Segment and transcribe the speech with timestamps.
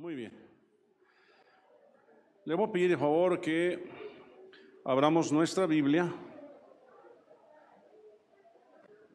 [0.00, 0.32] Muy bien.
[2.46, 3.86] Le voy a pedir de favor que
[4.82, 6.10] abramos nuestra Biblia.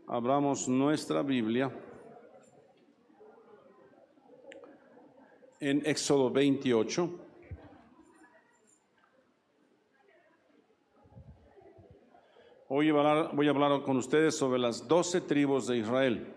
[0.06, 1.72] Abramos nuestra Biblia
[5.60, 7.20] en Éxodo 28.
[12.68, 16.35] Hoy voy a hablar, voy a hablar con ustedes sobre las doce tribus de Israel.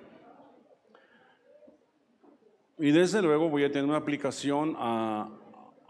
[2.79, 5.29] Y desde luego voy a tener una aplicación a,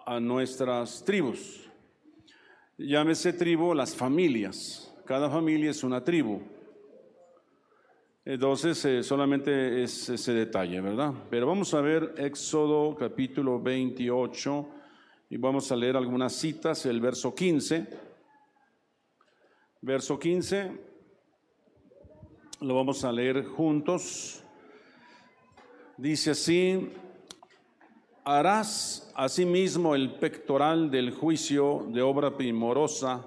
[0.06, 1.68] a nuestras tribus.
[2.78, 4.94] Llámese tribu las familias.
[5.04, 6.40] Cada familia es una tribu.
[8.24, 11.12] Entonces, eh, solamente es ese detalle, ¿verdad?
[11.28, 14.68] Pero vamos a ver Éxodo capítulo 28
[15.28, 17.86] y vamos a leer algunas citas, el verso 15.
[19.82, 20.72] Verso 15,
[22.60, 24.44] lo vamos a leer juntos.
[25.98, 26.92] Dice así,
[28.22, 33.24] harás asimismo el pectoral del juicio de obra primorosa,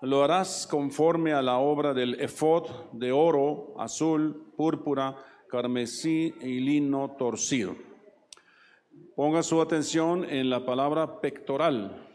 [0.00, 5.18] lo harás conforme a la obra del efod de oro, azul, púrpura,
[5.48, 7.76] carmesí y lino torcido.
[9.14, 12.08] Ponga su atención en la palabra pectoral.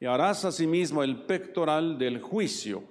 [0.00, 2.82] Y harás asimismo el pectoral del juicio.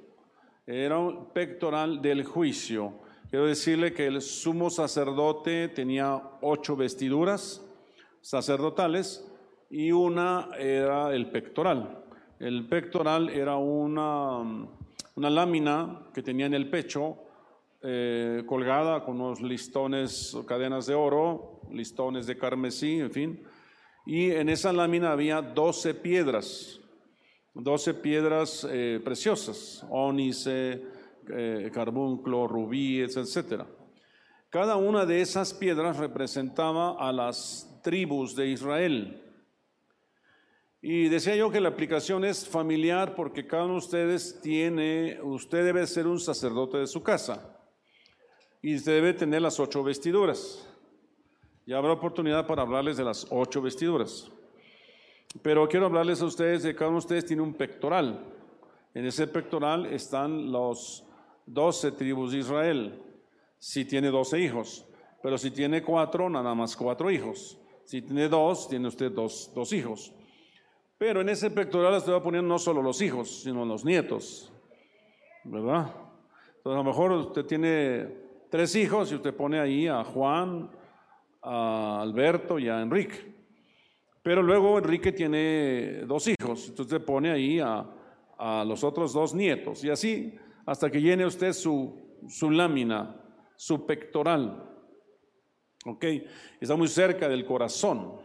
[0.66, 3.07] Era un pectoral del juicio.
[3.30, 7.62] Quiero decirle que el sumo sacerdote tenía ocho vestiduras
[8.22, 9.30] sacerdotales
[9.70, 12.06] y una era el pectoral.
[12.40, 14.40] El pectoral era una,
[15.16, 17.18] una lámina que tenía en el pecho
[17.82, 23.44] eh, colgada con unos listones, cadenas de oro, listones de carmesí, en fin.
[24.06, 26.80] Y en esa lámina había doce piedras,
[27.54, 30.96] doce piedras eh, preciosas, ónice,
[31.34, 33.64] eh, carbunclo, rubíes, etc.
[34.50, 39.24] Cada una de esas piedras representaba a las tribus de Israel.
[40.82, 45.66] Y decía yo que la aplicación es familiar porque cada uno de ustedes tiene, usted
[45.66, 47.58] debe ser un sacerdote de su casa
[48.62, 50.68] y usted debe tener las ocho vestiduras.
[51.66, 54.32] Y habrá oportunidad para hablarles de las ocho vestiduras.
[55.42, 58.24] Pero quiero hablarles a ustedes de cada uno de ustedes tiene un pectoral.
[58.94, 61.07] En ese pectoral están los
[61.48, 63.02] doce tribus de Israel.
[63.58, 64.86] Si tiene doce hijos,
[65.24, 67.58] pero si tiene cuatro, nada más cuatro hijos.
[67.86, 70.14] Si tiene dos, tiene usted dos, dos hijos.
[70.98, 74.52] Pero en ese pectoral usted va poner no solo los hijos, sino los nietos.
[75.44, 75.94] ¿Verdad?
[76.58, 78.08] Entonces a lo mejor usted tiene
[78.50, 80.70] tres hijos y usted pone ahí a Juan,
[81.42, 83.36] a Alberto y a Enrique.
[84.22, 87.86] Pero luego Enrique tiene dos hijos, entonces pone ahí a,
[88.38, 93.16] a los otros dos nietos y así hasta que llene usted su, su lámina,
[93.56, 94.70] su pectoral.
[95.86, 96.06] ¿Ok?
[96.60, 98.20] Está muy cerca del corazón.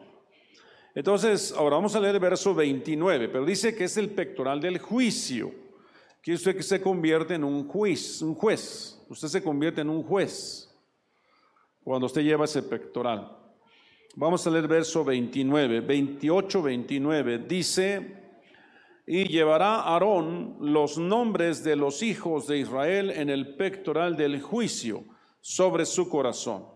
[0.93, 4.79] Entonces, ahora vamos a leer el verso 29, pero dice que es el pectoral del
[4.79, 5.55] juicio.
[6.21, 9.01] Quiere usted que se convierte en un juez, un juez.
[9.09, 10.69] Usted se convierte en un juez
[11.85, 13.39] cuando usted lleva ese pectoral.
[14.17, 17.39] Vamos a leer verso 29, 28, 29.
[17.39, 18.22] Dice,
[19.07, 25.05] y llevará Aarón los nombres de los hijos de Israel en el pectoral del juicio
[25.41, 26.67] sobre su corazón,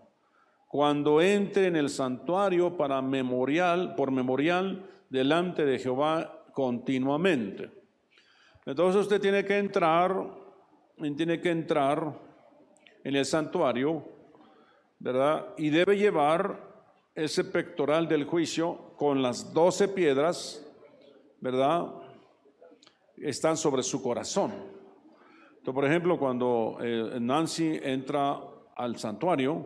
[0.67, 7.71] cuando entre en el santuario para memorial, por memorial delante de Jehová continuamente.
[8.65, 10.29] Entonces usted tiene que entrar,
[11.15, 12.19] tiene que entrar
[13.05, 14.03] en el santuario,
[14.99, 15.53] ¿verdad?
[15.57, 16.67] Y debe llevar
[17.15, 20.65] ese pectoral del juicio con las doce piedras,
[21.39, 22.06] ¿verdad?
[23.17, 24.51] Están sobre su corazón.
[24.51, 28.39] Entonces, por ejemplo, cuando eh, Nancy entra
[28.75, 29.65] al santuario,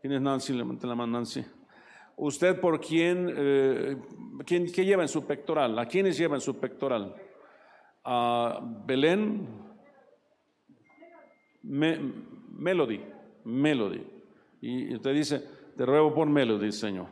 [0.00, 0.52] ¿quién es Nancy?
[0.52, 1.44] Levante la mano, Nancy.
[2.16, 3.96] ¿Usted por quién, eh,
[4.44, 5.78] quién, qué lleva en su pectoral?
[5.78, 7.14] ¿A quiénes lleva en su pectoral?
[8.04, 9.48] A Belén,
[11.62, 13.00] Melody,
[13.44, 14.06] Melody.
[14.60, 15.42] Y usted dice,
[15.76, 17.06] te ruego por Melody, Señor.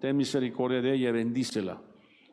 [0.00, 1.80] Ten misericordia de ella bendícela,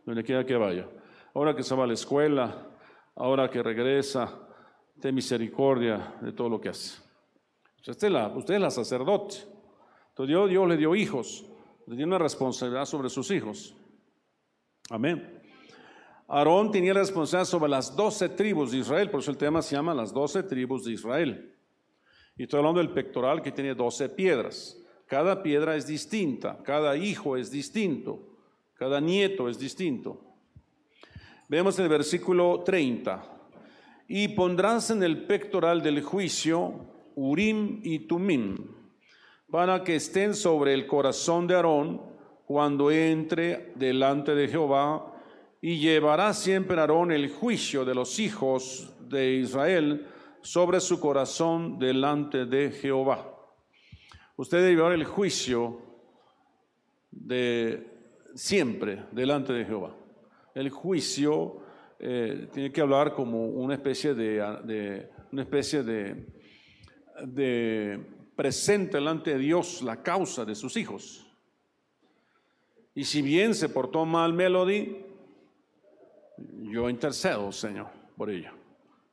[0.05, 0.87] donde quiera que vaya.
[1.33, 2.67] Ahora que se va a la escuela,
[3.15, 4.39] ahora que regresa,
[4.99, 7.01] ten misericordia de todo lo que hace.
[7.79, 9.35] Usted es la, usted es la sacerdote.
[10.17, 11.45] Dios, Dios le dio hijos,
[11.87, 13.75] le dio una responsabilidad sobre sus hijos.
[14.89, 15.41] Amén.
[16.27, 19.93] Aarón tenía responsabilidad sobre las doce tribus de Israel, por eso el tema se llama
[19.93, 21.55] las doce tribus de Israel.
[22.37, 24.77] Y estoy hablando del pectoral que tiene doce piedras.
[25.05, 28.37] Cada piedra es distinta, cada hijo es distinto,
[28.75, 30.32] cada nieto es distinto.
[31.53, 33.23] Vemos el versículo 30.
[34.07, 38.57] Y pondrás en el pectoral del juicio Urim y Tumim,
[39.51, 42.01] para que estén sobre el corazón de Aarón,
[42.47, 45.13] cuando entre delante de Jehová,
[45.61, 50.07] y llevará siempre Aarón el juicio de los hijos de Israel
[50.41, 53.31] sobre su corazón delante de Jehová.
[54.37, 55.83] Usted debe llevar el juicio
[57.11, 57.85] de
[58.33, 59.97] siempre delante de Jehová.
[60.53, 61.63] El juicio
[61.99, 66.25] eh, tiene que hablar como una especie de, una especie de,
[68.35, 71.25] presente delante de Dios la causa de sus hijos.
[72.93, 74.97] Y si bien se portó mal Melody,
[76.37, 78.53] yo intercedo, Señor, por ella.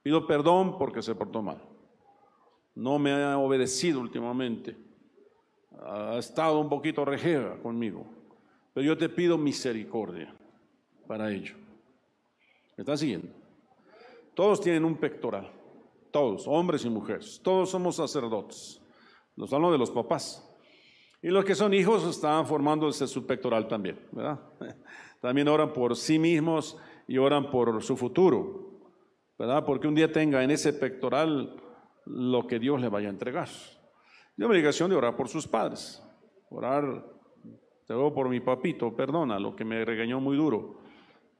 [0.02, 1.62] Pido perdón porque se portó mal.
[2.74, 4.76] No me ha obedecido últimamente.
[5.80, 8.04] Ha estado un poquito rejega conmigo.
[8.74, 10.34] Pero yo te pido misericordia
[11.10, 11.56] para ello.
[12.76, 13.26] ¿Me están siguiendo?
[14.32, 15.50] Todos tienen un pectoral.
[16.12, 17.40] Todos, hombres y mujeres.
[17.42, 18.80] Todos somos sacerdotes.
[19.34, 20.48] Los hablo de los papás.
[21.20, 24.38] Y los que son hijos están formándose su pectoral también, ¿verdad?
[25.20, 26.78] También oran por sí mismos
[27.08, 28.80] y oran por su futuro,
[29.36, 29.64] ¿verdad?
[29.64, 31.60] Porque un día tenga en ese pectoral
[32.06, 33.48] lo que Dios le vaya a entregar.
[34.36, 36.00] Y obligación de orar por sus padres,
[36.50, 37.04] orar,
[37.86, 40.78] te por mi papito, perdona, lo que me regañó muy duro,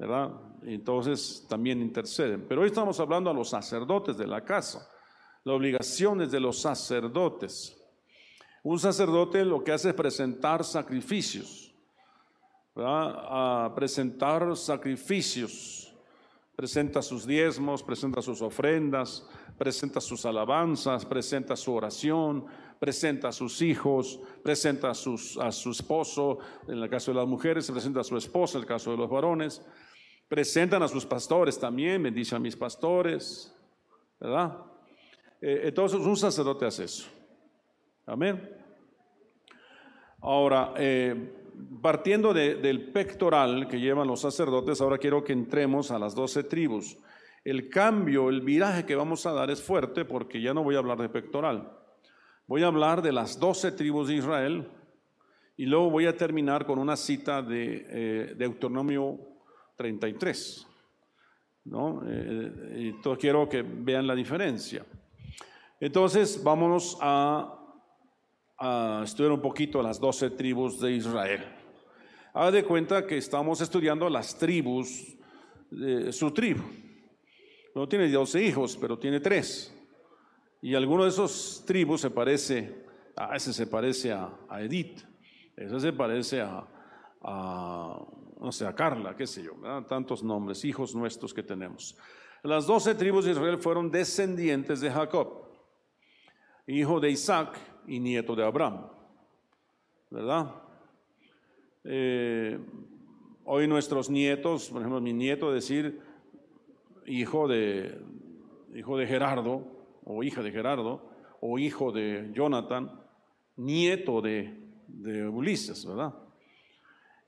[0.01, 0.31] ¿verdad?
[0.63, 2.47] Entonces también interceden.
[2.49, 4.89] Pero hoy estamos hablando a los sacerdotes de la casa,
[5.45, 7.77] las obligaciones de los sacerdotes.
[8.63, 11.75] Un sacerdote lo que hace es presentar sacrificios,
[12.77, 15.95] a presentar sacrificios,
[16.57, 19.27] presenta sus diezmos, presenta sus ofrendas,
[19.59, 22.47] presenta sus alabanzas, presenta su oración,
[22.79, 27.27] presenta a sus hijos, presenta a, sus, a su esposo, en el caso de las
[27.27, 29.63] mujeres, presenta a su esposa, en el caso de los varones,
[30.31, 33.53] presentan a sus pastores también, bendice a mis pastores,
[34.21, 34.59] ¿verdad?
[35.41, 37.09] Eh, entonces un sacerdote hace eso.
[38.07, 38.49] Amén.
[40.21, 41.33] Ahora, eh,
[41.83, 46.97] partiendo del pectoral que llevan los sacerdotes, ahora quiero que entremos a las doce tribus.
[47.43, 50.79] El cambio, el viraje que vamos a dar es fuerte porque ya no voy a
[50.79, 51.77] hablar de pectoral.
[52.47, 54.69] Voy a hablar de las doce tribus de Israel
[55.57, 59.30] y luego voy a terminar con una cita de eh, Deuteronomio
[59.81, 60.67] 33.
[61.65, 62.03] ¿no?
[62.07, 64.85] Eh, entonces quiero que vean la diferencia.
[65.81, 67.57] Entonces, vámonos a,
[69.03, 71.43] estudiar un poquito las doce tribus de Israel.
[72.35, 75.17] Haga de cuenta que estamos estudiando las tribus,
[76.11, 76.63] su tribu.
[77.75, 79.75] No tiene doce hijos, pero tiene tres.
[80.61, 82.85] Y alguno de esos tribus se parece,
[83.17, 84.31] a ese se parece a,
[84.61, 85.01] Edith,
[85.57, 86.69] ese se parece a,
[88.51, 89.53] sé, a Carla, qué sé yo,
[89.89, 91.97] tantos nombres, hijos nuestros que tenemos.
[92.43, 95.51] Las doce tribus de Israel fueron descendientes de Jacob
[96.71, 98.87] hijo de Isaac y nieto de Abraham.
[100.11, 100.55] ¿Verdad?
[101.85, 102.59] Eh,
[103.45, 106.01] hoy nuestros nietos, por ejemplo, mi nieto decir
[107.07, 108.01] hijo de,
[108.75, 109.65] hijo de Gerardo
[110.05, 111.11] o hija de Gerardo
[111.41, 113.01] o hijo de Jonathan,
[113.57, 114.59] nieto de,
[115.33, 116.13] Ulises, ¿verdad?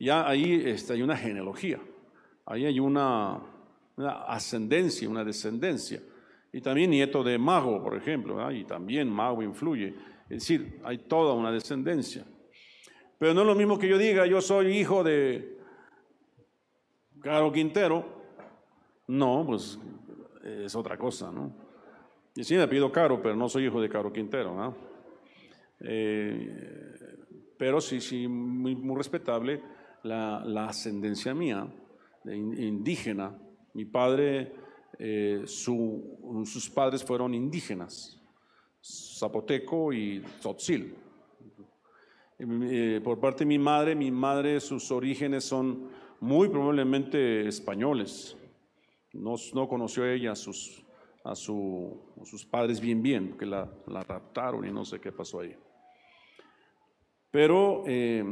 [0.02, 1.78] Ya ahí está, hay una genealogía,
[2.44, 3.40] ahí hay una,
[4.26, 6.02] ascendencia, una descendencia.
[6.52, 9.94] Y también nieto de Mago, por ejemplo, y también Mago influye.
[10.24, 12.24] Es decir, hay toda una descendencia.
[13.16, 15.56] Pero no es lo mismo que yo diga, yo soy hijo de
[17.20, 18.04] Caro Quintero.
[19.06, 19.78] No, pues
[20.42, 21.54] es otra cosa, ¿no?
[22.34, 24.74] Y sí me pido Caro, pero no soy hijo de Caro Quintero, ¿no?
[25.78, 26.96] Eh,
[27.56, 29.62] pero sí, sí, muy, respetable
[30.02, 31.66] la, la, ascendencia mía,
[32.24, 33.38] indígena.
[33.74, 34.52] Mi padre
[34.98, 38.20] eh, sus padres fueron indígenas,
[38.80, 40.94] zapoteco y tzotzil.
[42.38, 45.88] Eh, por parte de mi madre, mi madre, sus orígenes son
[46.20, 48.36] muy probablemente españoles.
[49.12, 50.84] No, no conoció ella a sus,
[52.50, 55.56] padres bien bien, porque la, raptaron y no sé qué pasó ahí.
[57.30, 58.24] Pero eh,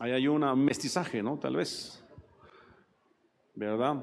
[0.00, 1.38] ahí hay un mestizaje, ¿no?
[1.38, 2.02] Tal vez.
[3.54, 4.02] ¿Verdad?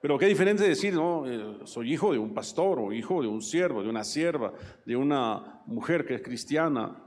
[0.00, 3.42] Pero qué diferente decir, no, eh, soy hijo de un pastor o hijo de un
[3.42, 4.52] siervo, de una sierva,
[4.86, 7.04] de una mujer que es cristiana.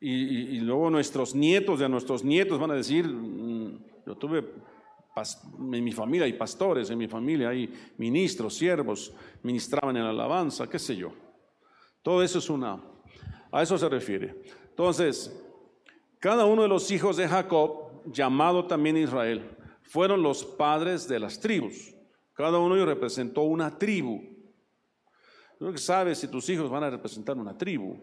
[0.00, 4.44] Y, luego nuestros nietos de nuestros nietos van a decir, mm, yo tuve
[5.72, 10.68] en mi familia hay pastores, en mi familia hay ministros, siervos, ministraban en la alabanza,
[10.68, 11.12] qué sé yo.
[12.02, 12.78] Todo eso es una,
[13.50, 14.42] a eso se refiere.
[14.68, 15.45] Entonces,
[16.20, 21.38] cada uno de los hijos de Jacob, llamado también Israel, fueron los padres de las
[21.38, 21.94] tribus.
[22.32, 24.22] Cada uno ellos representó una tribu.
[25.58, 27.98] Tú que sabes si tus hijos van a representar una tribu.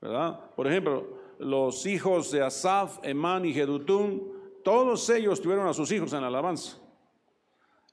[0.00, 0.54] ¿Verdad?
[0.54, 6.12] Por ejemplo, los hijos de Asaf, Emán y Jedutún, todos ellos tuvieron a sus hijos
[6.12, 6.78] en la alabanza.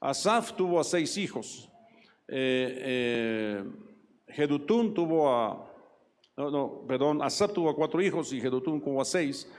[0.00, 1.70] Asaf tuvo a seis hijos.
[2.28, 3.64] Eh,
[4.36, 4.48] eh,
[4.94, 5.73] tuvo a,
[6.36, 9.50] no, no, perdón, Asaf tuvo cuatro hijos y Jedutún tuvo seis.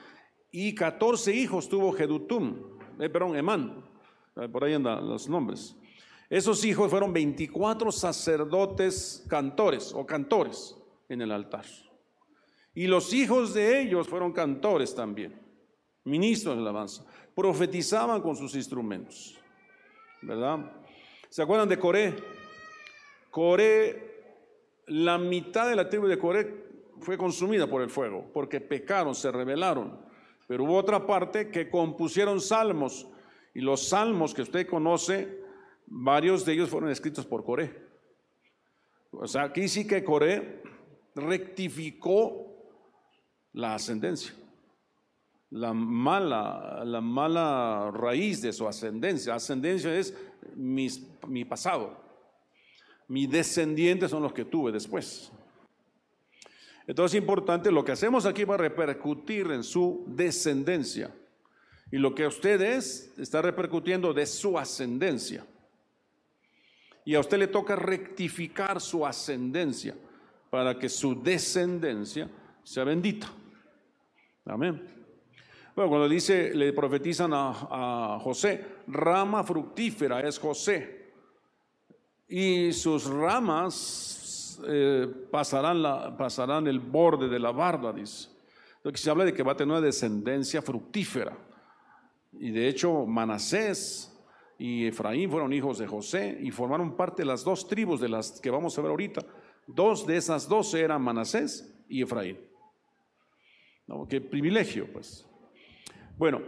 [0.51, 3.83] Y catorce hijos tuvo Jedutún, eh, perdón, Emán.
[4.35, 5.75] Eh, por ahí andan los nombres.
[6.29, 10.75] Esos hijos fueron 24 sacerdotes cantores o cantores
[11.07, 11.65] en el altar.
[12.73, 15.39] Y los hijos de ellos fueron cantores también,
[16.03, 17.05] ministros de alabanza.
[17.33, 19.37] Profetizaban con sus instrumentos.
[20.21, 20.71] ¿Verdad?
[21.29, 22.15] ¿Se acuerdan de Coré?
[23.29, 24.15] Coré,
[24.87, 26.64] la mitad de la tribu de Coré
[26.99, 29.99] fue consumida por el fuego, porque pecaron, se rebelaron.
[30.47, 33.07] Pero hubo otra parte que compusieron salmos.
[33.53, 35.41] Y los salmos que usted conoce,
[35.87, 37.85] varios de ellos fueron escritos por Coré.
[39.11, 40.61] O sea, aquí sí que Coré
[41.15, 42.55] rectificó
[43.53, 44.33] la ascendencia.
[45.51, 49.35] La mala, la mala raíz de su ascendencia.
[49.35, 50.13] Ascendencia es
[50.55, 51.97] mi pasado.
[53.07, 55.31] Mi descendientes son los que tuve después.
[56.87, 61.11] Entonces es importante, lo que hacemos aquí va a repercutir en su descendencia.
[61.91, 65.45] Y lo que usted es está repercutiendo de su ascendencia.
[67.03, 69.95] Y a usted le toca rectificar su ascendencia
[70.49, 72.29] para que su descendencia
[72.63, 73.31] sea bendita.
[74.45, 74.95] Amén.
[75.75, 81.11] Bueno, cuando dice, le profetizan a, José, rama fructífera es José.
[82.27, 84.14] Y sus ramas
[84.67, 88.29] eh, pasarán, la, pasarán el borde de la barba, dice.
[88.77, 91.37] Entonces se habla de que va a tener una descendencia fructífera.
[92.33, 94.15] Y de hecho, Manasés
[94.57, 98.39] y Efraín fueron hijos de José y formaron parte de las dos tribus de las
[98.39, 99.25] que vamos a ver ahorita.
[99.67, 102.37] Dos de esas dos eran Manasés y Efraín.
[104.09, 105.27] Qué privilegio, pues.
[106.17, 106.41] Bueno,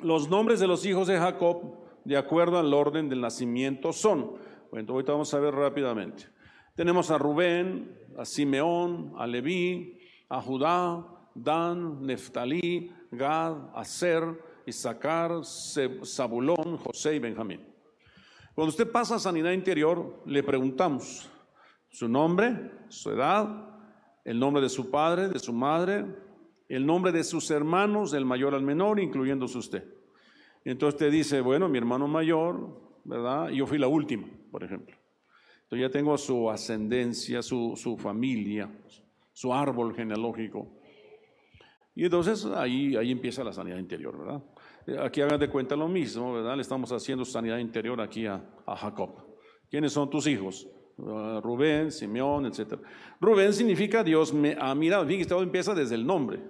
[0.00, 4.36] los nombres de los hijos de Jacob, de acuerdo al orden del nacimiento, son,
[4.70, 6.33] bueno, ahorita vamos a ver rápidamente.
[6.74, 9.96] Tenemos a Rubén, a Simeón, a Leví,
[10.28, 14.24] a Judá, Dan, Neftalí, Gad, Aser,
[14.66, 17.60] Isaacar, Zabulón, José y Benjamín.
[18.56, 21.30] Cuando usted pasa a sanidad interior, le preguntamos
[21.90, 23.78] su nombre, su edad,
[24.24, 26.04] el nombre de su padre, de su madre,
[26.68, 29.94] el nombre de sus hermanos, del mayor al menor, incluyéndose usted.
[30.64, 33.50] Entonces te dice, bueno, mi hermano mayor, ¿verdad?
[33.50, 35.03] Yo fui la última, por ejemplo.
[35.64, 38.70] Entonces ya tengo su ascendencia, su, su familia,
[39.32, 40.68] su árbol genealógico.
[41.94, 44.42] Y entonces ahí, ahí empieza la sanidad interior, ¿verdad?
[45.04, 46.56] Aquí hagan de cuenta lo mismo, ¿verdad?
[46.56, 49.10] Le estamos haciendo sanidad interior aquí a, a Jacob.
[49.70, 50.68] ¿Quiénes son tus hijos?
[50.96, 52.78] Uh, Rubén, Simeón, etc.
[53.20, 55.04] Rubén significa Dios me ha mirado.
[55.06, 56.40] Fíjate, todo empieza desde el nombre.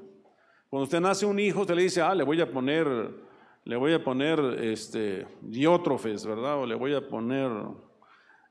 [0.69, 2.87] Cuando usted nace un hijo, usted le dice, ah, le voy a poner,
[3.65, 6.59] le voy a poner este, diótrofes, ¿verdad?
[6.61, 7.51] O le voy a poner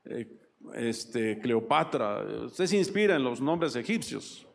[0.06, 0.26] eh,
[0.74, 2.24] este, Cleopatra.
[2.46, 4.46] Usted se inspira en los nombres egipcios.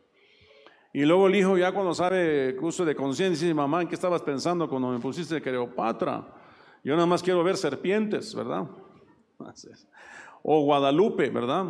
[0.92, 4.24] Y luego el hijo ya cuando sabe uso de conciencia dice, mamá, ¿en qué estabas
[4.24, 6.28] pensando cuando me pusiste Cleopatra?
[6.84, 8.68] Yo nada más quiero ver serpientes, ¿verdad?
[10.42, 11.66] O Guadalupe, ¿verdad?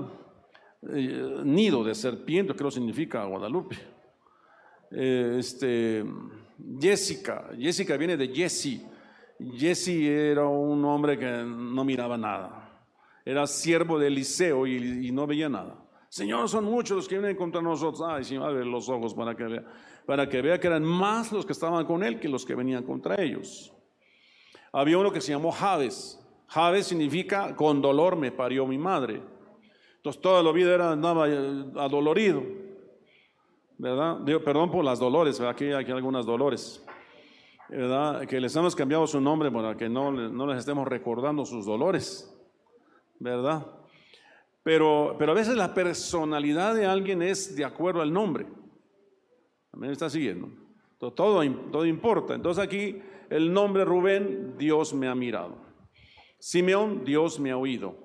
[0.94, 3.76] Eh, nido de serpiente, creo significa Guadalupe.
[4.92, 6.06] Eh, este,
[6.80, 8.82] Jessica, Jessica viene de Jesse.
[9.58, 12.59] Jesse era un hombre que no miraba nada.
[13.30, 15.76] Era siervo de Eliseo y, no veía nada.
[16.10, 18.02] Señor, son muchos los que vienen contra nosotros.
[18.02, 19.64] Ay, Señor, abre los ojos para que vea,
[20.08, 22.84] para que vea que eran más los que estaban con él que los que venían
[22.84, 23.72] contra ellos.
[24.74, 26.20] Había uno que se llamó Jades.
[26.48, 29.22] Jades significa con dolor me parió mi madre.
[29.98, 32.42] Entonces toda la vida era, andaba eh, adolorido.
[33.78, 34.18] ¿verdad?
[34.26, 36.84] Digo, perdón por las dolores, aquí hay algunas dolores,
[37.70, 38.26] ¿verdad?
[38.26, 42.36] Que les hemos cambiado su nombre para que no, no les estemos recordando sus dolores,
[43.20, 43.66] ¿verdad?
[44.64, 48.48] Pero, pero a veces la personalidad de alguien es de acuerdo al nombre.
[49.74, 50.50] ¿Me está siguiendo?
[50.98, 52.36] Todo, todo, todo importa.
[52.36, 55.58] Entonces aquí el nombre Rubén, Dios me ha mirado.
[56.40, 57.96] Simeón, Dios me ha oído.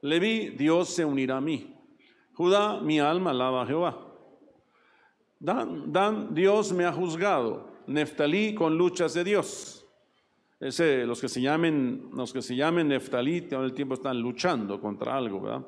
[0.00, 1.74] Leví, Dios se unirá a mí.
[2.34, 4.00] Judá, mi alma alaba a Jehová.
[5.38, 7.72] Dan, Dios me ha juzgado.
[7.86, 9.83] Neftalí con luchas de Dios.
[10.64, 14.80] Ese, los que se llamen, los que se llamen Neftalí, todo el tiempo están luchando
[14.80, 15.66] contra algo, ¿verdad?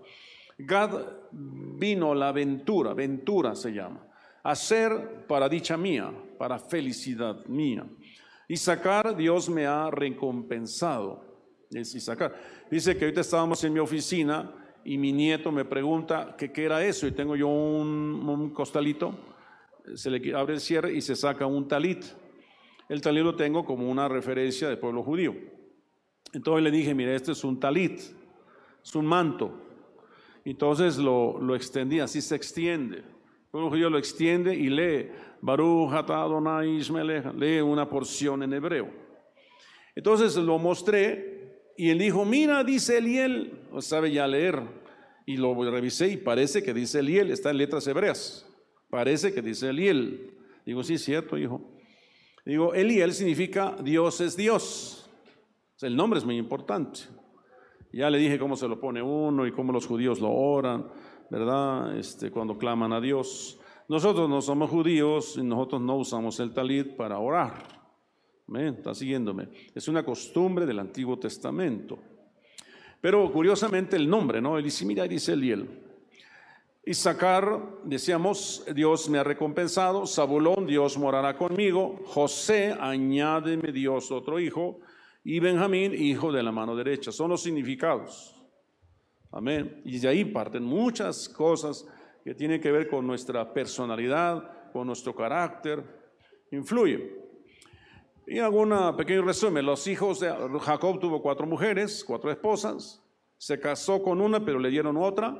[0.58, 0.90] Gad
[1.32, 4.06] vino la aventura, ventura se llama,
[4.42, 7.86] a ser para dicha mía, para felicidad mía.
[8.48, 11.24] Y sacar, Dios me ha recompensado.
[11.70, 12.34] Es Isaacar.
[12.70, 14.50] Dice que ahorita estábamos en mi oficina
[14.84, 19.18] y mi nieto me pregunta que qué era eso y tengo yo un, un costalito
[19.94, 22.04] se le abre el cierre y se saca un talit.
[22.88, 25.34] El talit lo tengo como una referencia del pueblo judío.
[26.32, 28.00] Entonces le dije, mire, este es un talit,
[28.84, 29.52] es un manto.
[30.44, 32.98] Entonces lo, lo extendí, así se extiende.
[32.98, 36.80] El pueblo judío lo extiende y lee, Baruch Adonai
[37.36, 38.88] lee una porción en hebreo.
[39.94, 41.36] Entonces lo mostré
[41.76, 44.62] y él dijo, mira, dice Eliel, sabe ya leer.
[45.24, 48.46] Y lo revisé y parece que dice Eliel, está en letras hebreas.
[48.88, 50.34] Parece que dice Eliel.
[50.64, 51.75] Digo, sí, cierto, hijo.
[52.46, 55.10] Digo, Eliel significa Dios es Dios.
[55.82, 57.00] el nombre es muy importante.
[57.92, 60.86] Ya le dije cómo se lo pone uno y cómo los judíos lo oran,
[61.28, 61.98] ¿verdad?
[61.98, 63.58] Este, cuando claman a Dios.
[63.88, 67.64] Nosotros no somos judíos y nosotros no usamos el talit para orar.
[68.54, 69.48] ¿Está siguiéndome?
[69.74, 71.98] Es una costumbre del Antiguo Testamento.
[73.00, 74.56] Pero curiosamente el nombre, ¿no?
[74.56, 75.85] Él dice, mira, dice Eliel.
[76.88, 80.06] Isaacar, decíamos, Dios me ha recompensado.
[80.06, 82.00] Zabulón, Dios morará conmigo.
[82.04, 84.78] José, añádeme Dios otro hijo.
[85.24, 87.10] Y Benjamín, hijo de la mano derecha.
[87.10, 88.40] Son los significados.
[89.32, 89.82] Amén.
[89.84, 91.84] Y de ahí parten muchas cosas
[92.22, 95.82] que tienen que ver con nuestra personalidad, con nuestro carácter.
[96.52, 97.16] Influye.
[98.28, 99.66] Y hago un pequeño resumen.
[99.66, 103.02] Los hijos de Jacob tuvo cuatro mujeres, cuatro esposas.
[103.38, 105.36] Se casó con una, pero le dieron otra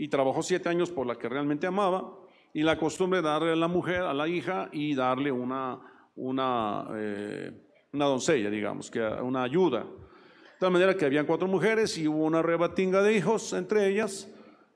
[0.00, 2.10] y trabajó siete años por la que realmente amaba,
[2.54, 5.78] y la costumbre de darle a la mujer, a la hija, y darle una,
[6.16, 7.52] una, eh,
[7.92, 9.80] una doncella, digamos, que una ayuda.
[9.80, 14.26] De tal manera que habían cuatro mujeres y hubo una rebatinga de hijos entre ellas,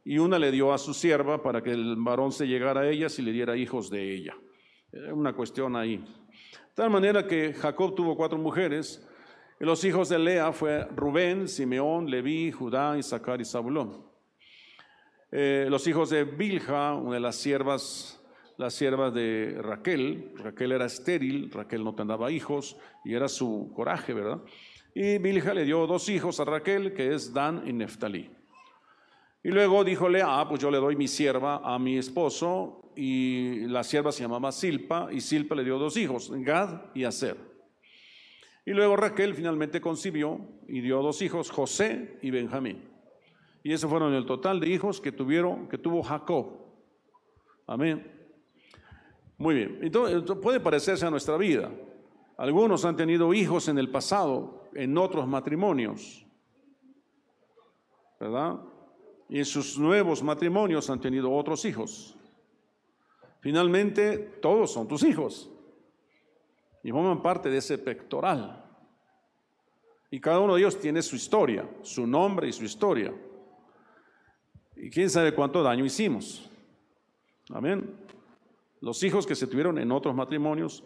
[0.04, 3.18] y una le dio a su sierva para que el varón se llegara a ellas
[3.18, 4.36] y le diera hijos de ella.
[5.10, 5.96] Una cuestión ahí.
[5.96, 9.08] De tal manera que Jacob tuvo cuatro mujeres,
[9.58, 14.12] y los hijos de Lea fue Rubén, Simeón, Leví, Judá, Isaacar y Zabulón.
[15.36, 18.22] Eh, los hijos de Bilja, una de las siervas,
[18.56, 24.14] las siervas de Raquel, Raquel era estéril, Raquel no tenía hijos y era su coraje,
[24.14, 24.42] ¿verdad?
[24.94, 28.30] Y Bilja le dio dos hijos a Raquel, que es Dan y Neftalí.
[29.42, 33.82] Y luego díjole, ah, pues yo le doy mi sierva a mi esposo, y la
[33.82, 37.36] sierva se llamaba Silpa, y Silpa le dio dos hijos, Gad y Aser.
[38.64, 42.93] Y luego Raquel finalmente concibió y dio dos hijos, José y Benjamín.
[43.64, 46.52] Y esos fueron el total de hijos que tuvieron, que tuvo Jacob.
[47.66, 48.06] Amén.
[49.38, 49.78] Muy bien.
[49.80, 51.72] Entonces, puede parecerse a nuestra vida.
[52.36, 56.26] Algunos han tenido hijos en el pasado, en otros matrimonios.
[58.20, 58.60] ¿Verdad?
[59.30, 62.18] Y en sus nuevos matrimonios han tenido otros hijos.
[63.40, 65.50] Finalmente, todos son tus hijos.
[66.82, 68.62] Y forman parte de ese pectoral.
[70.10, 73.14] Y cada uno de ellos tiene su historia, su nombre y su historia.
[74.76, 76.48] Y quién sabe cuánto daño hicimos.
[77.50, 77.94] Amén.
[78.80, 80.84] Los hijos que se tuvieron en otros matrimonios,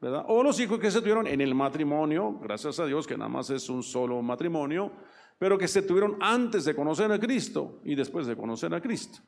[0.00, 0.24] ¿verdad?
[0.28, 3.50] O los hijos que se tuvieron en el matrimonio, gracias a Dios que nada más
[3.50, 4.92] es un solo matrimonio,
[5.38, 9.20] pero que se tuvieron antes de conocer a Cristo y después de conocer a Cristo.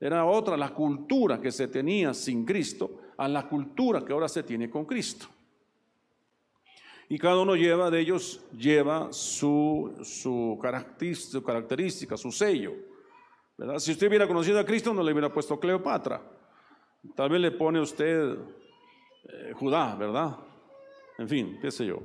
[0.00, 4.42] Era otra la cultura que se tenía sin Cristo a la cultura que ahora se
[4.42, 5.26] tiene con Cristo.
[7.08, 12.74] Y cada uno lleva de ellos, lleva su, su, característica, su sello.
[13.78, 16.22] Si usted hubiera conocido a Cristo, no le hubiera puesto Cleopatra.
[17.16, 18.36] Tal vez le pone usted
[19.24, 20.36] eh, Judá, ¿verdad?
[21.18, 22.00] En fin, qué sé yo.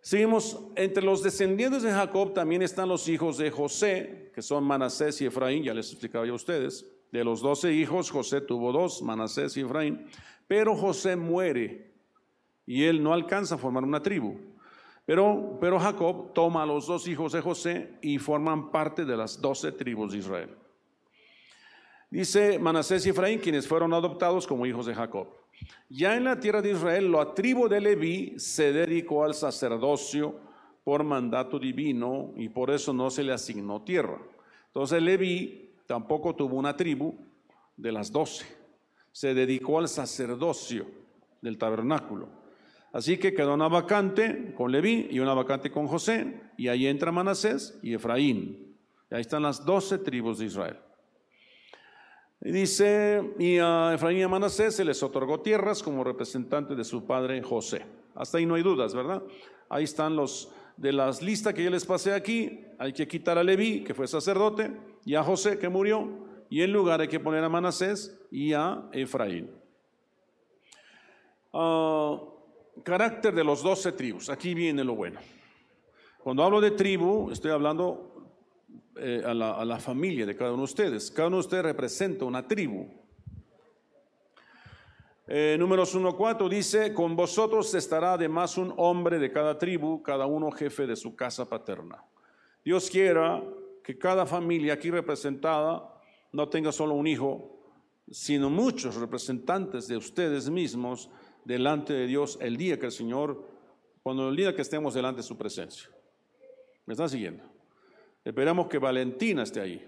[0.00, 5.20] Seguimos, entre los descendientes de Jacob también están los hijos de José, que son Manasés
[5.20, 6.88] y Efraín, ya les explicaba yo a ustedes.
[7.10, 10.06] De los doce hijos, José tuvo dos, Manasés y Efraín,
[10.46, 11.92] pero José muere
[12.64, 14.38] y él no alcanza a formar una tribu.
[15.08, 19.40] Pero, pero Jacob toma a los dos hijos de José y forman parte de las
[19.40, 20.54] doce tribus de Israel.
[22.10, 25.28] Dice Manasés y Efraín, quienes fueron adoptados como hijos de Jacob.
[25.88, 30.40] Ya en la tierra de Israel, la tribu de Leví se dedicó al sacerdocio
[30.84, 34.20] por mandato divino y por eso no se le asignó tierra.
[34.66, 37.16] Entonces Leví tampoco tuvo una tribu
[37.78, 38.44] de las doce.
[39.10, 40.84] Se dedicó al sacerdocio
[41.40, 42.28] del tabernáculo.
[42.92, 47.12] Así que quedó una vacante con Leví y una vacante con José, y ahí entra
[47.12, 48.76] Manasés y Efraín.
[49.10, 50.76] Y ahí están las doce tribus de Israel.
[52.40, 56.84] Y dice, y a Efraín y a Manasés se les otorgó tierras como representante de
[56.84, 57.84] su padre José.
[58.14, 59.22] Hasta ahí no hay dudas, ¿verdad?
[59.68, 62.64] Ahí están los de las listas que yo les pasé aquí.
[62.78, 64.70] Hay que quitar a Leví, que fue sacerdote,
[65.04, 68.88] y a José, que murió, y en lugar hay que poner a Manasés y a
[68.92, 69.50] Efraín.
[71.52, 72.20] Ah,
[72.82, 74.28] carácter de los doce tribus.
[74.30, 75.20] Aquí viene lo bueno.
[76.22, 78.30] Cuando hablo de tribu, estoy hablando
[78.96, 81.10] eh, a, la, familia de cada uno de ustedes.
[81.10, 82.86] Cada uno de ustedes representa una tribu.
[85.26, 90.50] Eh, números 1.4 dice, con vosotros estará además un hombre de cada tribu, cada uno
[90.50, 92.02] jefe de su casa paterna.
[92.64, 93.42] Dios quiera
[93.84, 95.94] que cada familia aquí representada
[96.32, 97.58] no tenga solo un hijo,
[98.10, 101.08] sino muchos representantes de ustedes mismos
[101.48, 103.42] delante de Dios el día que el Señor,
[104.02, 105.88] cuando el día que estemos delante de su presencia.
[106.84, 107.42] ¿Me están siguiendo?
[108.22, 109.82] Esperamos que Valentina esté ahí.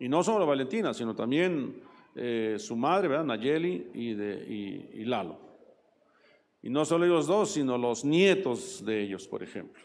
[0.00, 1.80] Y no solo Valentina, sino también
[2.16, 3.24] eh, su madre, ¿verdad?
[3.24, 5.38] Nayeli y, de, y Lalo.
[6.60, 9.80] Y no solo ellos dos, sino los nietos de ellos, por ejemplo.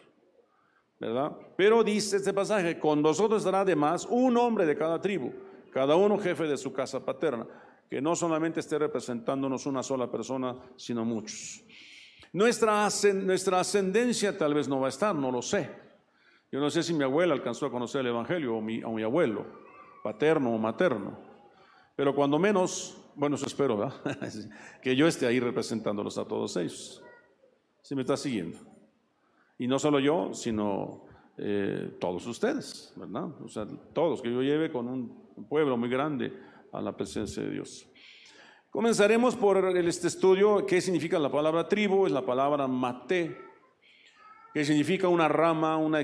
[0.98, 1.36] ¿Verdad?
[1.56, 5.32] Pero dice este pasaje, con vosotros estará además un hombre de cada tribu
[5.70, 7.46] cada uno jefe de su casa paterna,
[7.90, 11.64] que no solamente esté representándonos una sola persona, sino muchos.
[12.32, 15.68] Nuestra, ascendencia tal vez no va a estar, no lo sé.
[16.52, 19.44] Yo no sé si mi abuela alcanzó a conocer el Evangelio o mi, abuelo,
[20.04, 21.18] paterno o materno,
[21.96, 24.20] pero cuando menos, bueno, eso espero, ¿verdad?
[24.82, 27.02] que yo esté ahí representándolos a todos ellos.
[27.82, 28.58] Si me está siguiendo.
[29.58, 33.28] Y no solo yo, sino eh, todos ustedes, ¿verdad?
[33.42, 37.50] O sea, todos, que yo lleve con un pueblo muy grande a la presencia de
[37.50, 37.86] Dios.
[38.70, 42.06] Comenzaremos por este estudio, ¿qué significa la palabra tribu?
[42.06, 43.36] Es la palabra mate,
[44.54, 46.00] que significa una rama, una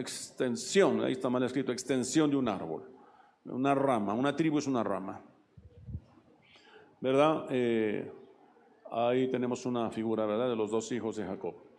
[0.00, 2.88] extensión, ahí está mal escrito, extensión de un árbol,
[3.44, 5.20] una rama, una tribu es una rama.
[7.00, 7.46] ¿Verdad?
[7.50, 8.12] Eh,
[8.92, 10.50] ahí tenemos una figura, ¿verdad?
[10.50, 11.69] De los dos hijos de Jacob.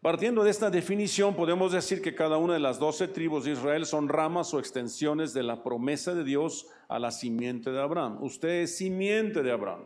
[0.00, 3.84] Partiendo de esta definición, podemos decir que cada una de las doce tribus de Israel
[3.84, 8.22] son ramas o extensiones de la promesa de Dios a la simiente de Abraham.
[8.22, 9.82] Usted es simiente de Abraham.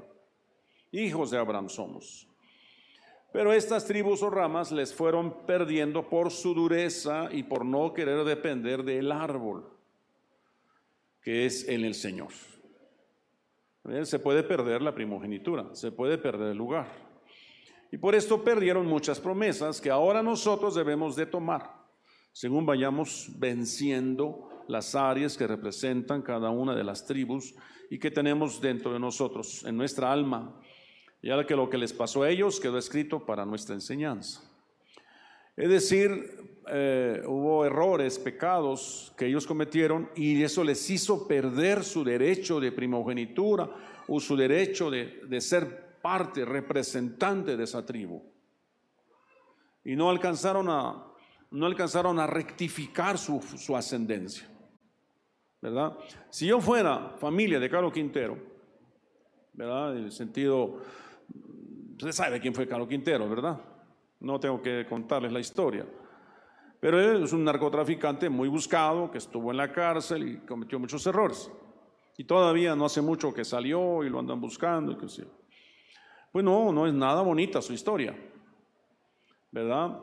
[0.91, 2.29] Hijos de Abraham somos.
[3.33, 8.25] Pero estas tribus o ramas les fueron perdiendo por su dureza y por no querer
[8.25, 9.65] depender del árbol,
[11.23, 12.33] que es en el Señor.
[14.03, 17.12] Se puede perder la primogenitura, se puede perder el lugar.
[17.93, 21.75] Y por esto perdieron muchas promesas que ahora nosotros debemos de tomar,
[22.33, 27.55] según vayamos venciendo las áreas que representan cada una de las tribus
[27.91, 30.59] y que tenemos dentro de nosotros, en nuestra alma.
[31.21, 34.41] Y ahora que lo que les pasó a ellos quedó escrito para nuestra enseñanza.
[35.55, 42.03] Es decir, eh, hubo errores, pecados que ellos cometieron y eso les hizo perder su
[42.05, 43.69] derecho de primogenitura
[44.09, 48.23] o su derecho de, de ser parte representante de esa tribu.
[49.85, 51.07] Y no alcanzaron a,
[51.51, 53.41] no alcanzaron a rectificar su,
[53.77, 54.49] ascendencia.
[55.61, 55.97] ¿Verdad?
[56.29, 58.37] Si yo fuera familia de Carlos Quintero,
[59.53, 59.97] ¿verdad?
[59.97, 60.81] En el sentido,
[61.93, 63.61] usted sabe quién fue Carlos Quintero, ¿verdad?
[64.21, 65.87] No tengo que contarles la historia.
[66.81, 71.07] Pero él es un narcotraficante muy buscado, que estuvo en la cárcel y cometió muchos
[71.07, 71.49] errores.
[72.17, 75.07] Y todavía no hace mucho que salió y lo andan buscando y que.
[76.33, 78.17] Pues no, no es nada bonita su historia,
[79.51, 80.01] ¿verdad?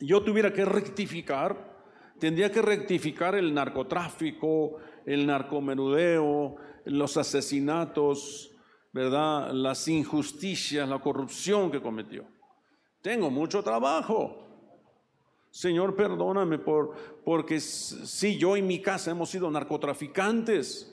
[0.00, 1.76] Yo tuviera que rectificar,
[2.18, 8.50] tendría que rectificar el narcotráfico, el narcomenudeo, los asesinatos,
[8.92, 9.52] ¿verdad?
[9.52, 12.24] Las injusticias, la corrupción que cometió.
[13.00, 14.40] Tengo mucho trabajo.
[15.50, 20.92] Señor, perdóname por, porque sí, yo y mi casa hemos sido narcotraficantes.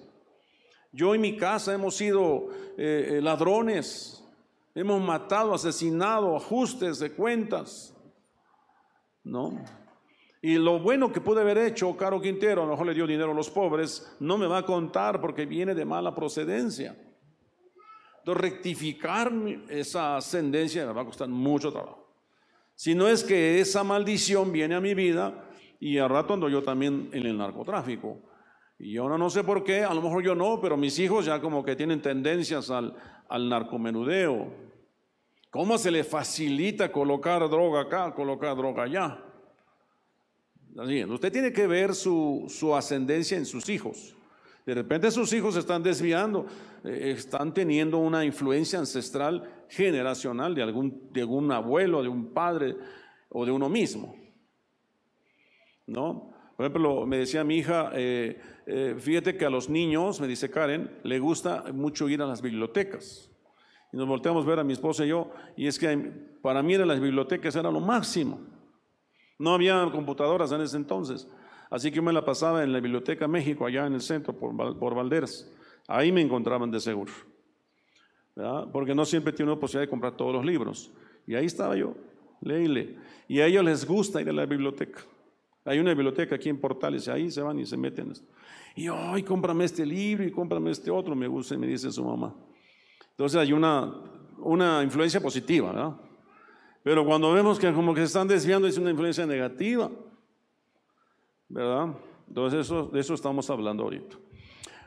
[0.92, 4.21] Yo y mi casa hemos sido eh, eh, ladrones.
[4.74, 7.96] Hemos matado, asesinado, ajustes de cuentas.
[9.24, 9.64] ¿No?
[10.42, 13.32] Y lo bueno que pude haber hecho, Caro Quintero, a lo mejor le dio dinero
[13.32, 16.98] a los pobres, no me va a contar porque viene de mala procedencia.
[18.18, 19.32] Entonces, rectificar
[19.70, 22.02] esa ascendencia me va a costar mucho trabajo.
[22.76, 25.48] Si no es que esa maldición viene a mi vida
[25.80, 28.31] y al rato ando yo también en el narcotráfico.
[28.84, 31.40] Y ahora no sé por qué, a lo mejor yo no, pero mis hijos ya
[31.40, 32.96] como que tienen tendencias al,
[33.30, 34.52] al narcomenudeo.
[35.52, 39.24] ¿Cómo se le facilita colocar droga acá, colocar droga allá?
[41.10, 44.16] usted tiene que ver su, ascendencia en sus hijos.
[44.66, 46.48] De repente sus hijos están desviando,
[46.84, 52.78] eh, están teniendo una influencia ancestral generacional de algún, de algún abuelo, de un padre
[53.30, 54.16] o de uno mismo.
[55.86, 56.32] ¿No?
[56.62, 60.52] Por ejemplo, me decía mi hija, eh, eh, fíjate que a los niños, me dice
[60.52, 63.32] Karen, le gusta mucho ir a las bibliotecas.
[63.92, 65.98] Y nos volteamos a ver a mi esposa y yo, y es que
[66.44, 68.42] para mí en las bibliotecas era lo máximo.
[69.40, 71.28] No había computadoras en ese entonces.
[71.72, 74.78] Así que yo me la pasaba en la Biblioteca México, allá en el centro, por,
[74.78, 75.52] por Valderas.
[75.88, 77.12] Ahí me encontraban de seguro.
[78.72, 80.92] Porque no siempre tiene la posibilidad de comprar todos los libros.
[81.26, 81.96] Y ahí estaba yo,
[82.40, 82.98] leíle.
[83.28, 85.02] Y a ellos les gusta ir a la biblioteca.
[85.66, 88.14] Hay una biblioteca aquí en Portales, ahí se van y se meten.
[88.76, 92.04] Y yo, ay, cómprame este libro y cómprame este otro, me gusta me dice su
[92.04, 92.36] mamá.
[93.12, 93.94] Entonces hay una,
[94.40, 95.96] una influencia positiva, ¿verdad?
[96.84, 99.92] Pero cuando vemos que como que se están desviando es una influencia negativa,
[101.48, 101.96] ¿verdad?
[102.28, 104.18] Entonces eso, de eso estamos hablando ahorita.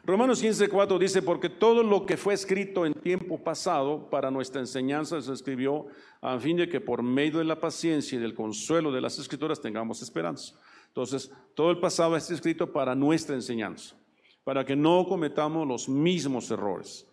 [0.06, 5.20] Romanos 15:4 dice, porque todo lo que fue escrito en tiempo pasado para nuestra enseñanza
[5.22, 5.86] se escribió
[6.20, 9.60] a fin de que por medio de la paciencia y del consuelo de las escrituras
[9.60, 10.54] tengamos esperanza.
[10.94, 13.96] Entonces, todo el pasado está escrito para nuestra enseñanza,
[14.44, 17.04] para que no cometamos los mismos errores.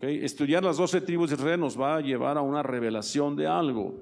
[0.00, 3.92] Estudiar las doce tribus de Israel nos va a llevar a una revelación de algo.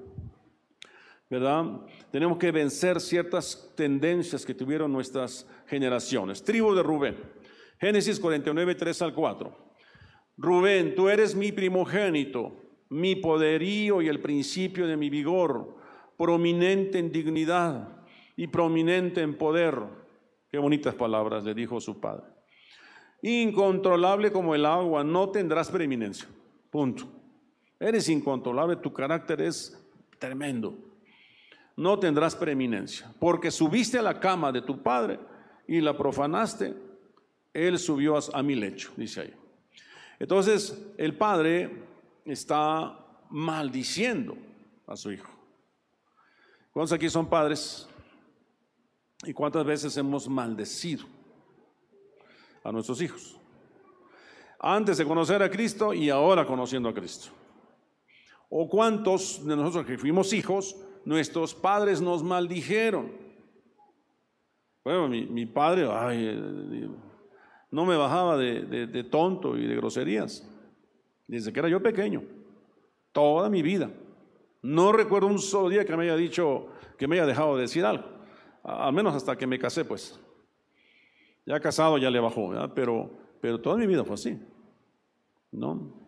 [1.31, 1.81] ¿Verdad?
[2.13, 6.45] Tenemos que vencer ciertas tendencias que tuvieron nuestras generaciones.
[6.45, 7.17] Tribu de Rubén.
[7.81, 9.57] Génesis 49, 3 al 4.
[10.37, 12.53] Rubén, tú eres mi primogénito,
[12.91, 15.75] mi poderío y el principio de mi vigor,
[16.19, 17.96] prominente en dignidad
[18.37, 19.81] y prominente en poder.
[20.51, 22.27] Qué bonitas palabras le dijo su padre.
[23.23, 26.29] Incontrolable como el agua, no tendrás preeminencia.
[26.71, 27.07] Punto.
[27.81, 29.83] Eres incontrolable, tu carácter es
[30.19, 30.79] tremendo.
[31.77, 35.19] No tendrás preeminencia, porque subiste a la cama de tu padre
[35.67, 36.75] y la profanaste
[37.57, 39.35] él subió a, mi lecho, dice ahí.
[40.19, 41.85] Entonces, el padre
[42.27, 42.99] está
[43.31, 44.37] maldiciendo
[44.87, 45.31] a su hijo.
[46.73, 47.89] ¿Cuántos aquí son padres?
[49.25, 51.05] ¿Y cuántas veces hemos maldecido
[52.63, 53.37] a nuestros hijos?
[54.59, 57.29] Antes de conocer a Cristo y ahora conociendo a Cristo.
[58.49, 63.13] ¿O cuántos de nosotros que fuimos hijos, nuestros padres nos maldijeron?
[64.85, 66.89] Bueno, mi, padre, ay,
[67.73, 70.49] no me bajaba de, tonto y de groserías,
[71.27, 72.23] desde que era yo pequeño,
[73.11, 73.91] toda mi vida.
[74.63, 77.85] No recuerdo un solo día que me haya dicho, que me haya dejado de decir
[77.85, 78.05] algo,
[78.67, 80.19] al menos hasta que me casé, pues.
[81.45, 84.37] Ya casado ya le bajó, Pero, pero toda mi vida fue así,
[85.53, 86.07] ¿no?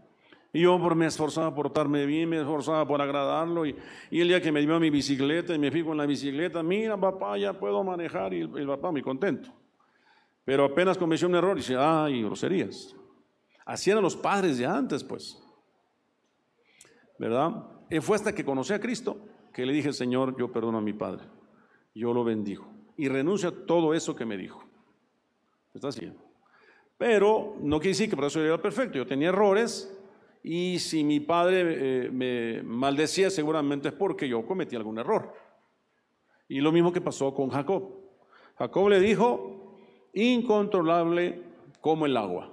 [0.53, 3.67] Y yo me esforzaba por portarme bien, me esforzaba por agradarlo.
[3.67, 3.77] Y,
[4.11, 7.39] el día que me dio mi bicicleta y me fijo en la bicicleta, mira papá,
[7.39, 8.35] ya puedo manejar.
[8.35, 9.51] Y el, papá muy contento.
[10.45, 12.97] Pero apenas cometió un error y dice, ay, groserías.
[13.67, 15.41] Así eran los padres de antes, pues.
[17.19, 17.67] ¿Verdad?
[17.91, 19.19] Y fue hasta que conocí a Cristo
[19.53, 21.25] que le dije, Señor, yo perdono a mi padre.
[21.99, 22.65] Yo lo bendigo.
[22.97, 24.63] Y renuncio a todo eso que me dijo.
[25.75, 26.13] Está así.
[26.97, 28.99] Pero no quiere decir que por eso yo era perfecto.
[28.99, 29.93] Yo tenía errores.
[30.45, 35.35] Y si mi padre eh, me maldecía, seguramente es porque yo cometí algún error.
[36.47, 37.93] Y lo mismo que pasó con Jacob.
[38.57, 39.81] Jacob le dijo,
[40.13, 41.43] incontrolable
[41.81, 42.53] como el agua.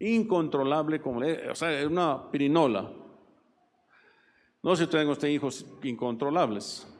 [0.00, 2.90] Incontrolable como, o sea, es una pirinola.
[4.60, 6.95] No sé si tengo usted hijos incontrolables.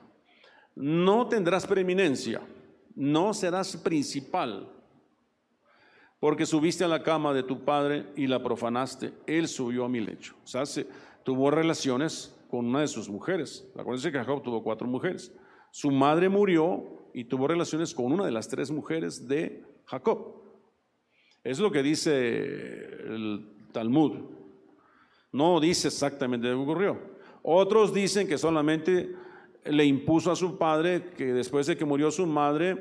[0.76, 2.42] No tendrás preeminencia,
[2.94, 4.70] no serás principal,
[6.20, 9.14] porque subiste a la cama de tu padre y la profanaste.
[9.26, 10.34] Él subió a mi lecho.
[10.44, 10.64] O sea,
[11.24, 13.66] tuvo relaciones con una de sus mujeres.
[13.74, 15.32] Acuérdense que Jacob tuvo cuatro mujeres.
[15.70, 16.84] Su madre murió
[17.14, 20.42] y tuvo relaciones con una de las tres mujeres de Jacob.
[21.42, 24.12] Es lo que dice el Talmud.
[25.32, 26.98] No dice exactamente lo que ocurrió.
[27.42, 29.14] Otros dicen que solamente
[29.70, 32.76] le impuso a su padre que después de que murió su madre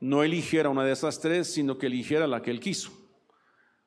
[0.00, 2.90] no eligiera una de esas tres, sino que eligiera la que él quiso.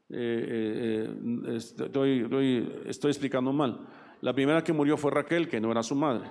[0.09, 3.87] Eh, eh, estoy, estoy explicando mal.
[4.21, 6.29] La primera que murió fue Raquel, que no era su madre.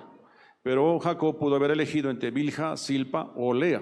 [0.63, 3.81] Pero Jacob pudo haber elegido entre Bilja, Silpa o Lea.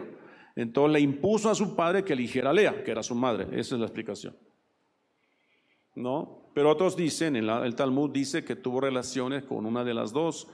[0.55, 3.47] Entonces le impuso a su padre que eligiera a Lea, que era su madre.
[3.51, 4.35] Esa es la explicación.
[5.95, 6.49] ¿No?
[6.53, 10.47] Pero otros dicen, el, Talmud dice que tuvo relaciones con una de las dos.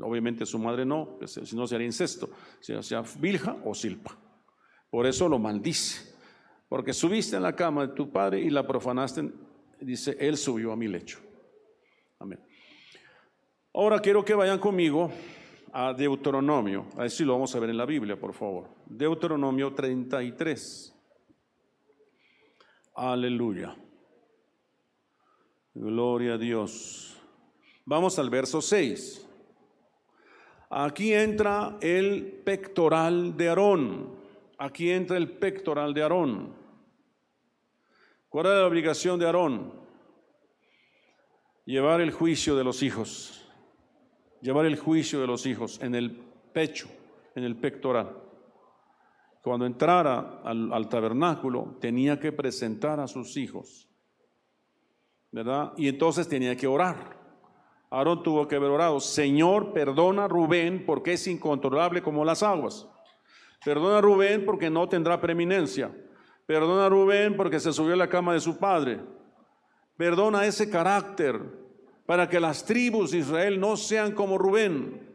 [0.00, 4.16] Obviamente su madre no, si no sería incesto, sea Bilja o Silpa.
[4.90, 6.12] Por eso lo maldice.
[6.68, 9.30] Porque subiste en la cama de tu padre y la profanaste,
[9.80, 11.18] dice, él subió a mi lecho.
[12.18, 12.40] Amén.
[13.74, 15.10] Ahora quiero que vayan conmigo
[15.72, 16.86] a Deuteronomio.
[16.96, 18.68] Así lo vamos a ver en la Biblia, por favor.
[18.86, 20.94] Deuteronomio 33.
[22.94, 23.76] Aleluya.
[25.74, 27.16] Gloria a Dios.
[27.84, 29.26] Vamos al verso 6.
[30.72, 34.10] Aquí entra el pectoral de Aarón.
[34.58, 36.54] Aquí entra el pectoral de Aarón.
[38.28, 39.72] ¿Cuál era la obligación de Aarón?
[41.64, 43.42] Llevar el juicio de los hijos
[44.42, 46.10] llevar el juicio de los hijos en el
[46.52, 46.88] pecho,
[47.34, 48.18] en el pectoral.
[49.40, 53.88] Cuando entrara al, tabernáculo tenía que presentar a sus hijos,
[55.30, 55.72] ¿verdad?
[55.76, 57.21] Y entonces tenía que orar.
[57.92, 62.88] Aarón tuvo que haber orado, Señor, perdona a Rubén porque es incontrolable como las aguas.
[63.62, 65.94] Perdona a Rubén porque no tendrá preeminencia.
[66.46, 68.98] Perdona a Rubén porque se subió a la cama de su padre.
[69.98, 71.38] Perdona ese carácter
[72.06, 75.14] para que las tribus de Israel no sean como Rubén.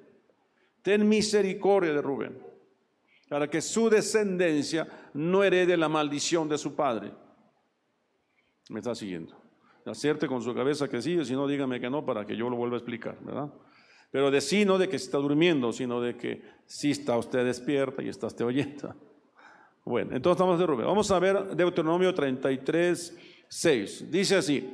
[0.83, 2.39] Ten misericordia de Rubén,
[3.27, 7.11] para que su descendencia no herede la maldición de su padre.
[8.69, 9.46] Me está siguiendo.
[9.87, 12.57] Acierte con su cabeza que sí, si no, dígame que no, para que yo lo
[12.57, 13.51] vuelva a explicar, ¿verdad?
[14.11, 18.01] Pero de sí, no de que está durmiendo, sino de que sí está usted despierta
[18.01, 18.95] y está usted oyendo.
[19.85, 20.85] Bueno, entonces estamos de Rubén.
[20.85, 24.11] Vamos a ver Deuteronomio 33, 6.
[24.11, 24.73] Dice así,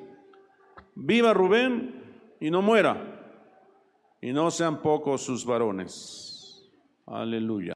[0.96, 3.20] viva Rubén y no muera,
[4.22, 6.68] y no sean pocos sus varones.
[7.06, 7.74] Aleluya.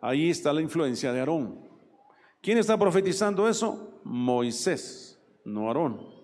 [0.00, 1.68] Ahí está la influencia de Aarón.
[2.40, 4.00] ¿Quién está profetizando eso?
[4.04, 6.19] Moisés, no Aarón.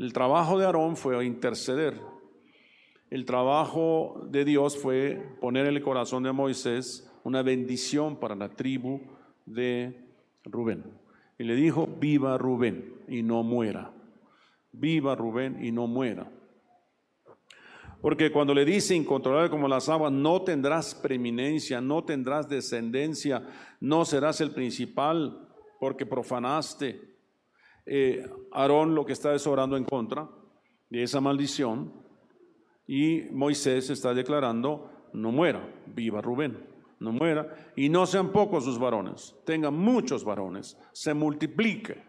[0.00, 2.00] El trabajo de Aarón fue interceder.
[3.10, 8.48] El trabajo de Dios fue poner en el corazón de Moisés una bendición para la
[8.48, 9.02] tribu
[9.44, 10.02] de
[10.44, 10.84] Rubén.
[11.38, 13.92] Y le dijo, viva Rubén y no muera.
[14.72, 16.32] Viva Rubén y no muera.
[18.00, 23.46] Porque cuando le dice incontrolable como las aguas, no tendrás preeminencia, no tendrás descendencia,
[23.80, 25.46] no serás el principal
[25.78, 27.09] porque profanaste.
[27.92, 30.28] Eh, Aarón lo que está es orando en contra
[30.90, 31.92] de esa maldición
[32.86, 36.56] y Moisés está declarando, no muera, viva Rubén,
[37.00, 42.00] no muera y no sean pocos sus varones, tengan muchos varones, se multiplique.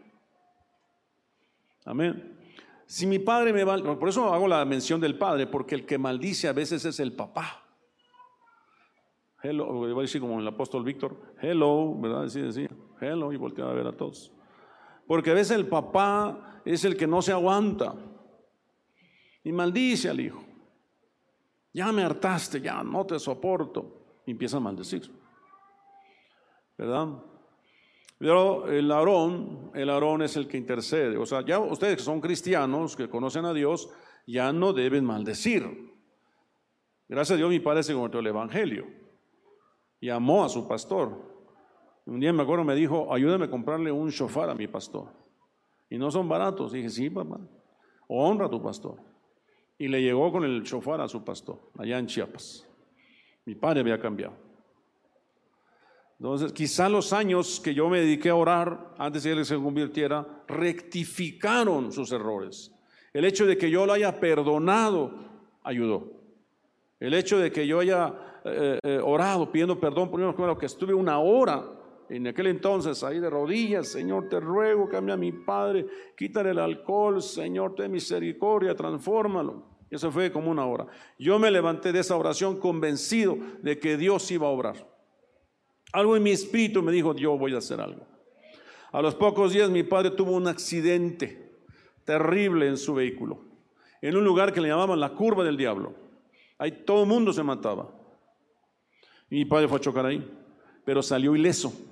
[1.86, 2.38] Amén.
[2.86, 5.98] Si mi padre me va, por eso hago la mención del padre, porque el que
[5.98, 7.65] maldice a veces es el papá.
[9.41, 12.26] Hello, voy a decir como el apóstol Víctor, hello, ¿verdad?
[12.26, 14.32] Así decía, hello, y volteaba a ver a todos.
[15.08, 17.96] Porque a veces el papá es el que no se aguanta
[19.44, 20.44] y maldice al hijo.
[21.74, 23.98] Ya me hartaste, ya no te soporto.
[24.26, 25.12] Y empieza a maldecir.
[26.78, 27.08] ¿Verdad?
[28.18, 31.18] Pero el Aarón, el Aarón es el que intercede.
[31.18, 33.90] O sea, ya ustedes que son cristianos, que conocen a Dios,
[34.28, 35.92] ya no deben maldecir.
[37.08, 38.86] Gracias a Dios mi padre se convirtió el Evangelio
[40.00, 41.31] y amó a su pastor.
[42.12, 45.08] Un día me acuerdo, me dijo, ayúdame a comprarle un shofar a mi pastor.
[45.89, 46.74] Y no son baratos.
[46.74, 47.39] dije, sí, papá,
[48.10, 48.97] honra a tu pastor.
[49.78, 52.67] Y le llegó con el shofar a su pastor, allá en Chiapas.
[53.45, 54.34] Mi padre había cambiado.
[56.19, 59.56] Entonces, quizá los años que yo me dediqué a orar antes de que él se
[59.56, 62.76] convirtiera, rectificaron sus errores.
[63.13, 65.13] El hecho de que yo lo haya perdonado
[65.63, 66.12] ayudó.
[67.00, 70.93] El hecho de que yo haya eh, eh, orado pidiendo perdón por lo que estuve
[70.93, 71.78] una hora
[72.12, 75.86] en aquel entonces ahí de rodillas, Señor, te ruego, cambia a mi padre,
[76.17, 79.63] quítale el alcohol, Señor, ten misericordia, transfórmalo.
[79.89, 80.88] Eso fue como una hora.
[81.17, 84.76] Yo me levanté de esa oración convencido de que Dios iba a obrar.
[85.93, 88.06] Algo en mi espíritu me dijo, yo voy a hacer algo.
[88.91, 91.50] A los pocos días mi padre tuvo un accidente
[92.04, 93.39] terrible en su vehículo,
[94.02, 95.93] en un lugar que le llamaban la curva del diablo.
[96.58, 97.89] Ahí todo el mundo se mataba.
[99.30, 100.30] Y mi padre fue a chocar ahí,
[100.84, 101.88] pero salió ileso.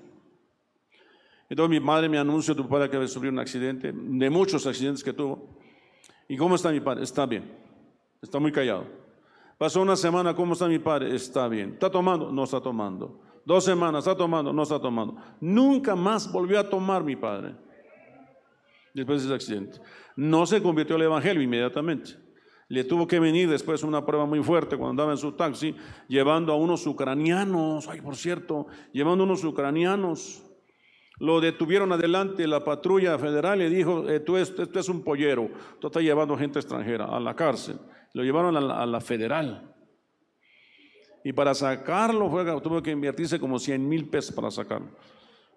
[1.49, 5.03] Entonces mi madre me anunció, tu padre que había sufrido un accidente, de muchos accidentes
[5.03, 5.57] que tuvo.
[6.27, 7.03] ¿Y cómo está mi padre?
[7.03, 7.51] Está bien,
[8.21, 8.85] está muy callado.
[9.59, 11.13] Pasó una semana, ¿cómo está mi padre?
[11.13, 11.71] Está bien.
[11.73, 12.31] ¿Está tomando?
[12.31, 13.19] No está tomando.
[13.43, 14.53] Dos semanas, ¿está tomando?
[14.53, 15.17] No está tomando.
[15.41, 17.55] Nunca más volvió a tomar mi padre.
[18.93, 19.81] Después de ese accidente.
[20.15, 22.11] No se convirtió al Evangelio inmediatamente.
[22.69, 25.75] Le tuvo que venir después una prueba muy fuerte cuando andaba en su taxi,
[26.07, 30.48] llevando a unos ucranianos, ay, por cierto, llevando a unos ucranianos.
[31.19, 35.87] Lo detuvieron adelante la patrulla federal y dijo, eh, tú, es, es un pollero, tú
[35.87, 37.77] estás llevando gente extranjera a la cárcel.
[38.13, 39.69] Lo llevaron a la federal.
[41.23, 42.29] Y para sacarlo
[42.61, 44.89] tuve que invertirse como 100 mil pesos para sacarlo.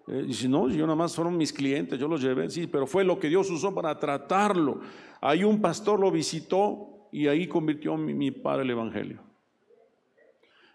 [0.07, 2.85] Eh, y si no, yo nada más fueron mis clientes, yo los llevé, sí, pero
[2.85, 4.81] fue lo que Dios usó para tratarlo.
[5.21, 9.21] Ahí un pastor lo visitó y ahí convirtió mi, mi padre el evangelio.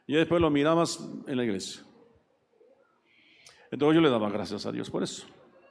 [0.06, 1.82] Y después lo mirabas en la iglesia.
[3.70, 5.26] Entonces yo le daba gracias a Dios por eso.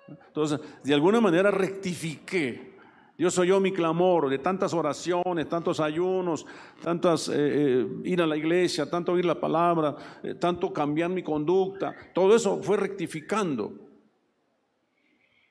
[0.07, 2.77] Entonces, de alguna manera rectifiqué
[3.17, 6.45] Dios oyó mi clamor de tantas oraciones, tantos ayunos,
[6.83, 11.23] tantas eh, eh, ir a la iglesia, tanto oír la palabra, eh, tanto cambiar mi
[11.23, 11.95] conducta.
[12.13, 13.73] Todo eso fue rectificando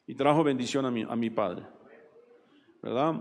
[0.06, 1.64] y trajo bendición a mi, a mi padre.
[2.80, 3.16] ¿Verdad?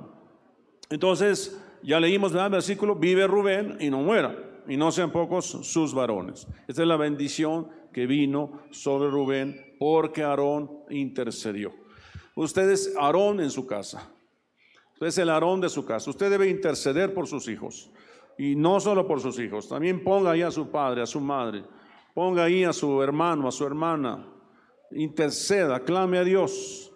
[0.91, 5.91] Entonces, ya leímos el versículo, vive Rubén y no muera, y no sean pocos sus
[5.91, 6.47] varones.
[6.67, 11.73] Esta es la bendición que vino sobre Rubén porque Aarón intercedió.
[12.35, 14.11] Ustedes, Aarón en su casa,
[14.95, 16.09] Usted es el arón de su casa.
[16.09, 17.91] Usted debe interceder por sus hijos.
[18.37, 19.67] Y no solo por sus hijos.
[19.67, 21.65] También ponga ahí a su padre, a su madre.
[22.13, 24.25] Ponga ahí a su hermano, a su hermana.
[24.91, 26.93] Interceda, clame a Dios.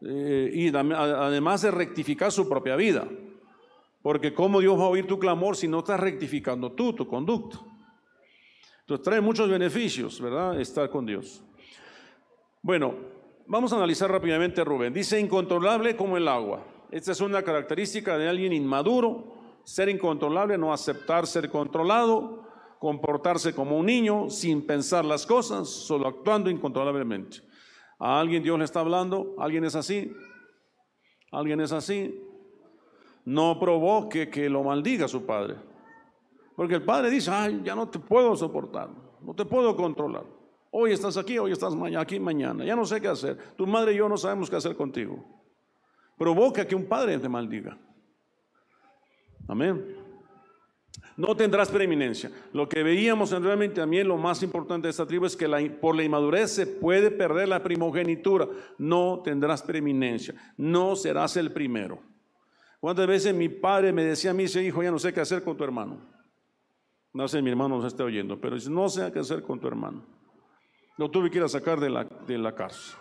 [0.00, 3.08] Eh, y además de rectificar su propia vida.
[4.00, 7.58] Porque ¿cómo Dios va a oír tu clamor si no estás rectificando tú, tu conducta?
[8.84, 10.60] Entonces trae muchos beneficios, ¿verdad?
[10.60, 11.42] Estar con Dios.
[12.60, 12.94] Bueno,
[13.46, 14.92] vamos a analizar rápidamente a Rubén.
[14.92, 16.66] Dice incontrolable como el agua.
[16.90, 22.46] Esta es una característica de alguien inmaduro, ser incontrolable, no aceptar ser controlado,
[22.78, 27.38] comportarse como un niño sin pensar las cosas, solo actuando incontrolablemente.
[27.98, 29.34] ¿A alguien Dios le está hablando?
[29.38, 30.12] ¿Alguien es así?
[31.32, 32.20] ¿Alguien es así?
[33.24, 35.56] No provoque que lo maldiga su padre.
[36.56, 38.88] Porque el padre dice, ay, ya no te puedo soportar,
[39.20, 40.24] no te puedo controlar.
[40.70, 43.36] Hoy estás aquí, hoy estás aquí mañana, ya no sé qué hacer.
[43.56, 45.24] Tu madre y yo no sabemos qué hacer contigo.
[46.16, 47.78] Provoca que un padre te maldiga.
[49.48, 50.04] Amén.
[51.16, 52.30] No tendrás preeminencia.
[52.52, 55.48] Lo que veíamos en realmente también lo más importante de esta tribu es que
[55.80, 58.48] por la inmadurez se puede perder la primogenitura.
[58.78, 60.34] No tendrás preeminencia.
[60.56, 62.00] No serás el primero.
[62.80, 65.56] ¿Cuántas veces mi padre me decía a mí, hijo, ya no sé qué hacer con
[65.56, 65.98] tu hermano?
[67.14, 69.66] No sé, mi hermano nos esté oyendo, pero dice, no sé qué hacer con tu
[69.66, 70.02] hermano.
[70.98, 72.96] Lo tuve que ir a sacar de la, de la cárcel.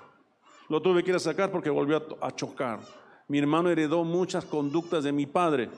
[0.69, 2.79] Lo tuve que ir a sacar porque volvió a, a chocar.
[3.27, 5.69] Mi hermano heredó muchas conductas de mi padre.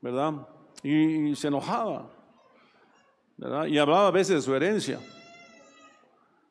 [0.00, 0.46] ¿verdad?
[0.82, 2.10] Y, se enojaba,
[3.36, 3.66] ¿verdad?
[3.66, 5.00] Y hablaba a veces de su herencia.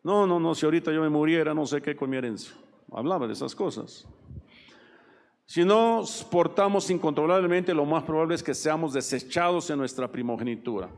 [0.04, 2.54] No, no, no, si ahorita yo me muriera, no sé qué con mi herencia.
[2.92, 4.08] Hablaba de esas cosas.
[5.50, 10.90] Si nos portamos incontrolablemente, lo más probable es que seamos desechados en nuestra primogenitura.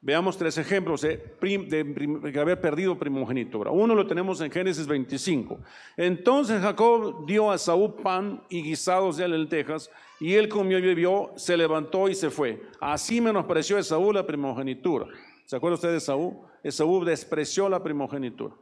[0.00, 3.72] Veamos tres ejemplos de, haber perdido primogenitura.
[3.72, 5.58] Uno lo tenemos en Génesis 25.
[5.96, 11.32] Entonces Jacob dio a Saúl pan y guisados de lentejas, y él comió y bebió,
[11.34, 12.62] se levantó y se fue.
[12.80, 15.06] Así menospreció Esaú la primogenitura.
[15.46, 16.46] ¿Se acuerda usted de Esaú?
[16.62, 18.54] Esaú despreció la primogenitura.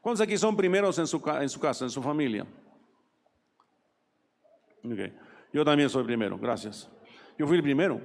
[0.00, 2.46] ¿Cuántos aquí son primeros en su, en su casa, en su familia?
[5.52, 6.90] Yo también soy primero, gracias.
[7.38, 8.00] Yo fui el primero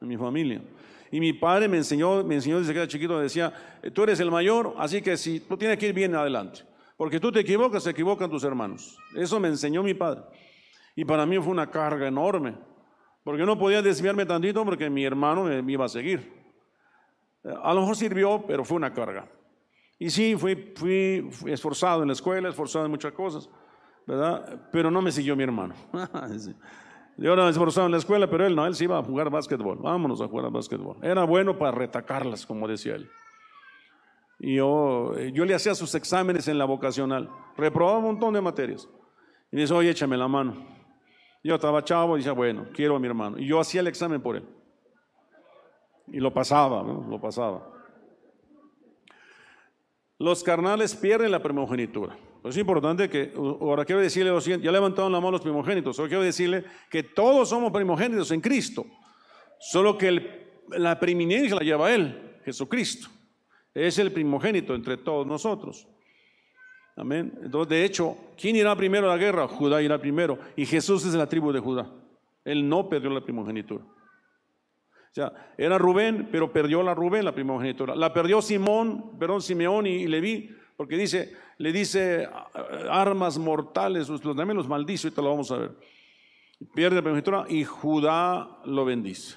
[0.00, 0.62] en mi familia.
[1.10, 3.52] Y mi padre me enseñó, me enseñó desde que era chiquito, decía,
[3.92, 6.62] tú eres el mayor, así que si tú tienes que ir bien adelante.
[6.96, 8.98] Porque tú te equivocas, se equivocan tus hermanos.
[9.16, 10.22] Eso me enseñó mi padre.
[10.94, 12.54] Y para mí fue una carga enorme.
[13.24, 16.32] Porque no podía desviarme tantito porque mi hermano me, iba a seguir.
[17.62, 19.28] A lo mejor sirvió, pero fue una carga.
[19.98, 23.48] Y sí, fui, fui, fui esforzado en la escuela, esforzado en muchas cosas,
[24.06, 25.74] Pero no me siguió mi hermano.
[27.16, 29.78] Yo era esforzado en la escuela, pero él no, él se iba a jugar básquetbol.
[29.78, 30.96] Vámonos a jugar básquetbol.
[31.00, 33.08] Era bueno para retacarlas, como decía él.
[34.40, 37.30] Y yo, yo le hacía sus exámenes en la vocacional.
[37.56, 38.88] Reprobaba un montón de materias.
[39.52, 40.66] Y dice, oye, échame la mano.
[41.44, 43.38] Yo estaba chavo y decía, bueno, quiero a mi hermano.
[43.38, 44.48] Y yo hacía el examen por él.
[46.08, 46.82] Y lo pasaba.
[46.82, 47.70] Lo pasaba.
[50.18, 52.16] Los carnales pierden la primogenitura.
[52.44, 56.10] Es importante que, ahora quiero decirle lo siguiente, ya levantaron la mano los primogénitos, ahora
[56.10, 58.84] quiero decirle que todos somos primogénitos en Cristo,
[59.58, 63.08] solo que la preeminencia la lleva Él, Jesucristo.
[63.72, 65.88] Es el primogénito entre todos nosotros.
[66.96, 67.32] Amén.
[67.42, 69.48] Entonces, de hecho, ¿quién irá primero a la guerra?
[69.48, 70.38] Judá irá primero.
[70.54, 71.90] Y Jesús es de la tribu de Judá.
[72.44, 73.82] Él no perdió la primogenitura.
[73.82, 77.96] O sea, era Rubén, pero perdió la Rubén la primogenitura.
[77.96, 82.28] La perdió Simón, perdón, Simeón y Leví, porque dice, le dice
[82.90, 85.70] armas mortales, también los maldice, ahorita lo vamos a ver.
[86.74, 89.36] Pierde la primogenitura y Judá lo bendice.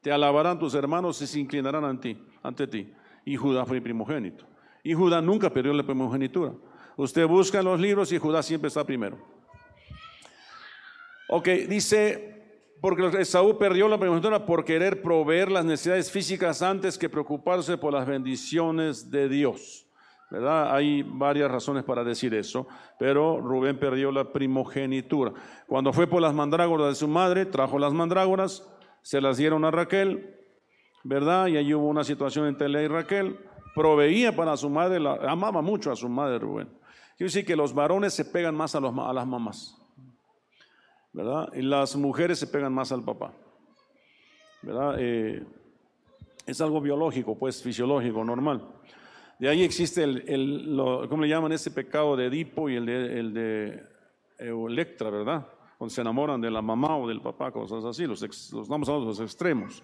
[0.00, 2.92] Te alabarán tus hermanos y se inclinarán ante ti, ante ti.
[3.24, 4.46] Y Judá fue primogénito.
[4.82, 6.52] Y Judá nunca perdió la primogenitura.
[6.96, 9.18] Usted busca en los libros y Judá siempre está primero.
[11.28, 17.08] Ok, dice, porque Saúl perdió la primogenitura por querer proveer las necesidades físicas antes que
[17.08, 19.87] preocuparse por las bendiciones de Dios.
[20.30, 20.74] ¿Verdad?
[20.74, 22.66] Hay varias razones para decir eso,
[22.98, 25.32] pero Rubén perdió la primogenitura.
[25.66, 28.68] Cuando fue por las mandrágoras de su madre, trajo las mandrágoras,
[29.02, 30.36] se las dieron a Raquel,
[31.04, 31.46] ¿verdad?
[31.46, 33.38] Y ahí hubo una situación entre él y Raquel,
[33.74, 36.68] proveía para su madre, amaba mucho a su madre Rubén.
[37.16, 39.76] Quiero decir que los varones se pegan más a, a las mamás,
[41.12, 41.48] ¿verdad?
[41.54, 43.32] Y las mujeres se pegan más al papá,
[44.62, 44.96] ¿verdad?
[44.98, 45.44] Eh,
[46.46, 48.66] es algo biológico, pues fisiológico, normal.
[49.38, 50.76] De ahí existe el, el
[51.08, 53.82] ¿cómo le llaman ese pecado de Edipo y el de, el de
[54.38, 55.46] Electra, ¿verdad?
[55.76, 58.20] Cuando se enamoran de la mamá o del papá, cosas así, los,
[58.52, 59.82] los vamos a los extremos.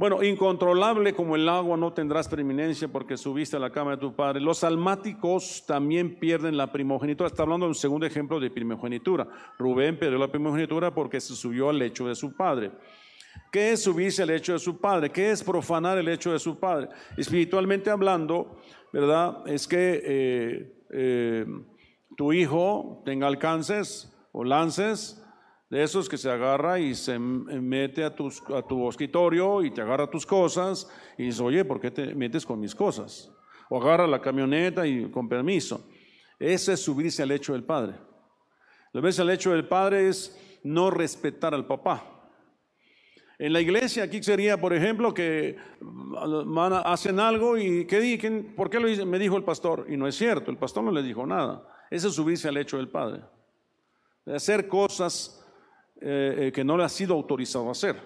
[0.00, 4.14] Bueno, incontrolable como el agua no tendrás preeminencia porque subiste a la cama de tu
[4.14, 4.40] padre.
[4.40, 7.26] Los almáticos también pierden la primogenitura.
[7.26, 9.28] Está hablando de un segundo ejemplo de primogenitura.
[9.58, 12.70] Rubén perdió la primogenitura porque se subió al lecho de su padre.
[13.50, 15.10] ¿Qué es subirse al lecho de su padre?
[15.10, 16.88] ¿Qué es profanar el lecho de su padre?
[17.16, 18.60] Espiritualmente hablando,
[18.92, 19.46] ¿verdad?
[19.46, 21.46] Es que eh, eh,
[22.16, 25.20] tu hijo tenga alcances, o lances,
[25.68, 30.26] de esos que se agarra y se mete a, tu escritorio y te agarra tus
[30.26, 33.30] cosas y dice, oye, ¿por qué te metes con mis cosas?
[33.68, 35.88] O agarra la camioneta y con permiso.
[36.40, 37.94] Ese es subirse al hecho del padre.
[38.92, 42.19] Lo ves, el hecho del padre es no respetar al papá.
[43.40, 45.56] En la iglesia aquí sería, por ejemplo, que
[46.84, 49.06] hacen algo y ¿qué, ¿por qué lo dice?
[49.06, 49.86] Me dijo el pastor.
[49.88, 51.66] Y no es cierto, el pastor no le dijo nada.
[51.90, 53.22] Ese es subirse al hecho del padre.
[54.26, 55.42] De hacer cosas
[56.02, 57.96] eh, eh, que no le ha sido autorizado a hacer.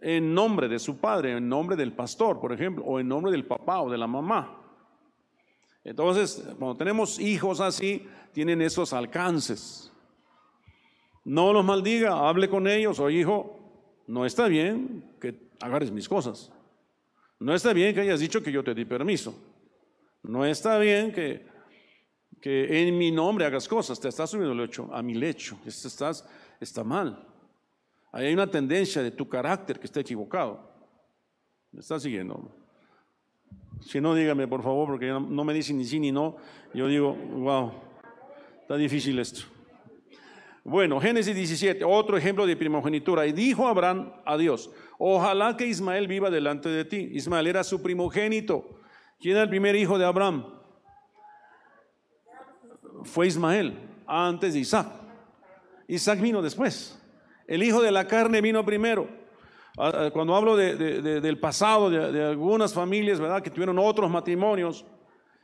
[0.00, 3.44] En nombre de su padre, en nombre del pastor, por ejemplo, o en nombre del
[3.44, 4.62] papá o de la mamá.
[5.84, 9.92] Entonces, cuando tenemos hijos así, tienen esos alcances.
[11.22, 13.61] No los maldiga, hable con ellos, o hijo,
[14.06, 16.52] no está bien que agarres mis cosas.
[17.38, 19.34] No está bien que hayas dicho que yo te di permiso.
[20.22, 21.46] No está bien que,
[22.40, 23.98] que en mi nombre hagas cosas.
[23.98, 25.58] Te estás subiendo lecho, a mi lecho.
[25.66, 26.24] Estás
[26.60, 27.26] está mal.
[28.12, 30.70] Ahí hay una tendencia de tu carácter que está equivocado.
[31.72, 32.54] ¿Me está siguiendo?
[33.80, 36.36] Si no, dígame por favor, porque no me dicen ni sí ni no.
[36.74, 37.72] Yo digo, wow,
[38.60, 39.46] está difícil esto.
[40.64, 43.26] Bueno, Génesis 17, otro ejemplo de primogenitura.
[43.26, 47.08] Y dijo Abraham a Dios, ojalá que Ismael viva delante de ti.
[47.12, 48.78] Ismael era su primogénito.
[49.18, 50.44] ¿Quién era el primer hijo de Abraham?
[53.04, 54.86] Fue Ismael, antes de Isaac.
[55.88, 56.98] Isaac vino después.
[57.48, 59.08] El hijo de la carne vino primero.
[59.76, 63.42] Ah, ah, cuando hablo del pasado de, algunas familias, ¿verdad?
[63.42, 64.84] Que tuvieron otros matrimonios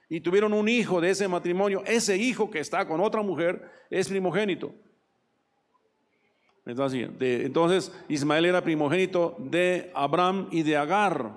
[0.09, 4.09] y tuvieron un hijo de ese matrimonio, ese hijo que está con otra mujer es
[4.09, 4.73] primogénito.
[6.69, 11.33] Entonces, Ismael era primogénito de Abraham y de Agar.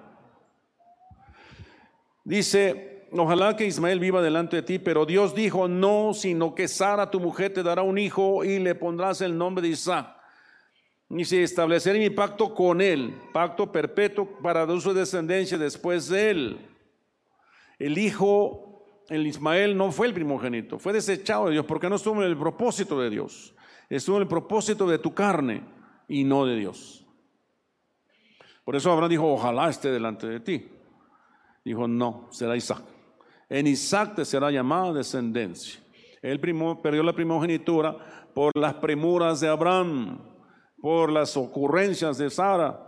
[2.24, 7.10] Dice ojalá que Ismael viva delante de ti, pero Dios dijo, no, sino que Sara,
[7.10, 10.16] tu mujer, te dará un hijo y le pondrás el nombre de Isaac.
[11.10, 16.70] Y si estableceré mi pacto con él, pacto perpetuo para su descendencia después de él.
[17.80, 22.22] El hijo, el Ismael, no fue el primogénito, fue desechado de Dios porque no estuvo
[22.22, 23.54] en el propósito de Dios,
[23.96, 25.64] estuvo en el propósito de tu carne
[26.08, 27.06] y no de Dios.
[28.64, 30.70] Por eso Abraham dijo, ojalá esté delante de ti.
[31.64, 32.84] Dijo, no, será Isaac.
[33.50, 35.82] En Isaac te será llamada descendencia.
[36.22, 40.22] Él perdió la primogenitura por las premuras de Abraham,
[40.80, 42.80] por las ocurrencias de Sara.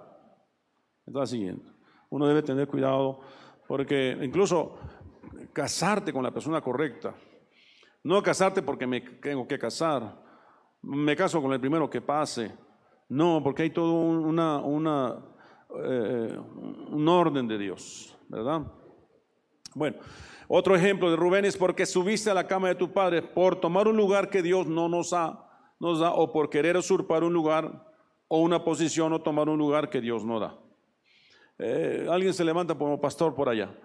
[1.06, 1.74] Está siguiendo.
[2.10, 3.22] Uno debe tener cuidado
[3.68, 4.78] porque incluso
[5.52, 7.16] casarte con la persona correcta,
[8.04, 10.23] no casarte porque me tengo que casar,
[10.84, 12.52] me caso con el primero que pase,
[13.10, 15.18] no, porque hay todo una, una
[15.76, 16.38] eh,
[16.92, 18.62] un orden de Dios, ¿verdad?
[19.74, 19.98] Bueno,
[20.48, 23.88] otro ejemplo de Rubén es porque subiste a la cama de tu padre por tomar
[23.88, 25.16] un lugar que Dios no nos,
[25.80, 27.92] nos da o por querer usurpar un lugar
[28.28, 30.60] o una posición o tomar un lugar que Dios no da.
[31.58, 33.76] Eh, alguien se levanta como pastor por allá.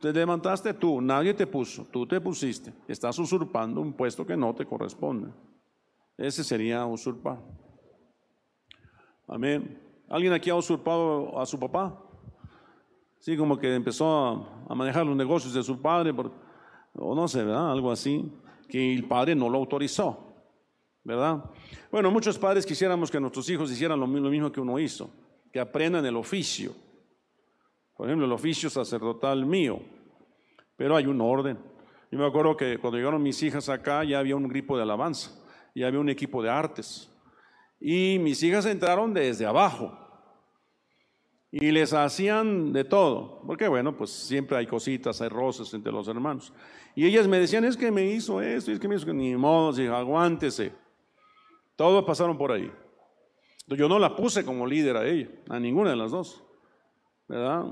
[0.00, 2.72] Te levantaste tú, nadie te puso, tú te pusiste.
[2.86, 5.32] Estás usurpando un puesto que no te corresponde.
[6.16, 7.38] Ese sería usurpar.
[9.26, 9.80] Amén.
[10.08, 11.98] ¿Alguien aquí ha usurpado a su papá?
[13.18, 16.12] Sí, como que empezó a, manejar los negocios de su padre,
[16.94, 17.70] o no sé, ¿verdad?
[17.70, 18.30] Algo así,
[18.68, 20.34] que el padre no lo autorizó,
[21.04, 21.44] ¿verdad?
[21.90, 25.08] Bueno, muchos padres quisiéramos que nuestros hijos hicieran lo, mismo que uno hizo,
[25.52, 26.72] que aprendan el oficio.
[27.96, 29.80] Por ejemplo, el oficio sacerdotal mío,
[30.76, 31.58] pero hay un orden.
[32.10, 35.30] Yo me acuerdo que cuando llegaron mis hijas acá ya había un grupo de alabanza,
[35.74, 37.10] ya había un equipo de artes.
[37.80, 39.98] Y mis hijas entraron desde abajo
[41.50, 46.08] y les hacían de todo, porque bueno, pues siempre hay cositas, hay roces entre los
[46.08, 46.52] hermanos.
[46.94, 49.72] Y ellas me decían, es que me hizo esto, es que me hizo ni modo,
[49.72, 50.72] dije, aguántese.
[51.76, 52.70] Todos pasaron por ahí.
[53.66, 56.42] Yo no la puse como líder a ella, a ninguna de las dos,
[57.28, 57.64] ¿verdad?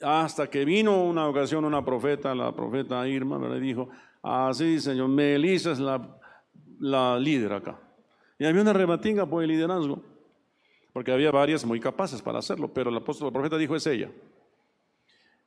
[0.00, 3.88] Hasta que vino una ocasión una profeta, la profeta Irma, me dijo,
[4.22, 6.17] así señor, Melissa es la,
[6.78, 7.80] la líder acá.
[8.38, 10.02] Y había una rebatinga por el liderazgo
[10.98, 14.10] porque había varias muy capaces para hacerlo, pero el apóstol, el profeta dijo es ella.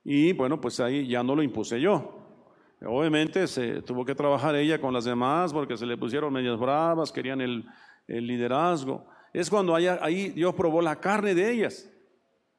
[0.03, 2.19] Y bueno, pues ahí ya no lo impuse yo.
[2.85, 7.11] Obviamente se tuvo que trabajar ella con las demás porque se le pusieron medias bravas,
[7.11, 7.65] querían el,
[8.07, 9.05] liderazgo.
[9.33, 11.89] Es cuando ahí Dios probó la carne de ellas.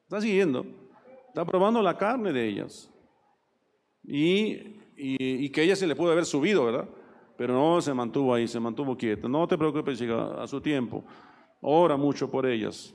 [0.03, 0.67] ¿Está siguiendo?
[1.29, 2.91] Está probando la carne de ellas.
[4.05, 6.89] Y, y, que ella se le pudo haber subido, ¿verdad?
[7.43, 9.27] Pero no se mantuvo ahí, se mantuvo quieta.
[9.27, 11.05] No te preocupes, a su tiempo
[11.61, 12.95] ora mucho por ellas.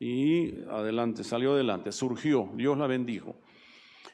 [0.00, 3.36] Y adelante, salió adelante, surgió, Dios la bendijo.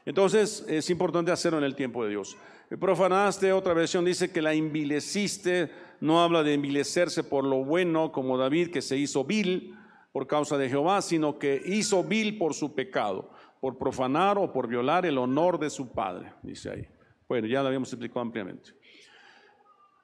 [0.04, 2.36] Entonces es importante hacerlo en el tiempo de Dios.
[2.80, 5.70] Profanaste, otra versión dice que la envileciste
[6.00, 9.72] no habla de envilecerse por lo bueno como David que se hizo vil
[10.10, 13.30] por causa de Jehová, sino que hizo vil por su pecado,
[13.60, 16.88] por profanar o por violar el honor de su padre, dice ahí.
[17.28, 18.77] Bueno, ya lo habíamos explicado ampliamente.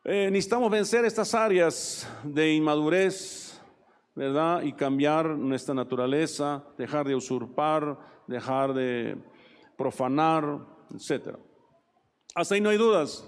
[0.06, 3.58] Eh, necesitamos vencer estas áreas de inmadurez,
[4.14, 4.60] ¿verdad?
[4.60, 9.16] Y cambiar nuestra naturaleza, dejar de usurpar, dejar de
[9.78, 10.58] profanar,
[10.92, 11.38] etc.
[12.34, 13.26] Hasta ahí no hay dudas.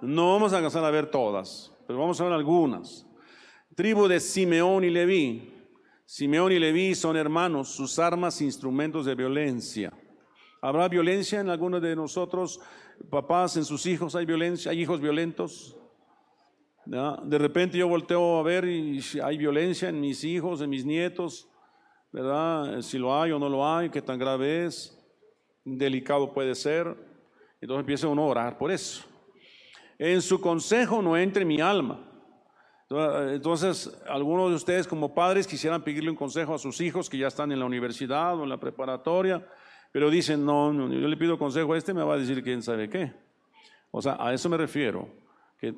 [0.00, 3.06] No vamos a alcanzar a ver todas, pero vamos a ver algunas.
[3.76, 5.48] Tribu de Simeón y Leví.
[6.06, 9.92] Simeón y Leví son hermanos, sus armas instrumentos de violencia.
[10.60, 12.58] ¿Habrá violencia en algunos de nosotros,
[13.10, 14.16] papás, en sus hijos?
[14.16, 14.72] ¿Hay violencia?
[14.72, 15.76] ¿Hay hijos violentos?
[16.86, 21.48] De repente yo volteo a ver y hay violencia en mis hijos, en mis nietos,
[22.12, 22.82] ¿verdad?
[22.82, 24.98] Si lo hay o no lo hay, qué tan grave es,
[25.64, 26.94] delicado puede ser.
[27.60, 29.02] Entonces empieza uno a orar por eso.
[29.98, 32.00] En su consejo no entre mi alma.
[32.90, 37.28] Entonces, algunos de ustedes como padres quisieran pedirle un consejo a sus hijos que ya
[37.28, 39.44] están en la universidad o en la preparatoria,
[39.90, 42.62] pero dicen, no, no yo le pido consejo a este, me va a decir quién
[42.62, 43.12] sabe qué.
[43.90, 45.23] O sea, a eso me refiero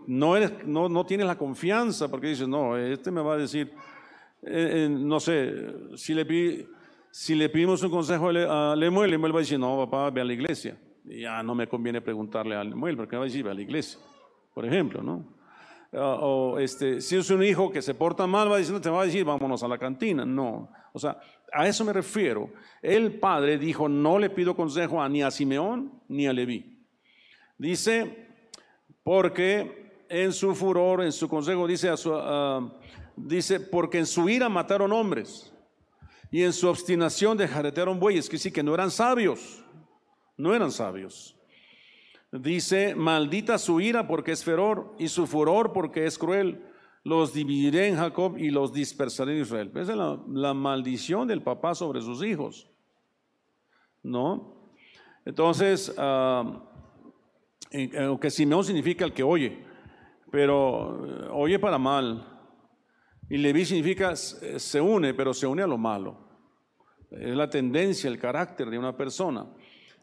[0.07, 3.73] no, eres, no, no tienes la confianza porque dices, no, este me va a decir,
[4.43, 6.67] eh, eh, no sé, si le,
[7.11, 10.25] si le pedimos un consejo a Lemuel, Lemuel va a decir, no, papá, ve a
[10.25, 10.79] la iglesia.
[11.05, 14.01] Ya no me conviene preguntarle a Lemuel, porque va a decir, ve a la iglesia,
[14.53, 15.37] por ejemplo, ¿no?
[15.93, 19.03] Ah, o este, si es un hijo que se porta mal, va diciendo, te va
[19.03, 20.25] a decir, vámonos a la cantina.
[20.25, 21.19] No, o sea,
[21.53, 22.51] a eso me refiero.
[22.83, 26.85] El padre dijo, no le pido consejo a, ni a Simeón ni a Leví.
[27.57, 28.26] Dice,
[29.07, 31.89] porque en su furor, en su consejo, dice,
[33.15, 35.55] dice, porque en su ira mataron hombres
[36.29, 39.65] y en su obstinación dejaretearon bueyes, que sí que no eran sabios,
[40.37, 41.37] no eran sabios.
[42.33, 46.65] Dice, maldita su ira porque es feroz y su furor porque es cruel.
[47.05, 49.71] Los dividiré en Jacob y los dispersaré en Israel.
[49.77, 49.99] Esa es
[50.33, 52.69] la, maldición del papá sobre sus hijos.
[54.03, 54.73] ¿No?
[55.25, 55.95] Entonces,
[57.99, 59.65] aunque Simeón significa el que oye,
[60.31, 62.33] pero eh, oye para mal.
[63.29, 66.27] Y Leví significa se une, pero se une a lo malo.
[67.11, 69.47] Es la tendencia, el carácter de una persona.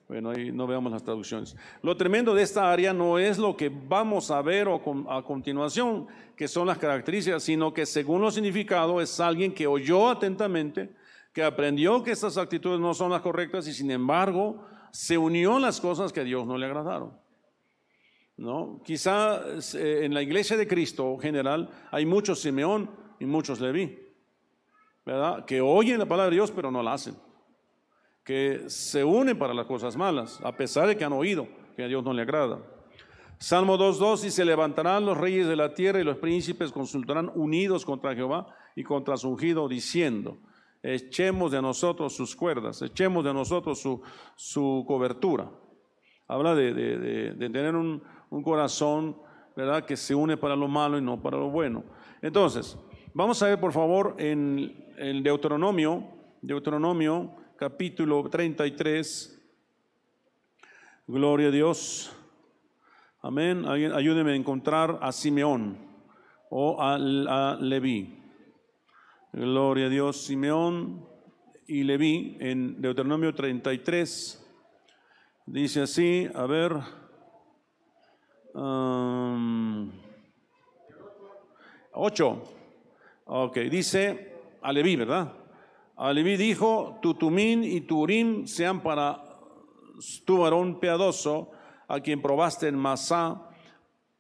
[0.08, 1.56] Bueno, ahí no veamos las traducciones.
[1.82, 6.48] Lo tremendo de esta área no es lo que vamos a ver a continuación, que
[6.48, 10.94] son las características, sino que según lo significado es alguien que oyó atentamente,
[11.32, 15.60] que aprendió que estas actitudes no son las correctas y sin embargo se unió a
[15.60, 17.23] las cosas que a Dios no le agradaron.
[18.38, 18.82] ¿No?
[18.84, 19.42] Quizá
[19.76, 24.00] eh, en la iglesia de Cristo general hay muchos Simeón y muchos Leví,
[25.06, 25.46] ¿verdad?
[25.46, 27.16] Que oyen la palabra de Dios pero no la hacen,
[28.24, 31.88] que se unen para las cosas malas, a pesar de que han oído que a
[31.88, 32.60] Dios no le agrada.
[33.38, 37.86] Salmo 2.2 y se levantarán los reyes de la tierra y los príncipes consultarán unidos
[37.86, 40.38] contra Jehová y contra su ungido diciendo,
[40.82, 44.02] echemos de nosotros sus cuerdas, echemos de nosotros su,
[44.36, 45.52] su cobertura.
[46.28, 48.02] Habla de, de tener un,
[48.34, 49.16] un corazón,
[49.56, 51.84] ¿verdad?, que se une para lo malo y no para lo bueno.
[52.20, 52.76] Entonces,
[53.14, 56.04] vamos a ver, por favor, en el Deuteronomio,
[56.42, 59.40] Deuteronomio capítulo 33.
[61.06, 62.12] Gloria a Dios.
[63.22, 63.66] Amén.
[63.68, 65.78] Ayúdeme a encontrar a Simeón
[66.50, 68.20] o a, a Leví.
[69.32, 71.08] Gloria a Dios, Simeón
[71.68, 74.44] y Leví en Deuteronomio 33.
[75.46, 77.03] Dice así, a ver.
[78.54, 79.92] Um,
[81.94, 82.44] ocho.
[83.26, 85.34] Ok, dice a Leví, ¿verdad?
[85.96, 89.24] A Leví dijo, tu tumín y tu urim sean para
[90.26, 91.52] tu varón piadoso,
[91.88, 93.50] a quien probaste en Masá,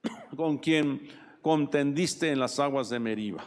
[0.36, 1.08] con quien
[1.42, 3.44] contendiste en las aguas de Meriba.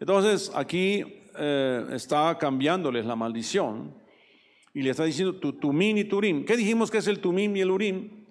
[0.00, 1.04] Entonces, aquí
[1.38, 3.94] eh, está cambiándoles la maldición
[4.72, 6.44] y le está diciendo tu tumín y tu urim.
[6.44, 8.25] ¿Qué dijimos que es el tumín y el urim?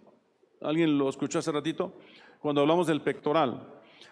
[0.66, 1.93] ¿Alguien lo escuchó hace ratito?
[2.39, 3.68] Cuando hablamos del pectoral.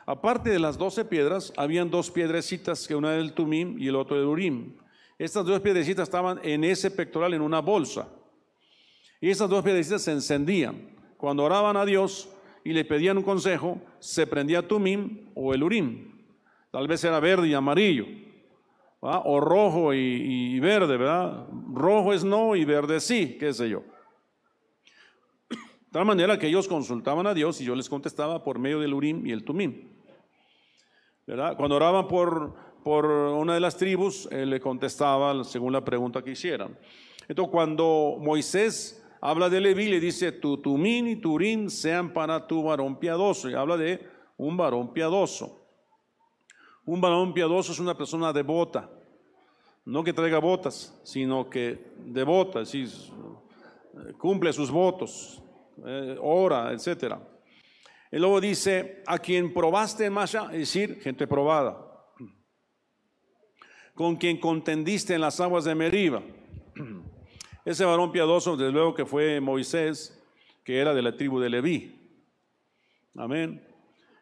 [0.06, 4.18] Aparte de las doce piedras, habían dos piedrecitas, que una del Tumim y el otro
[4.18, 4.76] del Urim.
[5.18, 8.08] Estas dos piedrecitas estaban en ese pectoral, en una bolsa.
[9.22, 10.90] Y esas dos piedrecitas se encendían.
[11.18, 12.30] Cuando oraban a Dios
[12.66, 16.12] y le pedían un consejo, se prendía Tumim o el Urim.
[16.72, 18.06] Tal vez era verde y amarillo,
[19.00, 21.46] o rojo y, y verde, ¿verdad?
[21.72, 23.84] Rojo es no y verde sí, qué sé yo.
[25.94, 29.28] Tal manera que ellos consultaban a Dios y yo les contestaba por medio del Urim
[29.28, 29.90] y el Tumim.
[31.28, 31.56] ¿Verdad?
[31.56, 36.76] Cuando oraban por, por una de las tribus, le contestaba según la pregunta que hicieran.
[37.28, 42.48] Entonces, cuando Moisés habla de Leví, le dice, tu Tumim y tu Urim sean para
[42.48, 43.48] tu varón piadoso.
[43.48, 44.04] Y habla de
[44.36, 45.64] un varón piadoso.
[46.86, 48.90] Un varón piadoso es una persona devota,
[49.86, 52.90] no que traiga botas, sino que devota, es decir,
[54.18, 55.43] cumple sus votos,
[55.86, 57.16] eh, ora, etc.
[58.12, 61.94] Y luego dice, a quien probaste en Masha, es decir, gente probada
[63.96, 66.24] con quien contendiste en las aguas de Meriba.
[67.66, 70.20] Ese varón piadoso, desde luego que fue Moisés,
[70.64, 71.96] que era de la tribu de Leví.
[73.16, 73.66] Amén.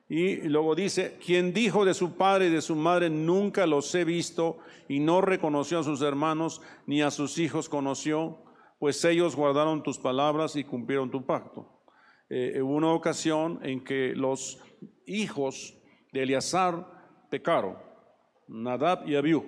[0.09, 4.03] Y luego dice, quien dijo de su padre y de su madre, nunca los he
[4.03, 8.37] visto, y no reconoció a sus hermanos, ni a sus hijos conoció,
[8.81, 11.83] pues ellos guardaron tus palabras y cumplieron tu pacto.
[12.27, 14.59] Eh, hubo una ocasión en que los
[15.05, 15.77] hijos
[16.11, 16.87] de Eleazar
[17.29, 17.77] pecaron,
[18.47, 19.45] Nadab y Abiú.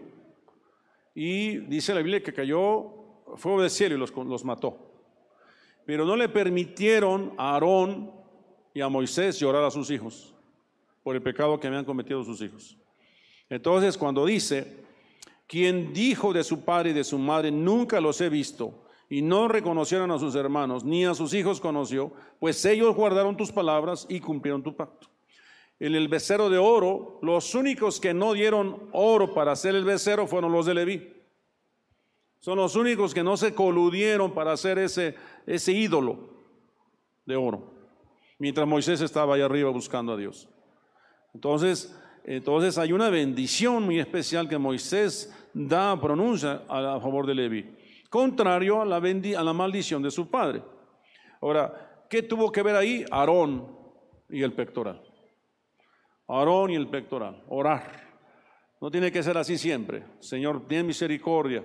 [1.16, 4.78] Y dice la Biblia que cayó fuego del cielo y los, los mató.
[5.84, 8.12] Pero no le permitieron a Aarón
[8.72, 10.36] y a Moisés llorar a sus hijos
[11.02, 12.78] por el pecado que habían cometido sus hijos.
[13.50, 14.86] Entonces, cuando dice,
[15.48, 18.83] quien dijo de su padre y de su madre, nunca los he visto,
[19.14, 23.52] y no reconocieron a sus hermanos, ni a sus hijos conoció, pues ellos guardaron tus
[23.52, 25.14] palabras y cumplieron tu pacto
[25.84, 30.28] en el becerro de oro, los únicos que no dieron oro para hacer el becerro
[30.28, 31.14] fueron los de Leví.
[32.40, 36.30] Son los únicos que no se coludieron para hacer ese, ese ídolo
[37.26, 37.74] de oro,
[38.40, 40.48] mientras Moisés estaba ahí arriba buscando a Dios.
[41.34, 41.94] Entonces,
[42.24, 47.76] entonces hay una bendición muy especial que Moisés da, pronuncia a, favor de Leví,
[48.14, 50.62] contrario a la, a la maldición de su padre.
[51.42, 53.04] Ahora, ¿qué tuvo que ver ahí?
[53.10, 53.76] Aarón
[54.30, 55.02] y el pectoral.
[56.28, 57.82] Aarón y el pectoral, orar.
[58.80, 60.04] No tiene que ser así siempre.
[60.20, 61.64] Señor, ten misericordia.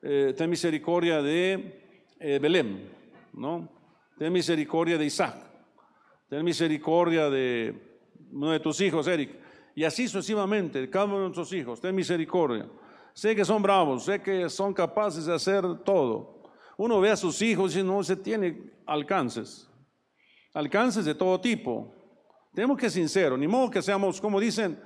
[0.00, 2.88] Eh, ten misericordia de eh, Belén,
[3.32, 3.68] ¿no?
[4.16, 5.38] Ten misericordia de Isaac.
[6.28, 7.98] Ten misericordia de
[8.30, 9.36] uno de tus hijos, Eric.
[9.74, 11.80] Y así sucesivamente, cada uno de nuestros hijos.
[11.80, 12.68] Ten misericordia.
[13.12, 16.42] Sé que son bravos, sé que son capaces de hacer todo.
[16.76, 19.68] Uno ve a sus hijos y no se tiene alcances.
[20.54, 21.94] Alcances de todo tipo.
[22.54, 24.80] Tenemos que ser sinceros, ni modo que seamos, como dicen,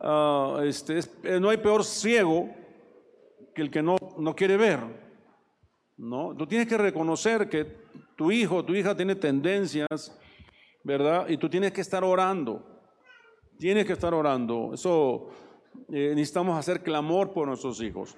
[0.00, 2.48] ah, este, eh, no hay peor ciego
[3.54, 4.80] que el que no, no quiere ver.
[5.96, 6.34] ¿no?
[6.36, 7.64] Tú tienes que reconocer que
[8.16, 10.18] tu hijo, tu hija tiene tendencias,
[10.84, 11.28] ¿verdad?
[11.28, 12.64] Y tú tienes que estar orando.
[13.58, 14.72] Tienes que estar orando.
[14.74, 15.28] Eso
[15.90, 18.16] eh, necesitamos hacer clamor por nuestros hijos.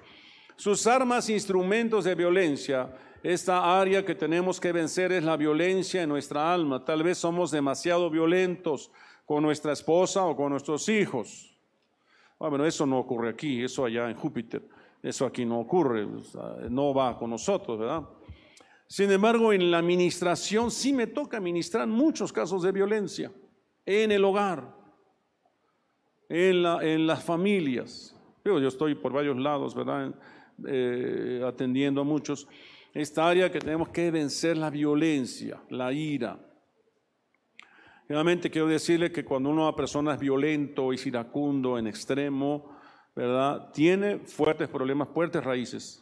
[0.55, 2.89] Sus armas, instrumentos de violencia
[3.25, 6.85] esta área que tenemos que vencer es la violencia en nuestra alma.
[6.85, 8.91] Tal vez somos demasiado violentos
[9.25, 11.57] con nuestra esposa o con nuestros hijos.
[12.39, 14.69] Ah, bueno, eso no ocurre aquí, eso allá en Júpiter.
[15.01, 16.07] Eso aquí no ocurre,
[16.69, 18.03] no va con nosotros, ¿verdad?
[18.87, 23.31] Sin embargo, en la administración sí me toca administrar muchos casos de violencia
[23.87, 24.71] en el hogar,
[26.29, 28.15] en, en las familias.
[28.43, 30.13] Yo, yo estoy por varios lados, ¿verdad?
[30.67, 32.47] Eh, atendiendo a muchos
[32.93, 36.39] esta área que tenemos que vencer la violencia, la ira.
[38.07, 42.77] Realmente quiero decirle que cuando una persona es violento, y iracundo en extremo,
[43.15, 43.71] ¿verdad?
[43.73, 46.01] Tiene fuertes problemas, fuertes raíces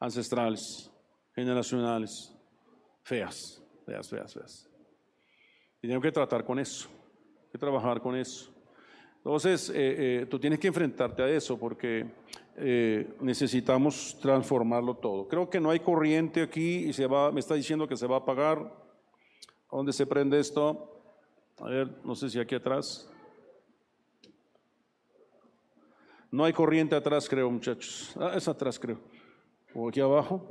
[0.00, 0.90] ancestrales,
[1.34, 2.34] generacionales,
[3.02, 4.70] feas, feas, feas, feas.
[5.78, 6.88] Y tenemos que tratar con eso,
[7.52, 8.49] que trabajar con eso.
[9.20, 9.74] Entonces, eh,
[10.22, 12.06] eh, tú tienes que enfrentarte a eso porque
[12.56, 15.28] eh, necesitamos transformarlo todo.
[15.28, 18.16] Creo que no hay corriente aquí y se va, me está diciendo que se va
[18.16, 18.72] a apagar.
[19.70, 21.02] ¿Dónde se prende esto?
[21.58, 23.10] A ver, no sé si aquí atrás.
[26.30, 28.14] No hay corriente atrás, creo, muchachos.
[28.18, 29.00] Ah, es atrás, creo.
[29.74, 30.46] O aquí abajo.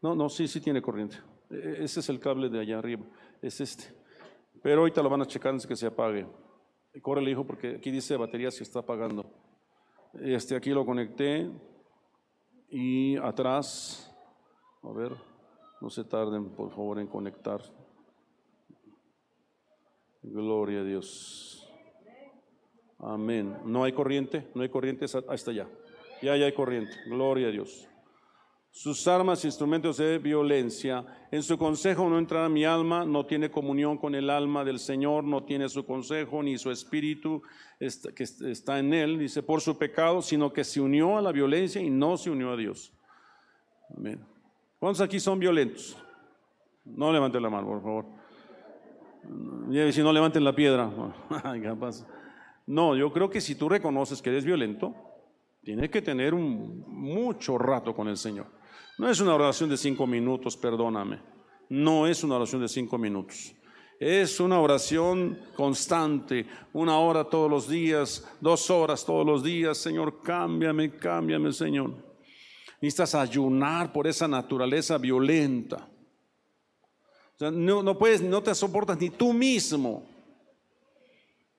[0.00, 1.16] No, no, sí, sí tiene corriente.
[1.50, 3.02] E, e, ese es el cable de allá arriba.
[3.42, 3.92] Es este.
[4.62, 6.24] Pero ahorita lo van a checar antes que se apague.
[7.02, 9.24] Corre el hijo porque aquí dice batería se está apagando.
[10.14, 11.50] Este aquí lo conecté
[12.68, 14.12] y atrás,
[14.82, 15.12] a ver,
[15.80, 17.60] no se tarden por favor en conectar.
[20.22, 21.68] Gloria a Dios.
[22.98, 23.58] Amén.
[23.64, 25.68] No hay corriente, no hay corriente hasta allá.
[26.22, 26.92] Ya, ya hay corriente.
[27.06, 27.88] Gloria a Dios
[28.74, 31.06] sus armas, instrumentos de violencia.
[31.30, 35.22] En su consejo no entrará mi alma, no tiene comunión con el alma del Señor,
[35.22, 37.40] no tiene su consejo ni su espíritu
[37.78, 41.80] que está en él, dice, por su pecado, sino que se unió a la violencia
[41.80, 42.92] y no se unió a Dios.
[43.96, 44.20] Amén.
[44.80, 45.96] ¿Cuántos aquí son violentos?
[46.84, 48.06] No levanten la mano, por favor.
[49.92, 50.90] Si no levanten la piedra.
[52.66, 54.94] No, yo creo que si tú reconoces que eres violento,
[55.62, 58.46] tienes que tener mucho rato con el Señor.
[58.98, 61.20] No es una oración de cinco minutos, perdóname.
[61.68, 63.54] No es una oración de cinco minutos.
[63.98, 69.78] Es una oración constante, una hora todos los días, dos horas todos los días.
[69.78, 71.94] Señor, cámbiame, cámbiame, Señor.
[72.80, 75.88] Necesitas ayunar por esa naturaleza violenta.
[77.40, 80.04] no, no puedes, no te soportas ni tú mismo.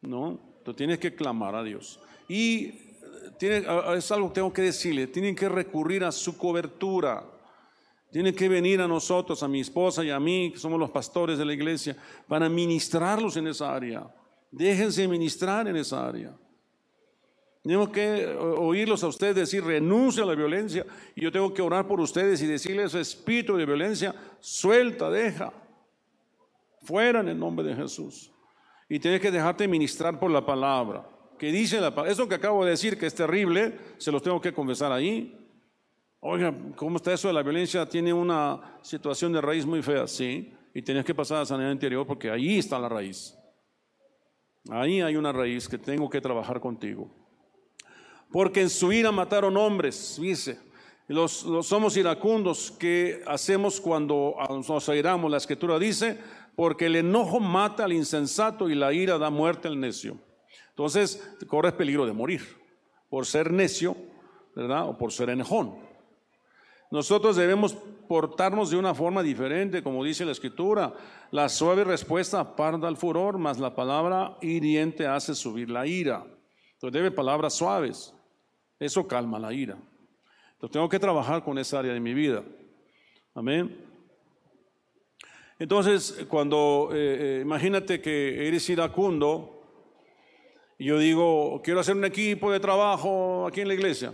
[0.02, 2.00] No, tú tienes que clamar a Dios.
[2.30, 2.85] Y
[3.39, 7.23] es algo que tengo que decirle, tienen que recurrir a su cobertura.
[8.11, 11.38] Tienen que venir a nosotros, a mi esposa y a mí, que somos los pastores
[11.38, 11.97] de la iglesia,
[12.30, 14.07] para ministrarlos en esa área.
[14.51, 16.34] Déjense ministrar en esa área.
[17.61, 21.88] Tengo que oírlos a ustedes decir renuncia a la violencia y yo tengo que orar
[21.88, 25.51] por ustedes y decirles espíritu de violencia, suelta, deja,
[26.84, 28.32] fuera en el nombre de Jesús.
[28.88, 31.05] Y tienes que dejarte ministrar por la palabra.
[31.38, 31.80] Que dice.
[32.08, 35.38] Eso que acabo de decir que es terrible, se los tengo que confesar ahí.
[36.20, 37.88] Oiga, ¿cómo está eso de la violencia?
[37.88, 40.54] Tiene una situación de raíz muy fea, sí.
[40.74, 43.38] Y tienes que pasar a sanidad interior porque ahí está la raíz.
[44.70, 47.10] Ahí hay una raíz que tengo que trabajar contigo.
[48.32, 50.60] Porque en su ira mataron hombres, dice.
[51.08, 54.36] Los, los somos iracundos que hacemos cuando
[54.68, 55.30] nos airamos.
[55.30, 56.20] La escritura dice,
[56.56, 60.18] porque el enojo mata al insensato y la ira da muerte al necio.
[60.76, 62.41] Entonces, corres peligro de morir
[63.09, 63.95] por ser necio,
[64.53, 64.89] ¿verdad?
[64.89, 65.76] O por ser enojón.
[66.91, 67.73] Nosotros debemos
[68.09, 70.93] portarnos de una forma diferente, como dice la escritura.
[71.32, 76.26] La suave respuesta aparta el furor, mas la palabra hiriente hace subir la ira.
[76.73, 78.13] Entonces debe palabras suaves.
[78.78, 79.78] Eso calma la ira.
[80.55, 82.43] Entonces tengo que trabajar con esa área de mi vida.
[83.34, 83.78] Amén.
[85.57, 89.55] Entonces, cuando eh, eh, imagínate que eres iracundo,
[90.78, 94.13] yo digo, quiero hacer un equipo de trabajo aquí en la iglesia,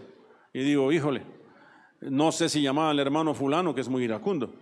[0.54, 1.24] y digo, híjole,
[2.02, 4.54] no sé si llamar al hermano fulano que es muy iracundo.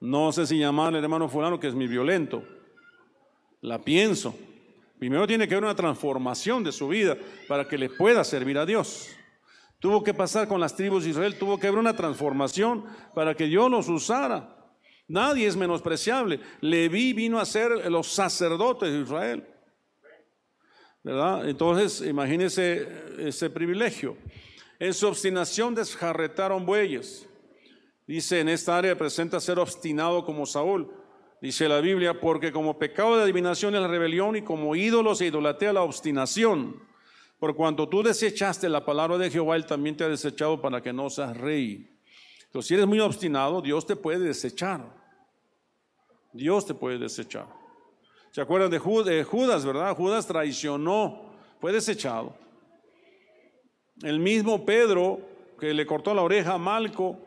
[0.00, 2.42] No sé si llamar al hermano fulano que es muy violento.
[3.60, 4.34] La pienso.
[4.98, 7.16] Primero tiene que haber una transformación de su vida
[7.48, 9.08] para que le pueda servir a Dios.
[9.78, 13.44] Tuvo que pasar con las tribus de Israel, tuvo que haber una transformación para que
[13.44, 14.56] Dios los usara.
[15.08, 16.40] Nadie es menospreciable.
[16.60, 19.46] Leví vino a ser los sacerdotes de Israel.
[21.06, 22.88] Entonces, imagínese
[23.18, 24.16] ese privilegio.
[24.78, 27.28] En su obstinación desjarretaron bueyes.
[28.06, 30.90] Dice, en esta área presenta ser obstinado como Saúl.
[31.40, 35.26] Dice la Biblia, porque como pecado de adivinación es la rebelión y como ídolo se
[35.26, 36.82] idolatea la obstinación.
[37.38, 40.92] Por cuanto tú desechaste la palabra de Jehová, Él también te ha desechado para que
[40.92, 41.90] no seas rey.
[42.46, 44.92] Entonces, si eres muy obstinado, Dios te puede desechar.
[46.32, 47.46] Dios te puede desechar.
[48.36, 48.78] ¿Se acuerdan de
[49.24, 49.96] Judas, verdad?
[49.96, 51.22] Judas traicionó,
[51.58, 52.34] fue desechado.
[54.02, 55.20] El mismo Pedro
[55.58, 57.18] que le cortó la oreja a Malco,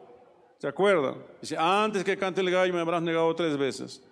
[0.60, 1.16] ¿se acuerdan?
[1.42, 4.04] Dice, antes que cante el gallo me habrás negado tres veces.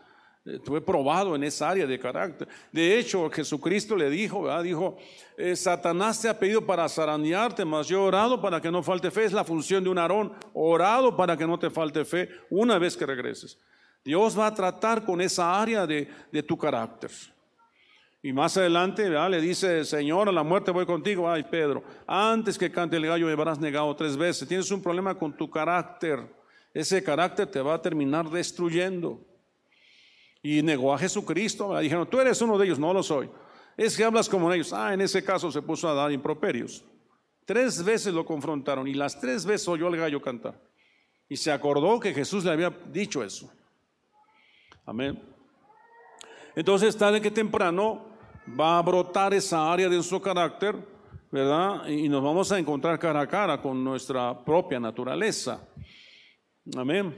[0.43, 2.47] Estuve probado en esa área de carácter.
[2.71, 4.97] De hecho, Jesucristo le dijo, dijo,
[5.37, 9.11] eh, Satanás te ha pedido para zarandearte, mas yo he orado para que no falte
[9.11, 9.25] fe.
[9.25, 12.97] Es la función de un arón, orado para que no te falte fe una vez
[12.97, 13.59] que regreses.
[14.03, 17.11] Dios va a tratar con esa área de, de tu carácter.
[18.21, 21.29] Y más adelante le dice, Señor, a la muerte voy contigo.
[21.29, 24.47] Ay, Pedro, antes que cante el gallo me habrás negado tres veces.
[24.47, 26.27] Tienes un problema con tu carácter.
[26.73, 29.21] Ese carácter te va a terminar destruyendo.
[30.41, 31.73] Y negó a Jesucristo.
[31.75, 32.79] Le dijeron, tú eres uno de ellos.
[32.79, 33.29] No lo soy.
[33.77, 34.73] Es que hablas como ellos.
[34.73, 36.83] Ah, en ese caso se puso a dar improperios.
[37.45, 40.59] Tres veces lo confrontaron y las tres veces oyó al gallo cantar.
[41.29, 43.49] Y se acordó que Jesús le había dicho eso.
[44.87, 45.21] Amén.
[46.55, 48.05] Entonces, tarde que temprano,
[48.57, 50.77] va a brotar esa área de su carácter,
[51.29, 51.85] ¿verdad?
[51.89, 55.61] Y nos vamos a encontrar cara a cara con nuestra propia naturaleza.
[56.77, 57.13] Amén.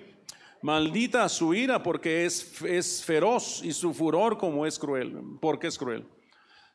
[0.64, 5.78] Maldita su ira porque es, es feroz y su furor como es cruel, porque es
[5.78, 6.08] cruel.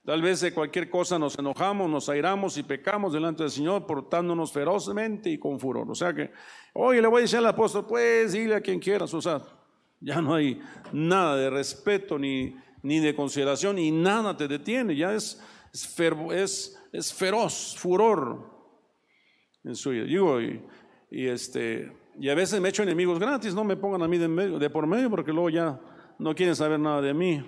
[0.05, 4.53] Tal vez de cualquier cosa nos enojamos, nos airamos y pecamos delante del Señor portándonos
[4.53, 5.91] ferozmente y con furor.
[5.91, 6.31] O sea que,
[6.73, 9.43] oye, le voy a decir al apóstol, pues dile a quien quieras, o sea,
[10.05, 10.61] ya no hay
[10.93, 15.43] nada de respeto ni, ni de consideración y nada te detiene, ya es,
[15.73, 18.51] es, feroz, furor
[19.65, 20.05] en su vida.
[21.11, 21.91] Y, este,
[22.21, 25.09] y a veces me echo enemigos gratis, no me pongan a mí de por medio
[25.09, 25.81] porque luego ya
[26.19, 27.43] no quieren saber nada de mí.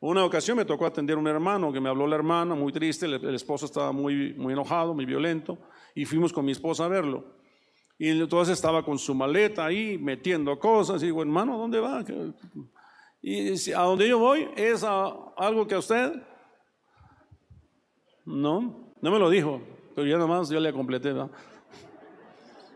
[0.00, 3.06] Una ocasión me tocó atender a un hermano que me habló la hermana, muy triste,
[3.06, 5.58] el, el, esposo estaba muy, muy enojado, muy violento,
[5.94, 7.41] y fuimos con mi esposa a verlo.
[7.98, 12.04] Y entonces estaba con su maleta ahí metiendo cosas, y digo, hermano, ¿dónde va?
[13.20, 16.12] Y a donde yo voy es algo que a usted
[18.24, 19.60] no, no me lo dijo,
[19.94, 21.12] pero ya nomás yo le completé.
[21.12, 21.30] ¿no?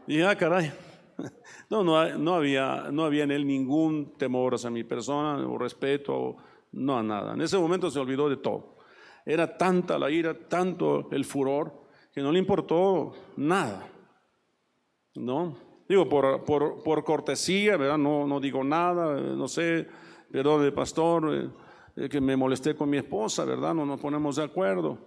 [0.06, 0.72] Y ah, caray,
[1.70, 6.36] No, no, no, había, no había en él ningún temor hacia mi persona, o respeto,
[6.72, 7.34] no a nada.
[7.34, 8.76] En ese momento se olvidó de todo.
[9.24, 11.72] Era tanta la ira, tanto el furor,
[12.12, 13.88] que no le importó nada.
[15.16, 15.56] ¿No?
[15.88, 17.98] Digo, por, por, por cortesía, ¿verdad?
[17.98, 19.86] No, no digo nada, no sé,
[20.30, 21.52] perdón, pastor,
[21.96, 23.74] eh, que me molesté con mi esposa, ¿verdad?
[23.74, 24.98] No nos ponemos de acuerdo.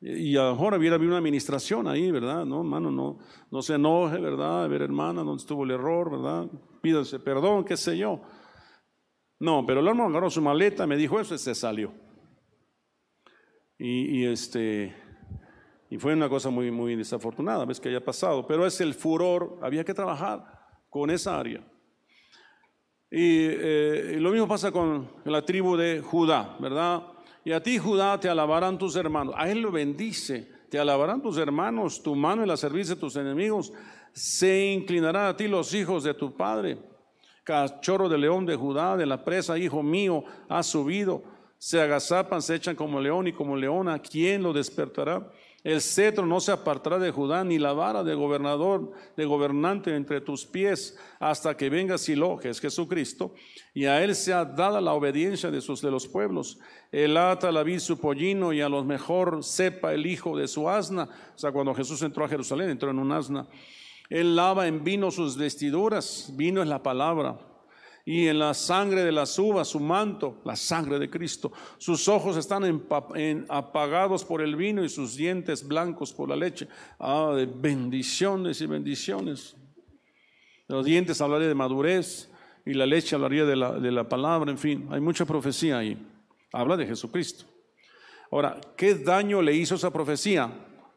[0.00, 2.44] Y ahora hubiera habido una administración ahí, ¿verdad?
[2.44, 3.18] No, hermano, no,
[3.50, 4.64] no se enoje, ¿verdad?
[4.64, 6.46] A ver, hermana, dónde estuvo el error, ¿verdad?
[6.82, 8.20] Pídase perdón, qué sé yo.
[9.38, 11.92] No, pero el hermano agarró su maleta, me dijo eso y se salió.
[13.78, 14.94] Y, este,
[15.90, 19.58] y fue una cosa muy, muy desafortunada, ves que haya pasado, pero es el furor,
[19.62, 20.44] había que trabajar
[20.90, 21.60] con esa área.
[23.10, 27.04] Y, eh, y lo mismo pasa con la tribu de Judá, ¿verdad?
[27.44, 29.32] Y a ti, Judá, te alabarán tus hermanos.
[29.38, 30.50] A él lo bendice.
[30.68, 33.72] Te alabarán tus hermanos, tu mano en la servicio de tus enemigos.
[34.12, 36.76] Se inclinarán a ti los hijos de tu padre.
[37.44, 41.22] Cachorro de león de Judá, de la presa, hijo mío, ha subido.
[41.58, 44.00] Se agazapan, se echan como león y como leona.
[44.00, 45.30] ¿Quién lo despertará?
[45.66, 50.20] El cetro no se apartará de Judá, ni la vara de gobernador, de gobernante entre
[50.20, 53.34] tus pies, hasta que venga Silo, que es Jesucristo,
[53.74, 56.60] y a él sea dada la obediencia de, sus, de los pueblos.
[56.92, 60.70] Él ata la vid su pollino, y a lo mejor sepa el hijo de su
[60.70, 61.08] asna.
[61.34, 63.48] O sea, cuando Jesús entró a Jerusalén, entró en un asna.
[64.08, 67.40] Él lava en vino sus vestiduras, vino es la palabra
[68.08, 71.50] y en la sangre de las uvas su manto, la sangre de Cristo.
[71.76, 72.86] Sus ojos están
[73.48, 76.68] apagados por el vino y sus dientes blancos por la leche.
[77.00, 79.56] Ah, de bendiciones y bendiciones.
[80.68, 82.30] Los dientes hablaría de madurez
[82.64, 85.98] y la leche hablaría de la, de la palabra, en fin, hay mucha profecía ahí.
[86.52, 87.44] Habla de Jesucristo.
[88.30, 90.52] Ahora, ¿qué daño le hizo esa profecía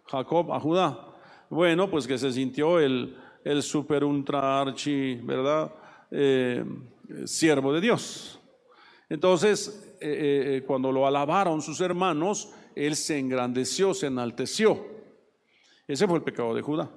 [0.05, 1.07] Jacob a Judá?
[1.49, 5.73] Bueno, pues que se sintió el, el super ultra archi, ¿verdad?
[6.11, 6.63] Eh,
[7.25, 8.39] siervo de Dios.
[9.09, 14.85] Entonces, eh, eh, cuando lo alabaron sus hermanos, él se engrandeció, se enalteció.
[15.87, 16.89] Ese fue el pecado de Judá.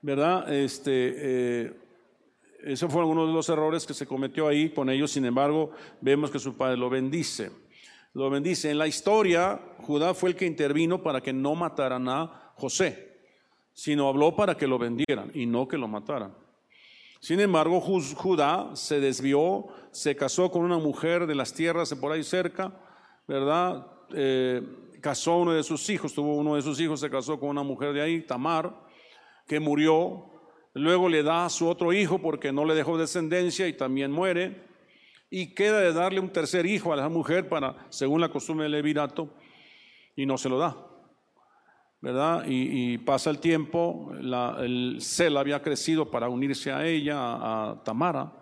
[0.00, 0.52] ¿Verdad?
[0.52, 1.72] Este, eh,
[2.64, 5.10] ese fue uno de los errores que se cometió ahí con ellos.
[5.10, 5.70] Sin embargo,
[6.00, 7.50] vemos que su padre lo bendice.
[8.14, 8.70] Lo bendice.
[8.70, 13.18] En la historia, Judá fue el que intervino para que no mataran a José,
[13.74, 16.34] sino habló para que lo vendieran y no que lo mataran.
[17.20, 22.12] Sin embargo, Judá se desvió, se casó con una mujer de las tierras de por
[22.12, 22.72] ahí cerca,
[23.26, 23.86] ¿verdad?
[24.14, 24.62] Eh,
[25.00, 27.92] casó uno de sus hijos, tuvo uno de sus hijos, se casó con una mujer
[27.92, 28.72] de ahí, Tamar,
[29.46, 30.26] que murió.
[30.74, 34.68] Luego le da a su otro hijo porque no le dejó descendencia y también muere.
[35.28, 38.72] Y queda de darle un tercer hijo a la mujer para, según la costumbre del
[38.72, 39.28] levirato,
[40.14, 40.87] y no se lo da.
[42.00, 42.44] ¿Verdad?
[42.46, 48.32] Y, pasa el tiempo, el cel había crecido para unirse a ella, a, Tamara,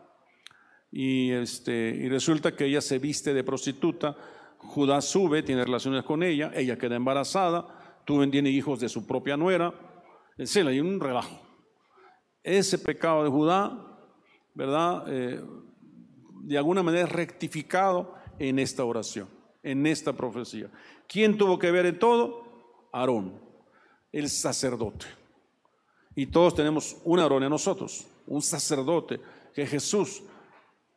[0.91, 4.17] y, este, y resulta que ella se viste de prostituta,
[4.59, 9.37] Judá sube, tiene relaciones con ella, ella queda embarazada, tuvo, tiene hijos de su propia
[9.37, 9.73] nuera,
[10.37, 11.41] el cel, hay un relajo.
[12.43, 13.99] Ese pecado de Judá,
[14.55, 15.05] ¿verdad?
[15.09, 15.43] Eh,
[16.43, 19.29] de alguna manera rectificado en esta oración,
[19.63, 20.71] en esta profecía.
[21.09, 22.89] ¿Quién tuvo que ver en todo?
[22.93, 23.46] Aarón
[24.19, 25.05] el sacerdote.
[26.15, 29.21] Y todos tenemos un Aarón en nosotros, un sacerdote,
[29.55, 30.23] que es Jesús,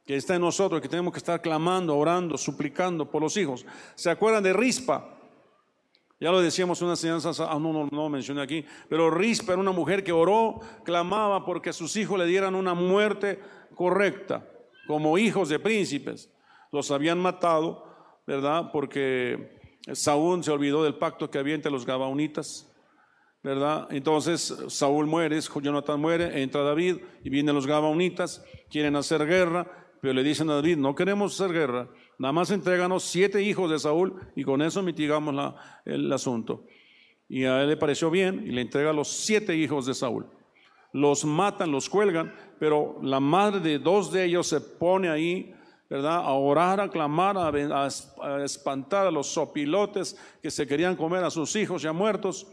[0.06, 3.66] que está en nosotros, que tenemos que estar clamando, orando, suplicando por los hijos.
[3.96, 5.18] ¿Se acuerdan de Rispa?
[6.18, 9.62] Ya lo decíamos en una enseñanza, ah, no, no, no mencioné aquí, pero Rispa era
[9.62, 13.40] una mujer que oró, clamaba porque a sus hijos le dieran una muerte
[13.76, 14.50] correcta,
[14.88, 16.32] como hijos de príncipes.
[16.72, 17.84] Los habían matado,
[18.26, 18.72] ¿verdad?
[18.72, 19.60] Porque
[19.92, 22.69] Saúl se olvidó del pacto que había entre los gabaonitas
[23.44, 23.88] ¿verdad?
[23.92, 29.70] Entonces Saúl muere, Jonathan muere, entra David y vienen los Gabaonitas, quieren hacer guerra,
[30.02, 33.80] pero le dicen a David, no queremos hacer guerra, nada más entréganos siete hijos de
[33.80, 35.54] Saúl y con eso mitigamos
[35.86, 36.66] el asunto.
[37.28, 40.28] Y a él le pareció bien y le entrega los siete hijos de Saúl.
[40.92, 45.54] Los matan, los cuelgan, pero la madre de dos de ellos se pone ahí,
[45.90, 46.18] ¿verdad?
[46.18, 47.88] A orar, a clamar, a
[48.44, 52.48] espantar a los sopilotes que se querían comer a sus hijos ya muertos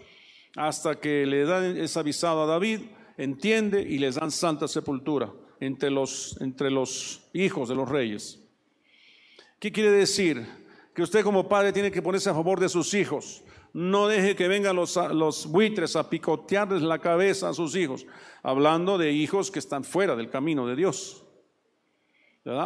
[0.57, 2.81] hasta que le dan es avisado a David,
[3.19, 8.43] entiende y les dan santa sepultura entre los, entre los hijos de los reyes.
[9.59, 10.47] ¿Qué quiere decir?
[10.95, 13.43] Que usted como padre tiene que ponerse a favor de sus hijos.
[13.75, 18.07] No deje que vengan los, los buitres a picotearles la cabeza a sus hijos,
[18.43, 21.23] hablando de hijos que están fuera del camino de Dios.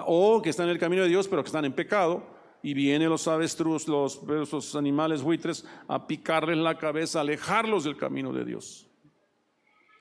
[0.07, 3.09] O que están en el camino de Dios, pero que están en pecado y vienen
[3.09, 8.87] los avestruz, los, los animales buitres, a picarles la cabeza, alejarlos del camino de Dios.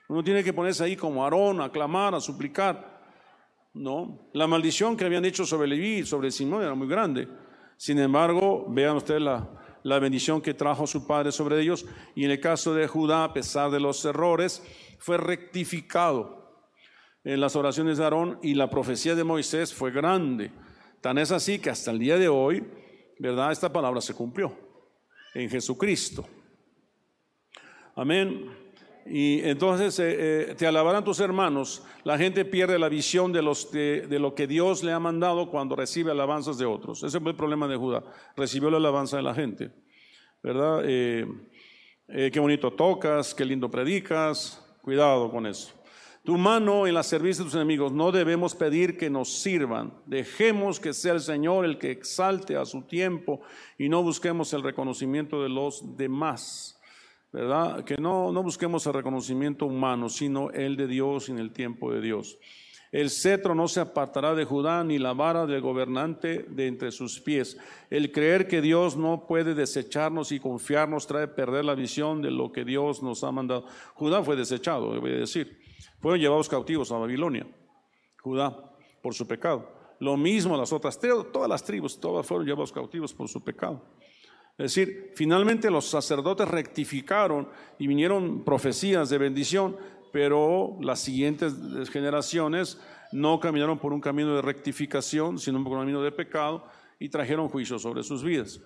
[0.08, 3.00] Uno tiene que ponerse ahí como Aarón, a clamar, a suplicar.
[3.72, 7.28] No, la maldición que habían hecho sobre Leví sobre Simón era muy grande.
[7.76, 9.48] Sin embargo, vean ustedes la,
[9.84, 11.86] la bendición que trajo su padre sobre ellos.
[12.14, 14.62] Y en el caso de Judá, a pesar de los errores,
[14.98, 16.40] fue rectificado
[17.24, 20.50] en las oraciones de Aarón y la profecía de Moisés fue grande.
[21.00, 22.64] Tan es así que hasta el día de hoy,
[23.18, 23.52] ¿verdad?
[23.52, 24.54] Esta palabra se cumplió
[25.34, 26.26] en Jesucristo.
[27.94, 28.50] Amén.
[29.06, 31.82] Y entonces eh, eh, te alabarán tus hermanos.
[32.04, 36.58] La gente pierde la visión de, lo que Dios le ha mandado cuando recibe alabanzas
[36.58, 37.02] de otros.
[37.02, 38.04] Ese fue el problema de Judá.
[38.36, 39.72] Recibió la alabanza de la gente.
[40.42, 40.82] ¿Verdad?
[40.84, 41.26] Eh,
[42.06, 44.62] qué bonito tocas, qué lindo predicas.
[44.82, 45.79] Cuidado con eso.
[46.22, 47.92] Tu mano en la servicio de tus enemigos.
[47.92, 49.94] No debemos pedir que nos sirvan.
[50.04, 53.40] Dejemos que sea el Señor el que exalte a su tiempo
[53.78, 56.78] y no busquemos el reconocimiento de los demás.
[57.32, 57.84] ¿verdad?
[57.84, 62.00] Que no, no busquemos el reconocimiento humano, sino el de Dios en el tiempo de
[62.00, 62.38] Dios.
[62.92, 67.20] El cetro no se apartará de Judá, ni la vara del gobernante de entre sus
[67.20, 67.56] pies.
[67.88, 72.50] El creer que Dios no puede desecharnos y confiarnos trae perder la visión de lo
[72.50, 73.64] que Dios nos ha mandado.
[73.94, 75.69] Judá fue desechado, voy a decir.
[76.00, 77.46] Fueron llevados cautivos a Babilonia.
[78.22, 78.56] Judá,
[79.02, 79.68] por su pecado.
[79.98, 80.98] Lo mismo las otras,
[81.32, 83.84] todas las tribus, todas fueron llevados cautivos por su pecado.
[84.56, 89.76] Es decir, finalmente los sacerdotes rectificaron y vinieron profecías de bendición,
[90.12, 91.54] pero las siguientes
[91.90, 92.78] generaciones
[93.12, 96.64] no caminaron por un camino de rectificación, sino por un camino de pecado
[96.98, 98.60] y trajeron juicio sobre sus vidas.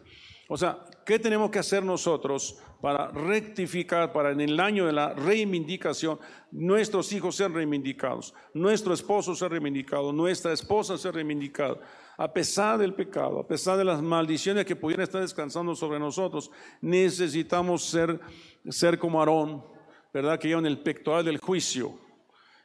[0.48, 5.14] O sea, ¿qué tenemos que hacer nosotros para rectificar, para en el año de la
[5.14, 6.18] reivindicación,
[6.50, 11.78] nuestros hijos ser reivindicados, nuestro esposo ser reivindicado, nuestra esposa ser reivindicada?
[12.18, 16.50] a pesar del pecado, a pesar de las maldiciones que pudieran estar descansando sobre nosotros,
[16.82, 18.20] necesitamos ser,
[18.68, 19.64] ser como Aarón,
[20.12, 20.38] ¿verdad?
[20.38, 22.03] Que llevan el pectoral del juicio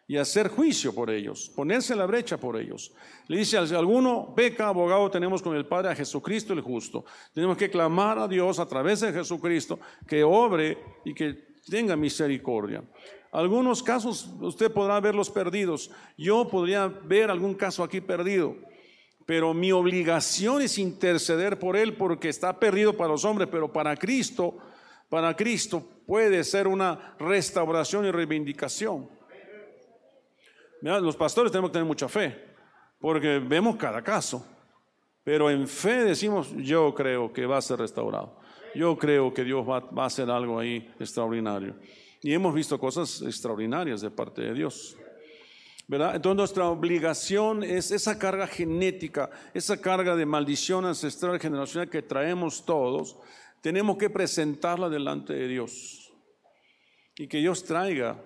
[0.10, 2.92] y hacer juicio por ellos, ponerse en la brecha por ellos.
[3.28, 7.06] Le dice, si alguno peca, abogado tenemos con el Padre a Jesucristo el justo.
[7.32, 12.84] Tenemos que clamar a Dios a través de Jesucristo que obre y que tenga misericordia.
[13.32, 15.92] Algunos casos usted podrá verlos perdidos.
[16.18, 18.56] Yo podría ver algún caso aquí perdido
[19.28, 23.96] pero mi obligación es interceder por él porque está perdido para los hombres, pero para
[23.96, 24.58] Cristo,
[25.08, 29.19] para Cristo puede ser una restauración y reivindicación.
[30.82, 32.56] Los pastores tenemos que tener mucha fe,
[33.00, 34.46] porque vemos cada caso,
[35.24, 38.40] pero en fe decimos, yo creo que va a ser restaurado,
[38.76, 41.76] yo creo que Dios va, va a hacer algo ahí extraordinario.
[42.22, 44.98] Y hemos visto cosas extraordinarias de parte de Dios.
[45.92, 52.64] Entonces nuestra obligación es esa carga genética, esa carga de maldición ancestral generacional que traemos
[52.64, 53.18] todos,
[53.62, 56.14] tenemos que presentarla delante de Dios
[57.18, 58.24] y que Dios traiga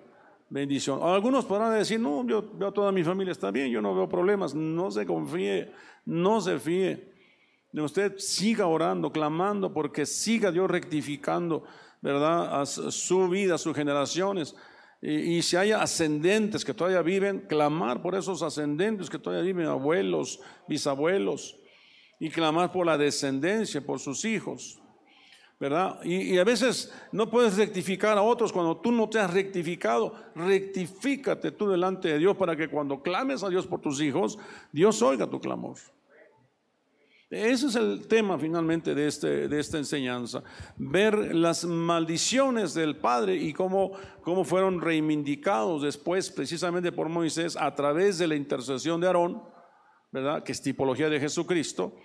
[0.54, 1.00] bendición.
[1.02, 4.54] Algunos podrán decir, no, yo veo toda mi familia está bien, yo no veo problemas,
[4.54, 5.72] no se confíe,
[6.04, 7.12] no se fíe.
[7.72, 11.64] Usted siga orando, clamando, porque siga Dios rectificando,
[12.00, 12.60] ¿verdad?
[12.60, 14.54] A su vida, sus generaciones.
[15.02, 20.40] Y, si hay ascendentes que todavía viven, clamar por esos ascendentes que todavía viven, abuelos,
[20.68, 21.58] bisabuelos,
[22.20, 24.78] y clamar por la descendencia, por sus hijos.
[25.60, 26.02] ¿Verdad?
[26.02, 30.14] Y, a veces no puedes rectificar a otros cuando tú no te has rectificado.
[30.34, 34.38] Rectifícate tú delante de Dios para que cuando clames a Dios por tus hijos,
[34.72, 35.76] Dios oiga tu clamor.
[37.30, 40.44] Ese es el tema finalmente de, este, de esta enseñanza,
[40.76, 47.74] ver las maldiciones del Padre y cómo, cómo fueron reivindicados después precisamente por Moisés a
[47.74, 49.42] través de la intercesión de Aarón,
[50.12, 50.44] ¿verdad?
[50.44, 51.96] Que es tipología de Jesucristo,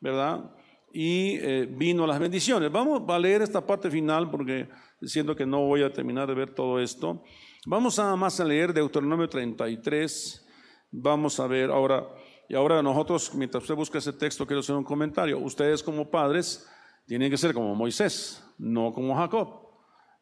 [0.00, 0.50] ¿verdad?
[0.92, 2.70] Y eh, vino las bendiciones.
[2.70, 4.68] Vamos a leer esta parte final porque
[5.02, 7.22] siento que no voy a terminar de ver todo esto.
[7.66, 10.46] Vamos nada más a leer Deuteronomio 33.
[10.90, 12.06] Vamos a ver ahora
[12.52, 15.38] y ahora nosotros, mientras usted busca ese texto, quiero hacer un comentario.
[15.38, 16.68] Ustedes como padres
[17.06, 19.62] tienen que ser como Moisés, no como Jacob.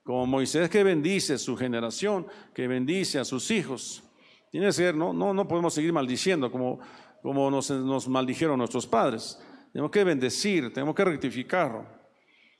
[0.05, 4.05] Como Moisés que bendice su generación, que bendice a sus hijos.
[4.51, 6.79] Tiene que ser, no, no, no podemos seguir maldiciendo como,
[7.21, 9.41] como nos, nos maldijeron nuestros padres.
[9.73, 12.01] Tenemos que bendecir, tenemos que rectificar,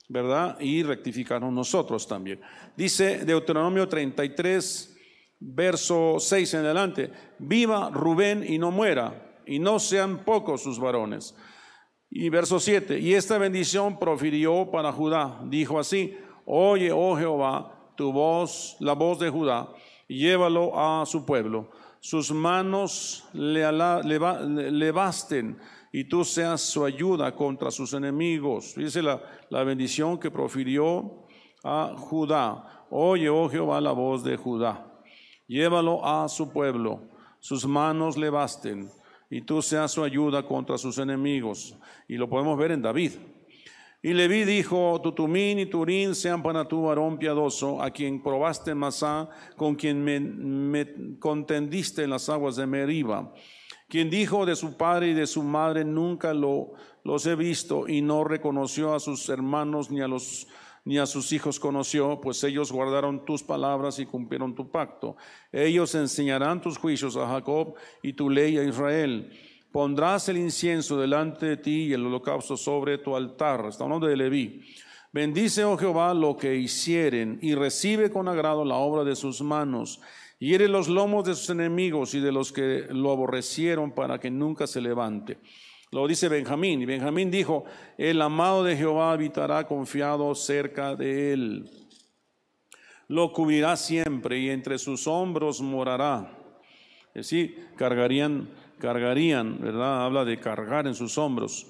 [0.07, 0.59] ¿verdad?
[0.59, 2.41] Y rectificarnos nosotros también.
[2.75, 4.97] Dice Deuteronomio 33,
[5.39, 11.35] verso 6 en adelante, viva Rubén y no muera y no sean pocos sus varones.
[12.09, 18.11] Y verso 7, y esta bendición profirió para Judá, dijo así, oye, oh Jehová, tu
[18.11, 19.69] voz, la voz de Judá,
[20.07, 21.71] llévalo a su pueblo,
[22.01, 25.57] sus manos le, basten
[25.91, 28.75] y tú seas su ayuda contra sus enemigos.
[28.75, 31.25] Dice la, la bendición que profirió
[31.63, 32.85] a Judá.
[32.89, 34.87] Oye, oh Jehová, la voz de Judá.
[35.47, 37.01] Llévalo a su pueblo,
[37.39, 38.89] sus manos le basten,
[39.29, 41.75] y tú seas su ayuda contra sus enemigos.
[42.07, 43.11] Y lo podemos ver en David.
[44.03, 48.79] Y Leví dijo, Tutumín y Turín sean para tu varón piadoso, a quien probaste en
[48.79, 53.31] Masá, con quien me, contendiste en las aguas de Meriba,
[53.91, 56.71] quien dijo de su padre y de su madre, nunca lo,
[57.03, 60.47] los he visto, y no reconoció a sus hermanos ni a los
[60.85, 65.15] ni a sus hijos conoció, pues ellos guardaron tus palabras y cumplieron tu pacto.
[65.51, 69.31] Ellos enseñarán tus juicios a Jacob y tu ley a Israel.
[69.71, 73.65] Pondrás el incienso delante de ti y el holocausto sobre tu altar.
[73.67, 74.63] Está hablando de Leví.
[75.11, 80.01] Bendice, oh Jehová, lo que hicieren y recibe con agrado la obra de sus manos.
[80.41, 84.65] Hiere los lomos de sus enemigos y de los que lo aborrecieron para que nunca
[84.65, 85.37] se levante.
[85.91, 86.81] Lo dice Benjamín.
[86.81, 87.63] Y Benjamín dijo,
[87.95, 91.69] el amado de Jehová habitará confiado cerca de él.
[93.07, 96.35] Lo cubrirá siempre y entre sus hombros morará.
[97.09, 98.49] Es decir, cargarían,
[98.79, 100.05] cargarían, ¿verdad?
[100.05, 101.67] Habla de cargar en sus hombros.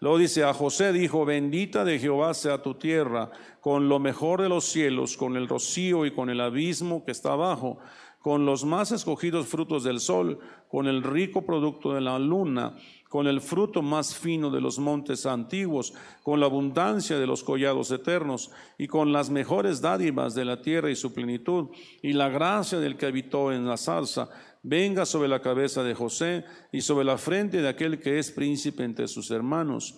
[0.00, 3.30] Luego dice, a José dijo, bendita de Jehová sea tu tierra,
[3.60, 7.32] con lo mejor de los cielos, con el rocío y con el abismo que está
[7.32, 7.78] abajo,
[8.24, 10.38] con los más escogidos frutos del sol,
[10.70, 12.74] con el rico producto de la luna,
[13.10, 15.92] con el fruto más fino de los montes antiguos,
[16.22, 20.90] con la abundancia de los collados eternos, y con las mejores dádivas de la tierra
[20.90, 21.66] y su plenitud,
[22.00, 24.30] y la gracia del que habitó en la salsa,
[24.62, 28.84] venga sobre la cabeza de José y sobre la frente de aquel que es príncipe
[28.84, 29.96] entre sus hermanos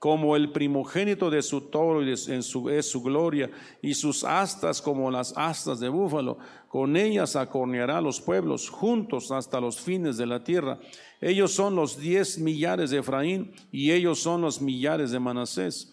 [0.00, 3.50] como el primogénito de su toro y su, es su gloria,
[3.82, 6.38] y sus astas como las astas de búfalo.
[6.70, 10.78] Con ellas acorneará los pueblos juntos hasta los fines de la tierra.
[11.20, 15.92] Ellos son los diez millares de Efraín y ellos son los millares de Manasés.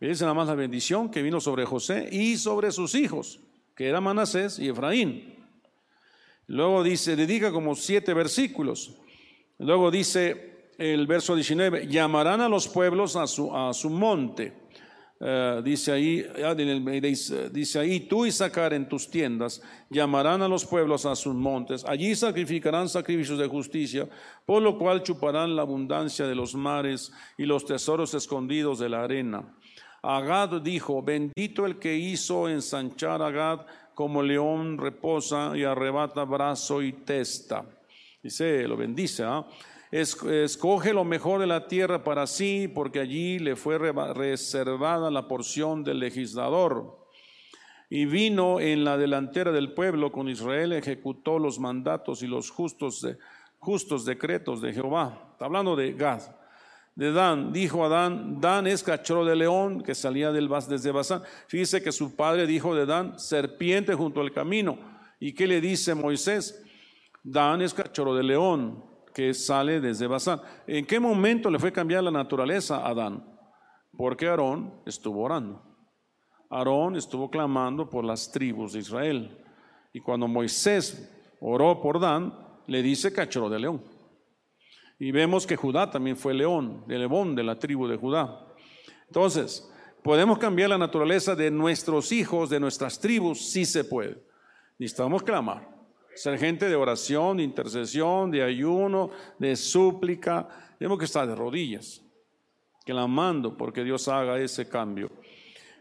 [0.00, 3.40] Es nada más la bendición que vino sobre José y sobre sus hijos,
[3.74, 5.34] que era Manasés y Efraín.
[6.46, 8.98] Luego dice, dedica como siete versículos.
[9.56, 14.52] Luego dice, el verso 19, llamarán a los pueblos a su, a su monte.
[15.24, 16.26] Eh, dice ahí,
[17.52, 21.84] dice ahí, tú y sacar en tus tiendas, llamarán a los pueblos a sus montes,
[21.86, 24.08] allí sacrificarán sacrificios de justicia,
[24.44, 29.04] por lo cual chuparán la abundancia de los mares y los tesoros escondidos de la
[29.04, 29.44] arena.
[30.02, 33.60] Agad dijo, bendito el que hizo ensanchar a Agad
[33.94, 37.64] como león reposa y arrebata brazo y testa.
[38.20, 39.46] Dice, lo bendice, ¿ah?
[39.92, 45.84] Escoge lo mejor de la tierra para sí, porque allí le fue reservada la porción
[45.84, 46.98] del legislador.
[47.90, 53.06] Y vino en la delantera del pueblo con Israel, ejecutó los mandatos y los justos,
[53.58, 55.28] justos decretos de Jehová.
[55.32, 56.22] Está hablando de Gad.
[56.94, 61.22] De Dan, dijo Adán, Dan es cachorro de león que salía del, desde Basán.
[61.48, 64.78] Fíjese que su padre dijo de Dan, serpiente junto al camino.
[65.20, 66.64] ¿Y qué le dice Moisés?
[67.22, 70.40] Dan es cachorro de león que sale desde Basán.
[70.66, 73.24] ¿En qué momento le fue cambiar la naturaleza a Adán?
[73.96, 75.62] Porque Aarón estuvo orando.
[76.50, 79.38] Aarón estuvo clamando por las tribus de Israel.
[79.92, 81.10] Y cuando Moisés
[81.40, 82.34] oró por Dan,
[82.66, 83.82] le dice cachorro de león.
[84.98, 88.46] Y vemos que Judá también fue león, de león de la tribu de Judá.
[89.08, 89.68] Entonces,
[90.02, 93.50] ¿podemos cambiar la naturaleza de nuestros hijos, de nuestras tribus?
[93.50, 94.22] Sí se puede.
[94.78, 95.71] Necesitamos clamar.
[96.14, 100.48] Ser gente de oración, de intercesión, de ayuno, de súplica.
[100.78, 102.02] Tenemos que estar de rodillas,
[102.84, 105.10] clamando porque Dios haga ese cambio.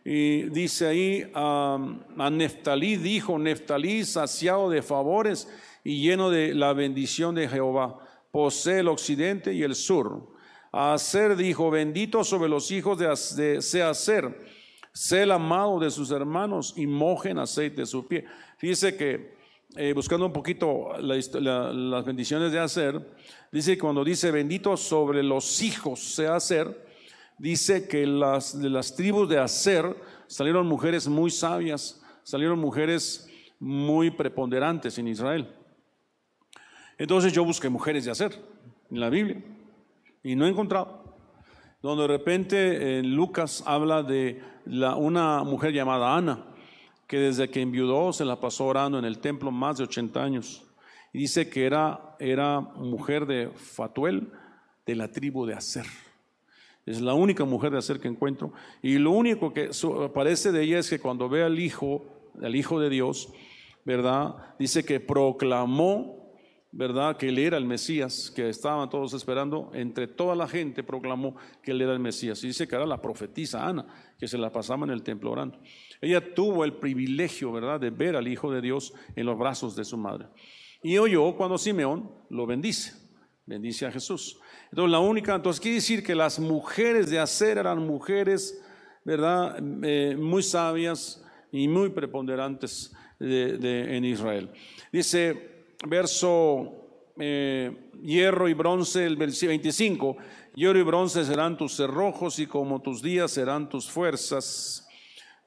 [0.03, 5.47] Y dice ahí, a Neftalí dijo, Neftalí saciado de favores
[5.83, 7.99] y lleno de la bendición de Jehová,
[8.31, 10.31] posee el occidente y el sur.
[10.71, 14.41] A Aser dijo, bendito sobre los hijos de, de Seaser,
[14.93, 18.25] sé el amado de sus hermanos y mojen aceite de su pie.
[18.61, 19.40] Dice que
[19.77, 23.15] eh, buscando un poquito las bendiciones de hacer,
[23.51, 26.85] dice cuando dice bendito sobre los hijos se hacer,
[27.37, 29.95] dice que las, de las tribus de hacer
[30.27, 33.29] salieron mujeres muy sabias, salieron mujeres
[33.59, 35.47] muy preponderantes en Israel.
[36.97, 38.37] Entonces yo busqué mujeres de hacer
[38.89, 39.41] en la Biblia
[40.21, 41.15] y no he encontrado.
[41.81, 46.50] Donde de repente en Lucas habla de la, una mujer llamada Ana
[47.11, 50.63] que desde que enviudó se la pasó orando en el templo más de 80 años.
[51.11, 54.31] Y dice que era, era mujer de Fatuel,
[54.85, 55.85] de la tribu de Aser.
[56.85, 58.53] Es la única mujer de Aser que encuentro.
[58.81, 59.71] Y lo único que
[60.13, 62.05] parece de ella es que cuando ve al Hijo,
[62.41, 63.27] al Hijo de Dios,
[63.83, 64.55] ¿verdad?
[64.57, 66.31] Dice que proclamó,
[66.71, 67.17] ¿verdad?
[67.17, 69.69] Que él era el Mesías, que estaban todos esperando.
[69.73, 72.41] Entre toda la gente proclamó que él era el Mesías.
[72.45, 73.85] Y dice que era la profetisa Ana,
[74.17, 75.59] que se la pasaba en el templo orando.
[76.01, 79.85] Ella tuvo el privilegio, ¿verdad?, de ver al Hijo de Dios en los brazos de
[79.85, 80.27] su madre.
[80.81, 82.93] Y oyó cuando Simeón lo bendice,
[83.45, 84.39] bendice a Jesús.
[84.71, 88.63] Entonces, la única, entonces quiere decir que las mujeres de Acer eran mujeres,
[89.05, 94.49] ¿verdad?, eh, muy sabias y muy preponderantes en Israel.
[94.91, 96.81] Dice, verso
[97.19, 100.17] eh, hierro y bronce, el 25,
[100.55, 104.87] hierro y bronce serán tus cerrojos y como tus días serán tus fuerzas.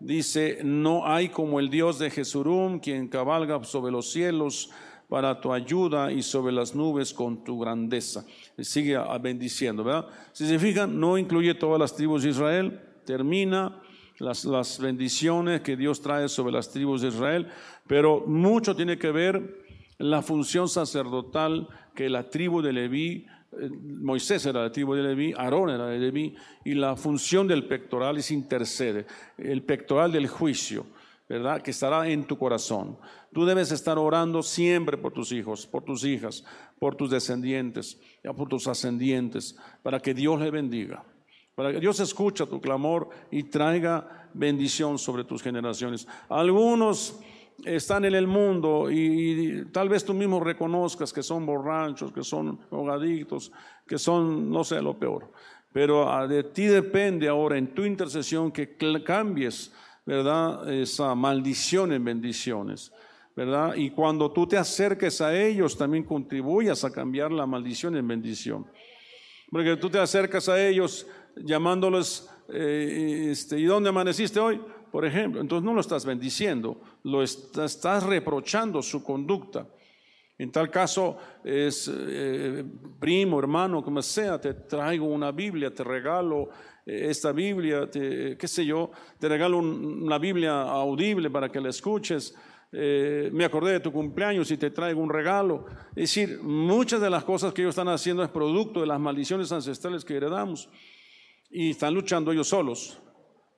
[0.00, 4.70] Dice, no hay como el Dios de Jesurum, quien cabalga sobre los cielos
[5.08, 8.24] para tu ayuda y sobre las nubes con tu grandeza.
[8.58, 10.08] Sigue bendiciendo, ¿verdad?
[10.32, 13.80] Si se fijan, no incluye todas las tribus de Israel, termina
[14.18, 17.48] las, las bendiciones que Dios trae sobre las tribus de Israel,
[17.86, 19.64] pero mucho tiene que ver
[19.98, 23.26] la función sacerdotal que la tribu de Leví,
[23.80, 28.18] Moisés era la tribu de Leví, Aarón era de Leví, y la función del pectoral
[28.18, 29.06] es intercede,
[29.38, 30.86] el pectoral del juicio,
[31.28, 31.62] ¿verdad?
[31.62, 32.98] Que estará en tu corazón.
[33.32, 36.44] Tú debes estar orando siempre por tus hijos, por tus hijas,
[36.78, 38.00] por tus descendientes,
[38.36, 41.04] por tus ascendientes, para que Dios le bendiga,
[41.54, 46.06] para que Dios escuche tu clamor y traiga bendición sobre tus generaciones.
[46.28, 47.18] Algunos
[47.64, 52.58] están en el mundo y, tal vez tú mismo reconozcas que son borrachos, que son
[52.70, 53.50] drogadictos,
[53.86, 55.30] que son, no sé, lo peor.
[55.72, 59.72] Pero ah, de ti depende ahora en tu intercesión que cambies,
[60.06, 60.70] ¿verdad?
[60.72, 62.92] Esa maldición en bendiciones,
[63.34, 63.74] ¿verdad?
[63.74, 68.66] Y cuando tú te acerques a ellos, también contribuyas a cambiar la maldición en bendición.
[69.50, 74.60] Porque tú te acercas a ellos llamándoles, eh, este, ¿y dónde amaneciste hoy?
[74.94, 75.40] por ejemplo.
[75.40, 79.66] Entonces no lo estás bendiciendo, lo estás, reprochando su conducta.
[80.36, 82.64] En tal caso, es eh,
[82.98, 86.48] primo, hermano, como sea, te traigo una Biblia, te regalo
[86.84, 92.34] eh, esta Biblia, qué sé yo, te regalo una Biblia audible para que la escuches.
[92.76, 95.66] Eh, me acordé de tu cumpleaños y te traigo un regalo.
[95.90, 99.52] Es decir, muchas de las cosas que ellos están haciendo es producto de las maldiciones
[99.52, 100.68] ancestrales que heredamos
[101.50, 102.98] y están luchando ellos solos.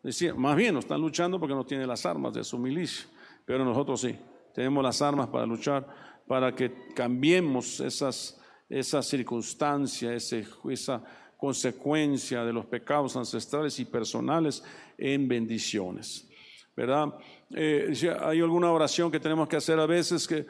[0.02, 3.06] Decía, más bien no están luchando porque no tienen las armas de su milicia,
[3.46, 4.18] pero nosotros sí,
[4.52, 5.86] tenemos las armas para luchar,
[6.26, 11.02] para que cambiemos esas, esa circunstancia, esa
[11.36, 14.64] consecuencia de los pecados ancestrales y personales
[14.98, 16.28] en bendiciones.
[16.74, 17.14] ¿Verdad?
[17.54, 20.46] Eh, hay alguna oración que tenemos que hacer a veces que eh,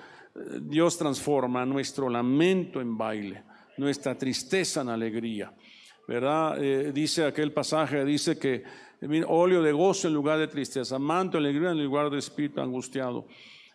[0.62, 3.44] Dios transforma nuestro lamento en baile,
[3.77, 5.52] nuestra tristeza en alegría.
[6.09, 6.62] ¿Verdad?
[6.62, 8.64] Eh, dice aquel pasaje, dice que
[9.27, 13.27] óleo de gozo en lugar de tristeza, manto de alegría en lugar de espíritu angustiado,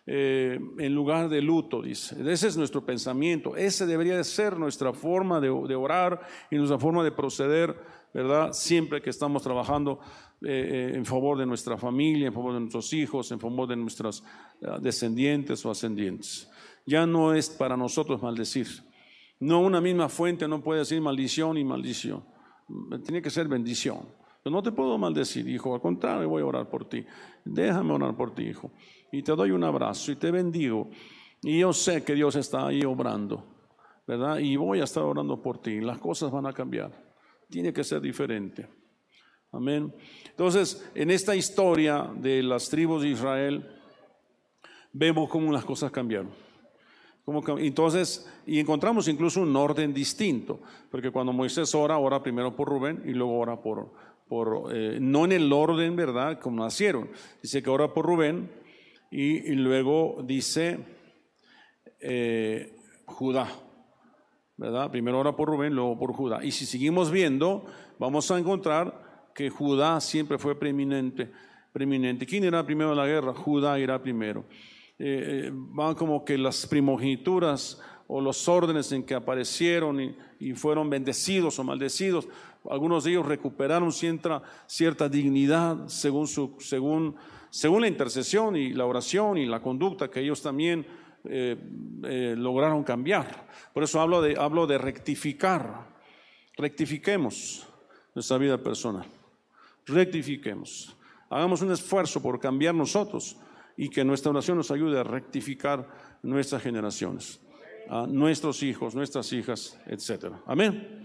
[0.04, 2.16] eh, en lugar de luto, dice.
[2.28, 6.20] Ese es nuestro pensamiento, ese debería de ser nuestra forma de, orar
[6.50, 7.76] y nuestra forma de proceder,
[8.12, 8.52] ¿verdad?
[8.52, 10.00] Siempre que estamos trabajando
[10.42, 13.76] eh, eh, en favor de nuestra familia, en favor de nuestros hijos, en favor de
[13.76, 14.24] nuestros
[14.80, 16.50] descendientes o ascendientes.
[16.84, 18.66] Ya no es para nosotros maldecir.
[19.38, 22.24] No una misma fuente no puede decir maldición y maldición.
[23.04, 24.00] Tiene que ser bendición.
[24.44, 27.04] Yo no te puedo maldecir, hijo, al contrario, voy a orar por ti.
[27.44, 28.72] Déjame orar por ti, hijo.
[29.12, 30.88] Y te doy un abrazo y te bendigo.
[31.42, 33.44] Y yo sé que Dios está ahí obrando,
[34.06, 34.38] ¿verdad?
[34.38, 35.80] Y voy a estar orando por ti.
[35.80, 36.90] Las cosas van a cambiar.
[37.48, 38.68] Tiene que ser diferente.
[39.52, 39.94] Amén.
[40.30, 43.68] Entonces, en esta historia de las tribus de Israel,
[44.92, 46.30] vemos cómo las cosas cambiaron.
[47.58, 50.60] entonces, y encontramos incluso un orden distinto,
[50.90, 53.92] porque cuando Moisés ora, ora primero por Rubén y luego ora por,
[54.70, 57.10] eh, no en el orden, ¿verdad?, como nacieron.
[57.42, 58.50] Dice que ora por Rubén
[59.10, 60.78] y, luego dice
[62.00, 63.48] eh, Judá,
[64.56, 64.90] ¿verdad?
[64.90, 66.42] Primero ora por Rubén, luego por Judá.
[66.42, 67.66] Y si seguimos viendo,
[67.98, 71.30] vamos a encontrar que Judá siempre fue preeminente.
[71.72, 72.24] preeminente.
[72.24, 73.34] ¿Quién irá primero a la guerra?
[73.34, 74.46] Judá irá primero.
[74.98, 81.58] Eh, van como que las primogenituras o los órdenes en que aparecieron y fueron bendecidos
[81.58, 82.28] o maldecidos
[82.70, 87.16] algunos de ellos recuperaron cierta, cierta dignidad según, su, según,
[87.50, 90.86] según la intercesión y la oración y la conducta que ellos también
[91.24, 91.56] eh,
[92.04, 93.46] eh, lograron cambiar.
[93.72, 95.92] Por eso hablo de, hablo de rectificar.
[96.56, 97.66] Rectifiquemos
[98.14, 99.06] nuestra vida personal.
[99.86, 100.96] Rectifiquemos.
[101.30, 103.36] Hagamos un esfuerzo por cambiar nosotros
[103.76, 105.88] y que nuestra oración nos ayude a rectificar
[106.22, 107.40] nuestras generaciones,
[107.88, 110.34] a nuestros hijos, nuestras hijas, etc.
[110.46, 111.01] Amén.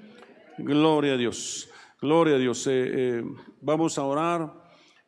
[0.57, 1.69] Gloria a Dios,
[2.01, 2.65] gloria a Dios.
[2.65, 3.23] Eh, eh,
[3.61, 4.53] vamos a orar,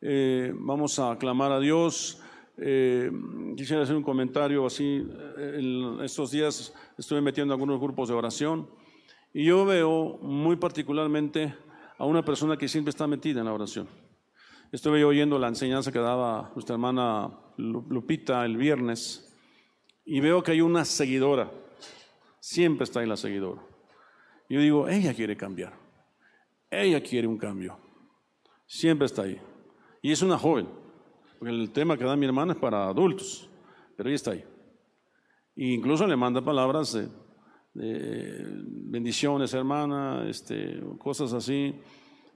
[0.00, 2.22] eh, vamos a clamar a Dios.
[3.56, 5.04] quisiera hacer un comentario así.
[5.38, 8.68] En estos días estuve metiendo algunos grupos de oración
[9.32, 11.52] y yo veo muy particularmente
[11.98, 13.88] a una persona que siempre está metida en la oración.
[14.70, 19.34] Estuve oyendo la enseñanza que daba nuestra hermana Lupita el viernes
[20.04, 21.50] y veo que hay una seguidora.
[22.38, 23.69] Siempre está ahí la seguidora.
[24.50, 25.72] Yo digo, ella quiere cambiar.
[26.68, 27.78] Ella quiere un cambio.
[28.66, 29.40] Siempre está ahí.
[30.02, 30.68] Y es una joven.
[31.38, 33.48] Porque el tema que da mi hermana es para adultos.
[33.96, 34.44] Pero ella está ahí.
[35.54, 37.08] E incluso le manda palabras de,
[37.74, 41.72] bendiciones, hermana, este, cosas así.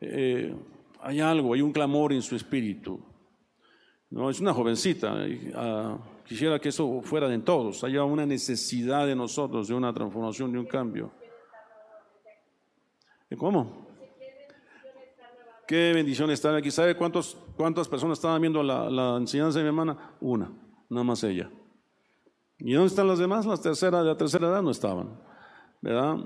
[0.01, 0.55] Eh,
[1.01, 3.01] hay algo, hay un clamor en su espíritu.
[4.11, 5.17] No, es una jovencita.
[5.57, 7.83] Ah, quisiera que eso fuera de todos.
[7.83, 11.11] Haya una necesidad de nosotros de una transformación, de un cambio.
[13.37, 13.85] ¿Cómo?
[15.67, 16.71] Qué bendición estar aquí.
[16.71, 19.97] ¿Sabe cuántos, cuántas personas estaban viendo la, enseñanza de mi hermana?
[20.21, 20.53] Una,
[20.91, 21.51] nada más ella.
[22.59, 23.47] ¿Y dónde están las demás?
[23.47, 25.19] Las tercera, de la tercera edad no estaban,
[25.81, 26.19] ¿verdad?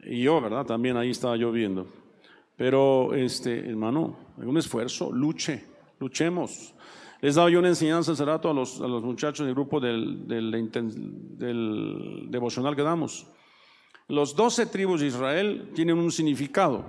[0.00, 0.66] Y yo, ¿verdad?
[0.66, 1.86] También ahí estaba yo viendo.
[2.56, 5.64] Pero, este, hermano, hay un esfuerzo, luche,
[5.98, 6.74] luchemos.
[7.20, 10.28] Les daba yo una enseñanza hace rato a los, a los muchachos del grupo del,
[10.28, 13.26] del devocional que damos.
[14.08, 16.84] Los doce tribus de Israel tienen un significado.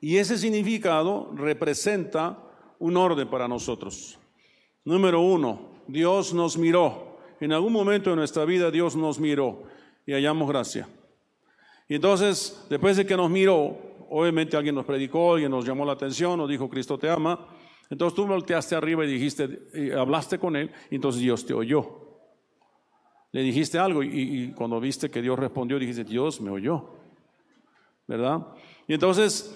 [0.00, 2.38] Y ese significado representa
[2.78, 4.18] un orden para nosotros.
[4.84, 7.18] Número uno, Dios nos miró.
[7.40, 9.62] En algún momento de nuestra vida Dios nos miró
[10.04, 10.88] y hallamos gracia.
[11.88, 13.76] Y entonces, después de que nos miró,
[14.10, 17.48] obviamente alguien nos predicó, alguien nos llamó la atención, nos dijo, Cristo te ama.
[17.88, 22.01] Entonces tú volteaste arriba y dijiste, hablaste con él, y entonces Dios te oyó.
[23.32, 26.90] Le dijiste algo y, cuando viste que Dios respondió, dijiste, Dios me oyó.
[28.06, 28.46] ¿Verdad?
[28.86, 29.54] Y entonces,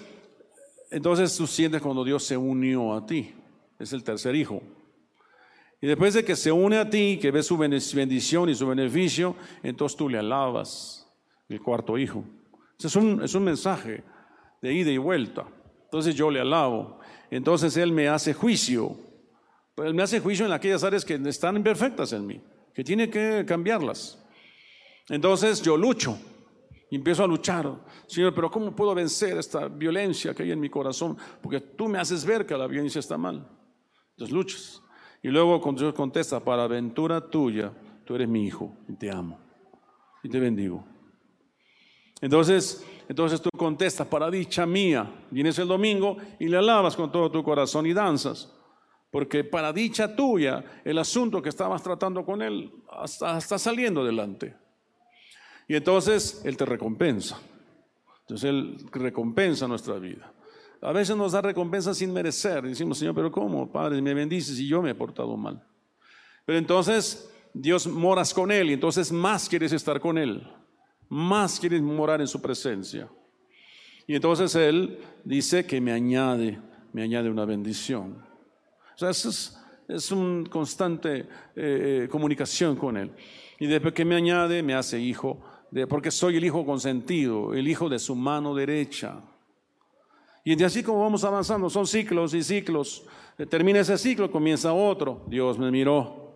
[0.89, 3.33] entonces tú sientes cuando Dios se unió a ti.
[3.77, 4.61] Es el tercer hijo.
[5.79, 9.35] Y después de que se une a ti, que ves su bendición y su beneficio,
[9.61, 11.07] entonces tú le alabas,
[11.47, 12.23] el cuarto hijo.
[12.79, 14.03] Es un, es un mensaje
[14.61, 15.45] de ida y vuelta.
[15.83, 16.99] Entonces yo le alabo.
[17.29, 18.97] Entonces Él me hace juicio.
[19.77, 22.41] Él me hace juicio en aquellas áreas que están imperfectas en mí,
[22.77, 24.23] que tiene que cambiarlas.
[25.09, 26.15] Entonces yo lucho
[26.91, 27.73] y empiezo a luchar.
[28.05, 31.17] Señor, pero ¿cómo puedo vencer esta violencia que hay en mi corazón?
[31.41, 33.49] Porque tú me haces ver que la violencia está mal.
[34.11, 34.83] Entonces luchas.
[35.23, 37.73] Y luego Dios contesta, para aventura tuya,
[38.05, 39.39] tú eres mi hijo y te amo
[40.21, 40.85] y te bendigo.
[42.21, 47.31] Entonces, entonces tú contestas, para dicha mía, vienes el domingo y le alabas con todo
[47.31, 48.53] tu corazón y danzas.
[49.11, 52.71] Porque para dicha tuya, el asunto que estabas tratando con él
[53.05, 54.55] está saliendo adelante.
[55.67, 57.39] Y entonces Él te recompensa.
[58.21, 60.31] Entonces Él recompensa nuestra vida.
[60.81, 62.63] A veces nos da recompensa sin merecer.
[62.63, 64.01] Decimos, Señor, pero ¿cómo, Padre?
[64.01, 65.61] Me bendices y yo me he portado mal.
[66.45, 70.47] Pero entonces Dios moras con Él y entonces más quieres estar con Él.
[71.09, 73.09] Más quieres morar en su presencia.
[74.05, 76.61] Y entonces Él dice que me añade,
[76.93, 78.26] me añade una bendición.
[78.97, 79.55] O sea, es,
[79.87, 81.25] es una constante eh,
[81.55, 83.11] eh, comunicación con Él.
[83.59, 87.67] Y después que me añade, me hace hijo, de, porque soy el hijo consentido, el
[87.67, 89.21] hijo de su mano derecha.
[90.43, 93.05] Y de así como vamos avanzando, son ciclos y ciclos.
[93.49, 95.23] Termina ese ciclo, comienza otro.
[95.27, 96.33] Dios me miró.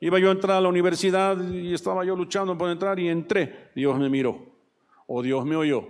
[0.00, 3.70] Iba yo a entrar a la universidad y estaba yo luchando por entrar y entré.
[3.76, 4.46] Dios me miró.
[5.06, 5.86] O Dios me oyó.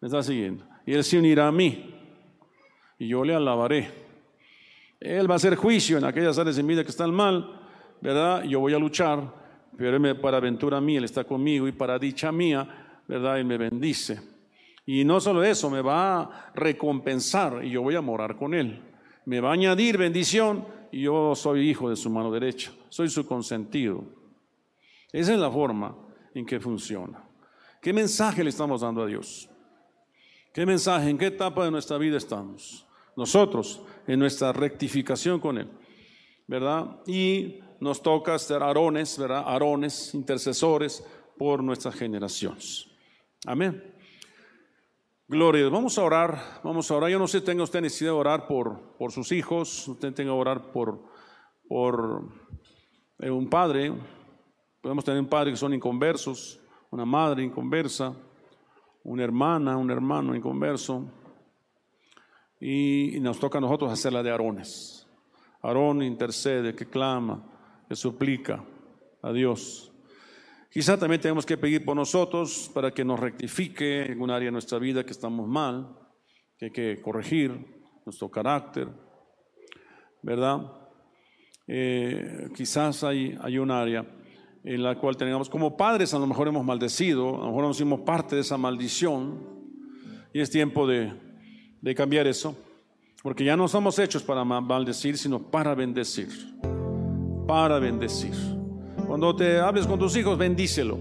[0.00, 0.64] Me está siguiendo.
[0.86, 1.94] Y Él se unirá a mí.
[2.98, 3.99] Y yo le alabaré.
[5.00, 7.58] Él va a hacer juicio en aquellas áreas de vida que están mal,
[8.02, 8.44] ¿verdad?
[8.44, 9.32] Yo voy a luchar,
[9.76, 13.38] pero Él para aventura mía, Él está conmigo y para dicha mía, ¿verdad?
[13.38, 14.20] Él me bendice.
[14.84, 18.82] Y no solo eso, me va a recompensar y yo voy a morar con Él.
[19.24, 23.26] Me va a añadir bendición y yo soy hijo de su mano derecha, soy su
[23.26, 24.04] consentido.
[25.12, 25.96] Esa es la forma
[26.34, 27.24] en que funciona.
[27.80, 29.48] ¿Qué mensaje le estamos dando a Dios?
[30.52, 31.08] ¿Qué mensaje?
[31.08, 32.86] ¿En qué etapa de nuestra vida estamos?
[33.16, 35.68] Nosotros, en nuestra rectificación con Él,
[36.48, 36.96] ¿verdad?
[37.06, 39.44] Y nos toca ser arones, ¿verdad?
[39.46, 41.04] Arones, intercesores
[41.38, 42.88] por nuestras generaciones.
[43.46, 43.94] Amén.
[45.28, 47.08] Gloria, vamos a orar, vamos a orar.
[47.08, 50.38] Yo no sé tenga usted necesidad de orar por, por sus hijos, usted tenga que
[50.38, 51.04] orar por,
[51.68, 52.24] por
[53.20, 53.92] eh, un padre.
[54.80, 56.58] Podemos tener un padre que son inconversos,
[56.90, 58.12] una madre inconversa,
[59.04, 61.19] una hermana, un hermano inconverso.
[62.60, 65.06] Y, nos toca a nosotros hacer la de Aarones.
[65.62, 67.42] Aarón intercede, que clama,
[67.88, 68.62] que suplica
[69.22, 69.90] a Dios.
[70.70, 74.52] Quizá también tenemos que pedir por nosotros para que nos rectifique en un área de
[74.52, 75.96] nuestra vida que estamos mal,
[76.58, 77.52] que hay que corregir
[78.04, 78.88] nuestro carácter,
[80.22, 80.72] ¿verdad?
[81.66, 84.06] Eh, quizás hay, hay un área
[84.62, 87.76] en la cual tenemos, como padres a lo mejor hemos maldecido, a lo mejor nos
[87.76, 89.42] hicimos parte de esa maldición
[90.32, 91.29] y es tiempo de,
[91.80, 92.54] de cambiar eso,
[93.22, 96.28] Porque ya no somos hechos para maldecir, sino para bendecir.
[97.46, 98.32] Para bendecir.
[99.06, 100.96] Cuando te hables con tus hijos, bendícelo.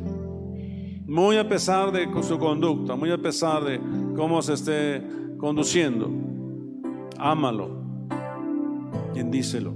[1.06, 3.80] Muy a pesar de su conducta, muy a pesar de
[4.18, 5.02] cómo se esté
[5.38, 6.12] conduciendo.
[7.18, 7.70] Ámalo.
[9.14, 9.74] Bendícelo.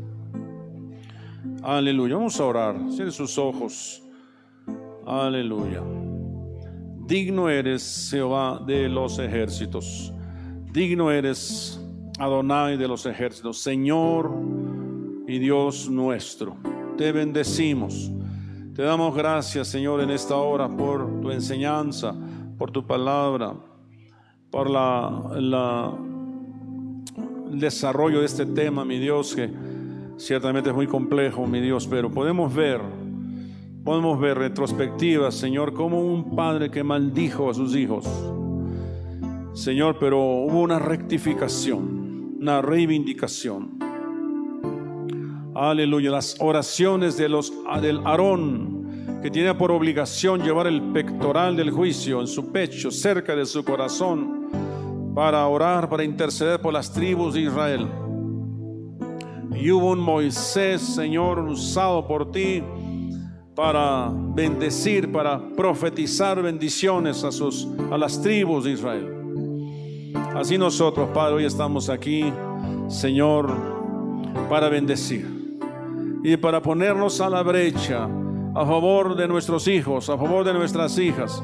[1.63, 2.15] Aleluya.
[2.15, 2.75] Vamos a orar.
[2.91, 4.03] Cierre sus ojos.
[5.05, 5.81] Aleluya.
[7.05, 10.13] Digno eres, Jehová de los ejércitos.
[10.73, 11.79] Digno eres,
[12.17, 13.59] Adonai de los ejércitos.
[13.59, 14.31] Señor
[15.27, 16.57] y Dios nuestro.
[16.97, 18.11] Te bendecimos.
[18.75, 22.15] Te damos gracias, Señor, en esta hora por tu enseñanza,
[22.57, 23.53] por tu palabra,
[24.49, 25.95] por la,
[27.51, 29.51] el desarrollo de este tema, mi Dios, que
[30.17, 32.81] ciertamente es muy complejo, mi Dios, pero podemos ver
[33.83, 38.07] Podemos ver retrospectivas, Señor, como un padre que maldijo a sus hijos.
[39.53, 43.77] Señor, pero hubo una rectificación, una reivindicación.
[45.53, 46.09] Aleluya.
[46.09, 52.19] Las oraciones de los, del Aarón, que tiene por obligación llevar el pectoral del juicio
[52.19, 54.49] en su pecho, cerca de su corazón,
[55.13, 57.87] para orar, para interceder por las tribus de Israel.
[59.55, 62.63] Y hubo un Moisés, Señor, usado por ti
[63.55, 69.22] para bendecir, para profetizar bendiciones a, sus, a las tribus de Israel.
[70.35, 72.31] Así nosotros, Padre, hoy estamos aquí,
[72.87, 73.53] Señor,
[74.49, 75.59] para bendecir
[76.23, 78.07] y para ponernos a la brecha
[78.55, 81.43] a favor de nuestros hijos, a favor de nuestras hijas,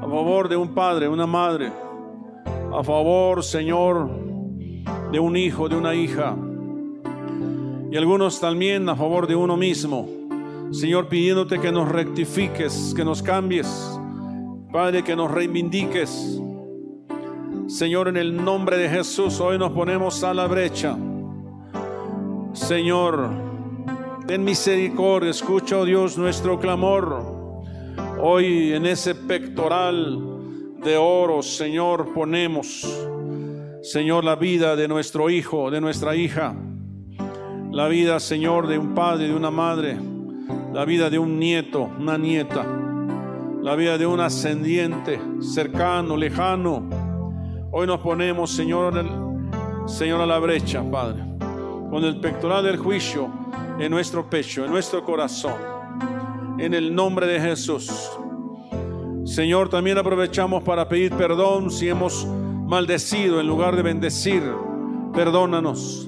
[0.00, 1.72] a favor de un padre, una madre,
[2.72, 4.10] a favor, Señor,
[5.12, 6.36] de un hijo, de una hija,
[7.90, 10.08] y algunos también a favor de uno mismo
[10.74, 13.68] Señor, pidiéndote que nos rectifiques, que nos cambies.
[14.72, 16.42] Padre, que nos reivindiques.
[17.66, 20.96] Señor, en el nombre de Jesús, hoy nos ponemos a la brecha.
[22.52, 23.30] Señor,
[24.26, 27.22] ten misericordia, escucha, oh Dios, nuestro clamor.
[28.20, 30.20] Hoy en ese pectoral
[30.82, 32.86] de oro, Señor, ponemos,
[33.82, 36.54] Señor, la vida de nuestro hijo, de nuestra hija.
[37.72, 39.98] La vida, Señor, de un padre, de una madre
[40.74, 42.66] la vida de un nieto, una nieta,
[43.62, 47.03] la vida de un ascendiente cercano, lejano.
[47.76, 48.94] Hoy nos ponemos, Señor,
[49.86, 51.24] Señor, a la brecha, Padre,
[51.90, 53.28] con el pectoral del juicio
[53.80, 55.54] en nuestro pecho, en nuestro corazón,
[56.60, 58.12] en el nombre de Jesús.
[59.24, 64.44] Señor, también aprovechamos para pedir perdón si hemos maldecido en lugar de bendecir.
[65.12, 66.06] Perdónanos.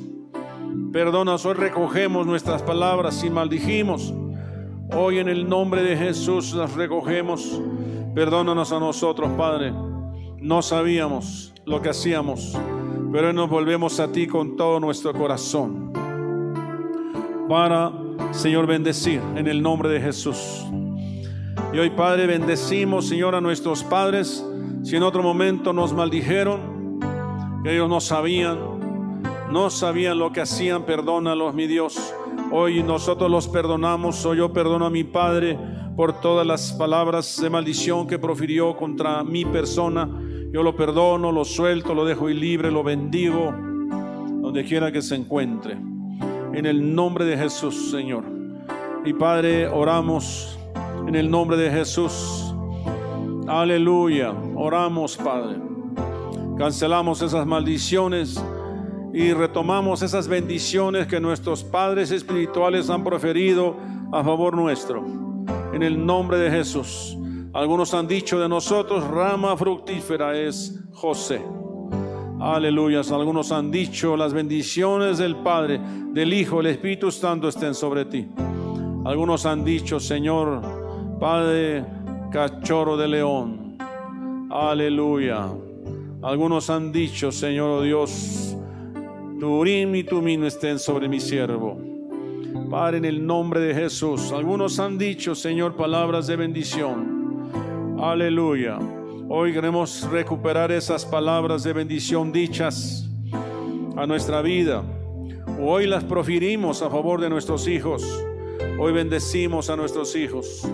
[0.93, 4.14] Perdónanos, hoy recogemos nuestras palabras y maldijimos
[4.94, 7.60] Hoy en el nombre de Jesús las recogemos.
[8.14, 9.72] Perdónanos a nosotros, Padre.
[10.47, 12.56] No sabíamos lo que hacíamos,
[13.10, 15.93] pero nos volvemos a ti con todo nuestro corazón.
[17.48, 17.90] Para,
[18.31, 20.64] Señor, bendecir en el nombre de Jesús.
[21.73, 24.47] Y hoy, Padre, bendecimos, Señor, a nuestros padres.
[24.85, 27.01] Si en otro momento nos maldijeron,
[27.64, 28.56] que ellos no sabían,
[29.51, 32.14] no sabían lo que hacían, perdónalos, mi Dios.
[32.52, 35.59] Hoy nosotros los perdonamos, hoy yo perdono a mi Padre
[35.97, 40.09] por todas las palabras de maldición que profirió contra mi persona.
[40.52, 45.73] Yo lo perdono, lo suelto, lo dejo libre, lo bendigo, donde quiera que se encuentre.
[46.55, 48.24] En el nombre de Jesús, Señor.
[49.05, 50.59] Y Padre, oramos
[51.06, 52.55] en el nombre de Jesús.
[53.47, 54.32] Aleluya.
[54.55, 55.59] Oramos, Padre.
[56.56, 58.43] Cancelamos esas maldiciones
[59.12, 63.77] y retomamos esas bendiciones que nuestros padres espirituales han proferido
[64.12, 65.05] a favor nuestro.
[65.73, 67.18] En el nombre de Jesús.
[67.57, 71.41] Algunos han dicho de nosotros, rama fructífera es José.
[72.39, 73.01] Aleluya.
[73.01, 75.81] Algunos han dicho, las bendiciones del Padre,
[76.12, 78.28] del Hijo, el Espíritu Santo estén sobre ti.
[79.07, 80.61] Algunos han dicho, Señor,
[81.19, 81.83] Padre,
[82.31, 83.78] cachorro de león.
[84.51, 85.49] Aleluya.
[86.20, 88.55] Algunos han dicho, Señor Dios,
[89.41, 91.81] tu urim y tu mino estén sobre mi siervo.
[92.70, 94.31] Padre, en el nombre de Jesús.
[94.33, 97.15] Algunos han dicho, Señor, palabras de bendición.
[98.01, 98.78] Aleluya.
[99.28, 103.09] Hoy queremos recuperar esas palabras de bendición dichas
[103.97, 104.82] a nuestra vida.
[105.60, 108.02] Hoy las profirimos a favor de nuestros hijos.
[108.78, 110.68] Hoy bendecimos a nuestros hijos.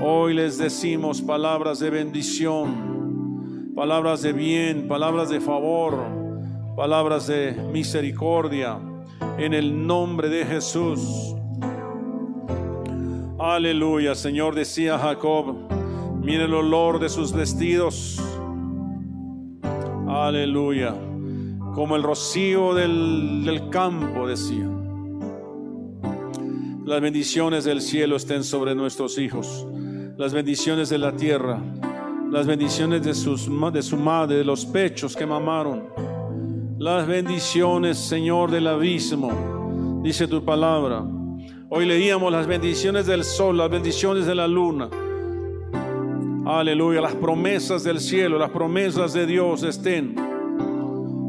[0.00, 6.26] Hoy les decimos palabras de bendición, palabras de bien, palabras de favor
[6.76, 8.78] palabras de misericordia
[9.38, 11.34] en el nombre de Jesús.
[13.38, 15.56] Aleluya, Señor, decía Jacob,
[16.26, 18.20] mire el olor de sus vestidos.
[20.08, 20.92] Aleluya,
[21.72, 24.68] como el rocío del, del campo, decía.
[26.84, 29.68] Las bendiciones del cielo estén sobre nuestros hijos,
[30.16, 31.62] las bendiciones de la tierra,
[32.28, 35.84] las bendiciones de, sus, de su madre, de los pechos que mamaron,
[36.76, 41.04] las bendiciones, Señor, del abismo, dice tu palabra.
[41.68, 44.90] Hoy leíamos las bendiciones del sol, las bendiciones de la luna.
[46.46, 50.14] Aleluya, las promesas del cielo, las promesas de Dios estén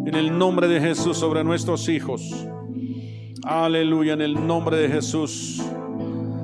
[0.06, 2.48] en el nombre de Jesús sobre nuestros hijos.
[3.44, 5.60] Aleluya, en el nombre de Jesús.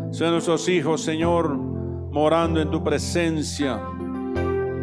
[0.10, 3.80] Sean nuestros hijos, Señor, morando en tu presencia.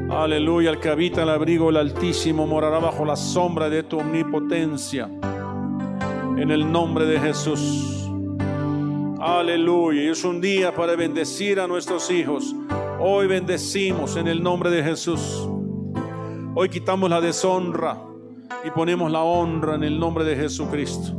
[0.09, 5.11] Aleluya, el que habita el abrigo del Altísimo morará bajo la sombra de tu omnipotencia.
[6.39, 8.09] En el nombre de Jesús.
[9.19, 10.12] Aleluya.
[10.12, 12.55] Es un día para bendecir a nuestros hijos.
[13.03, 15.49] Hoy bendecimos en el nombre de Jesús.
[16.55, 17.99] Hoy quitamos la deshonra
[18.63, 21.17] y ponemos la honra en el nombre de Jesucristo.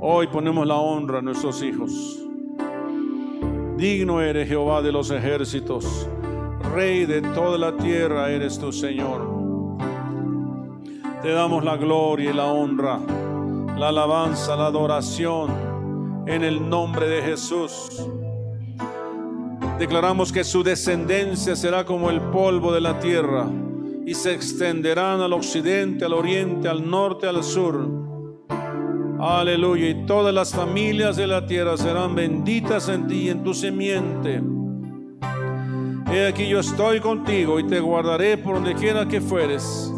[0.00, 2.18] Hoy ponemos la honra a nuestros hijos.
[3.76, 6.08] Digno eres Jehová de los ejércitos,
[6.74, 9.28] Rey de toda la tierra eres tu Señor.
[11.20, 12.98] Te damos la gloria y la honra,
[13.76, 18.08] la alabanza, la adoración en el nombre de Jesús.
[19.78, 23.46] Declaramos que su descendencia será como el polvo de la tierra
[24.04, 27.88] y se extenderán al occidente, al oriente, al norte, al sur.
[29.20, 29.90] Aleluya.
[29.90, 34.42] Y todas las familias de la tierra serán benditas en ti y en tu semiente.
[36.10, 39.92] He aquí yo estoy contigo y te guardaré por donde quiera que fueres.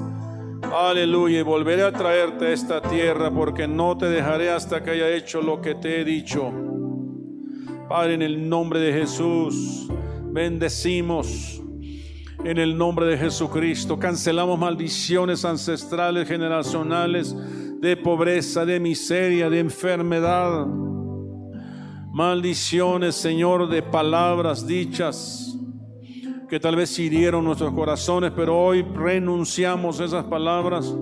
[0.75, 1.39] Aleluya.
[1.39, 5.41] Y volveré a traerte a esta tierra porque no te dejaré hasta que haya hecho
[5.41, 6.53] lo que te he dicho.
[7.91, 9.89] Padre, en el nombre de Jesús,
[10.31, 11.61] bendecimos
[12.45, 13.99] en el nombre de Jesucristo.
[13.99, 17.35] Cancelamos maldiciones ancestrales, generacionales,
[17.81, 20.69] de pobreza, de miseria, de enfermedad.
[22.13, 25.59] Maldiciones, Señor, de palabras dichas
[26.49, 30.95] que tal vez hirieron nuestros corazones, pero hoy renunciamos esas palabras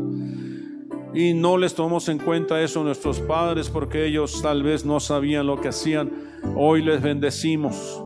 [1.14, 5.00] y no les tomamos en cuenta eso a nuestros padres porque ellos tal vez no
[5.00, 6.10] sabían lo que hacían.
[6.54, 8.02] Hoy les bendecimos.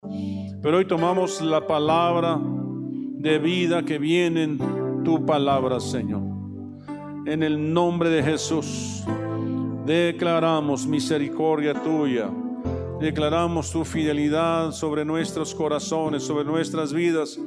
[0.62, 6.22] Pero hoy tomamos la palabra de vida que viene en tu palabra, Señor.
[7.26, 9.04] En el nombre de Jesús,
[9.84, 12.30] declaramos misericordia tuya.
[13.00, 17.38] Declaramos tu fidelidad sobre nuestros corazones, sobre nuestras vidas,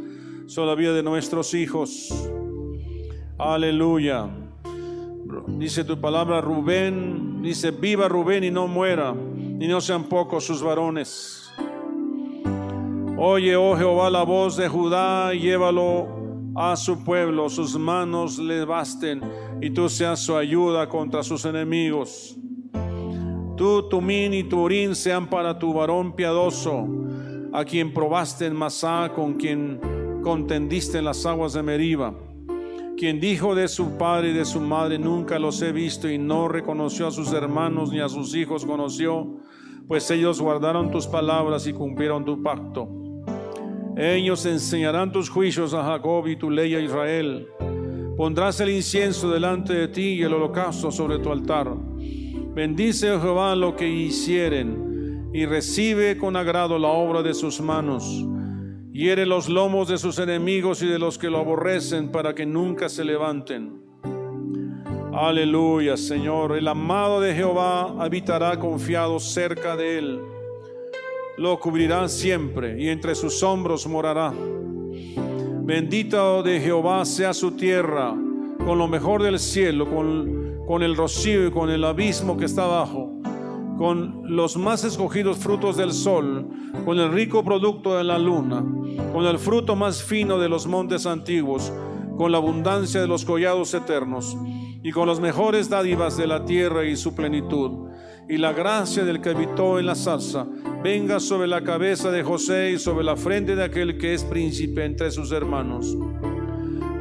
[0.47, 2.09] sobre la vida de nuestros hijos.
[3.37, 4.44] Aleluya.
[5.47, 10.61] Dice tu palabra Rubén, dice, viva Rubén y no muera, y no sean pocos sus
[10.61, 11.49] varones.
[13.17, 16.07] Oye, oh Jehová, la voz de Judá, llévalo
[16.55, 19.21] a su pueblo, sus manos le basten
[19.61, 22.35] y tú seas su ayuda contra sus enemigos.
[23.55, 26.87] Tú, Tumín y Turín sean para tu varón piadoso,
[27.53, 29.79] a quien probaste en Masá, con quien
[30.21, 32.13] contendiste en las aguas de Meriba,
[32.97, 36.47] quien dijo de su padre y de su madre, nunca los he visto y no
[36.47, 39.37] reconoció a sus hermanos ni a sus hijos conoció,
[39.87, 42.87] pues ellos guardaron tus palabras y cumplieron tu pacto.
[43.97, 47.47] Ellos enseñarán tus juicios a Jacob y tu ley a Israel.
[48.17, 51.75] Pondrás el incienso delante de ti y el holocausto sobre tu altar.
[52.53, 58.25] Bendice oh Jehová lo que hicieren y recibe con agrado la obra de sus manos.
[58.95, 62.87] Hiere los lomos de sus enemigos y de los que lo aborrecen para que nunca
[62.87, 63.81] se levanten.
[65.13, 66.55] Aleluya, Señor.
[66.57, 70.21] El amado de Jehová habitará confiado cerca de él
[71.37, 74.33] lo cubrirá siempre y entre sus hombros morará.
[75.63, 78.15] Bendito de Jehová sea su tierra,
[78.65, 82.63] con lo mejor del cielo, con, con el rocío y con el abismo que está
[82.63, 83.14] abajo,
[83.77, 86.47] con los más escogidos frutos del sol,
[86.85, 88.63] con el rico producto de la luna,
[89.11, 91.71] con el fruto más fino de los montes antiguos,
[92.17, 94.37] con la abundancia de los collados eternos,
[94.81, 97.89] y con las mejores dádivas de la tierra y su plenitud.
[98.29, 100.47] Y la gracia del que habitó en la salsa
[100.83, 104.85] venga sobre la cabeza de José y sobre la frente de aquel que es príncipe
[104.85, 105.97] entre sus hermanos,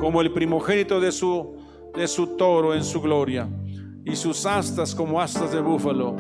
[0.01, 1.57] como el primogénito de su,
[1.95, 3.49] de su toro en su gloria,
[4.05, 6.17] y sus astas como astas de búfalo,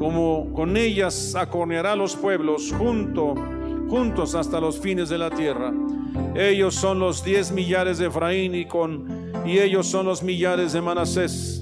[0.00, 3.36] como con ellas acorneará los pueblos junto,
[3.88, 5.72] juntos hasta los fines de la tierra.
[6.34, 10.80] Ellos son los diez millares de Efraín y, con, y ellos son los millares de
[10.80, 11.60] Manasés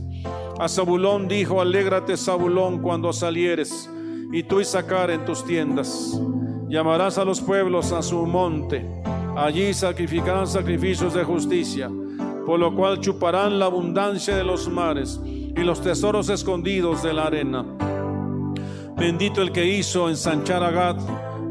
[0.58, 3.88] a Zabulón dijo, alégrate Zabulón cuando salieres,
[4.32, 6.20] y tú y sacar en tus tiendas.
[6.68, 8.84] Llamarás a los pueblos a su monte,
[9.36, 11.88] allí sacrificarán sacrificios de justicia.
[12.44, 17.26] por lo cual chuparán la abundancia de los mares y los tesoros escondidos de la
[17.26, 17.66] arena.
[18.98, 20.96] Bendito el que hizo ensanchar a Gad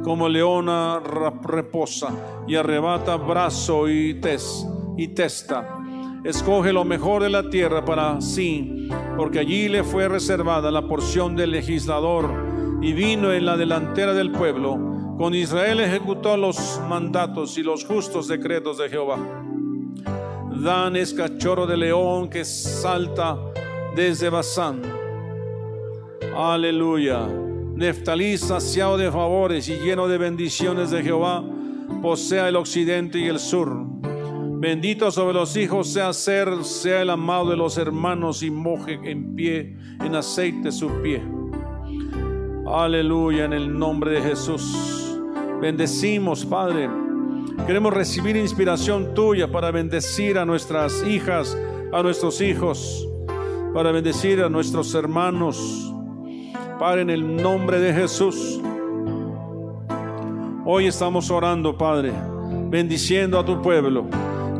[0.03, 2.09] como leona reposa
[2.45, 4.67] y arrebata brazo y, tes,
[4.97, 5.79] y testa.
[6.25, 11.37] Escoge lo mejor de la tierra para sí, porque allí le fue reservada la porción
[11.37, 12.29] del legislador
[12.81, 14.77] y vino en la delantera del pueblo.
[15.17, 19.19] Con Israel ejecutó los mandatos y los justos decretos de Jehová.
[20.61, 23.37] Dan es cachorro de león que salta
[23.95, 24.96] desde Basán.
[26.37, 27.27] Aleluya.
[27.73, 31.43] Neftalí saciado de favores y lleno de bendiciones de Jehová,
[32.03, 33.75] posea el occidente y el sur.
[34.59, 39.35] Bendito sobre los hijos sea ser, sea el amado de los hermanos y moje en
[39.35, 41.23] pie, en aceite su pie.
[42.71, 45.17] Aleluya, en el nombre de Jesús.
[45.59, 46.87] Bendecimos, Padre.
[47.65, 51.57] Queremos recibir inspiración tuya para bendecir a nuestras hijas,
[51.91, 53.09] a nuestros hijos,
[53.73, 55.95] para bendecir a nuestros hermanos.
[56.79, 58.61] Padre, en el nombre de Jesús.
[60.65, 62.13] Hoy estamos orando, Padre,
[62.69, 64.07] bendiciendo a tu pueblo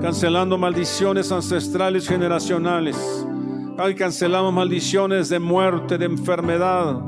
[0.02, 2.96] cancelando maldiciones ancestrales generacionales.
[3.80, 7.00] Hoy cancelamos maldiciones de muerte, de enfermedad.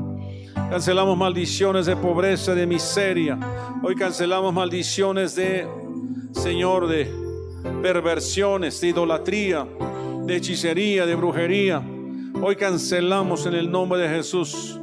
[0.70, 3.38] Cancelamos maldiciones de pobreza, de miseria.
[3.82, 5.66] Hoy cancelamos maldiciones de,
[6.32, 7.10] Señor, de
[7.82, 9.66] perversiones, de idolatría,
[10.26, 11.82] de hechicería, de brujería.
[12.42, 14.80] Hoy cancelamos en el nombre de Jesús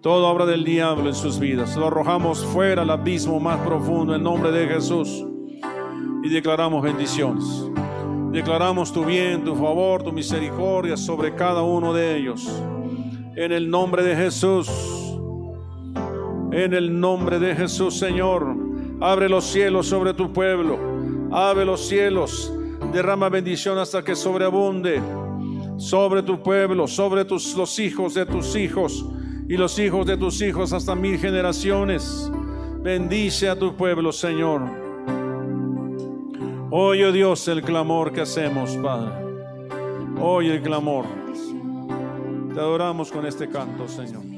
[0.00, 1.76] toda obra del diablo en sus vidas.
[1.76, 5.26] Lo arrojamos fuera al abismo más profundo en nombre de Jesús
[6.22, 7.44] y declaramos bendiciones.
[8.32, 12.48] Declaramos tu bien, tu favor, tu misericordia sobre cada uno de ellos.
[13.36, 14.70] En el nombre de Jesús.
[16.52, 18.56] En el nombre de Jesús, Señor.
[19.00, 20.78] Abre los cielos sobre tu pueblo.
[21.30, 22.52] Abre los cielos.
[22.92, 25.02] Derrama bendición hasta que sobreabunde
[25.76, 29.04] sobre tu pueblo, sobre tus, los hijos de tus hijos
[29.50, 32.30] y los hijos de tus hijos hasta mil generaciones.
[32.78, 34.62] Bendice a tu pueblo, Señor.
[36.70, 39.12] Oye Dios el clamor que hacemos, Padre.
[40.20, 41.04] Oye el clamor.
[42.54, 44.29] Te adoramos con este canto, Señor.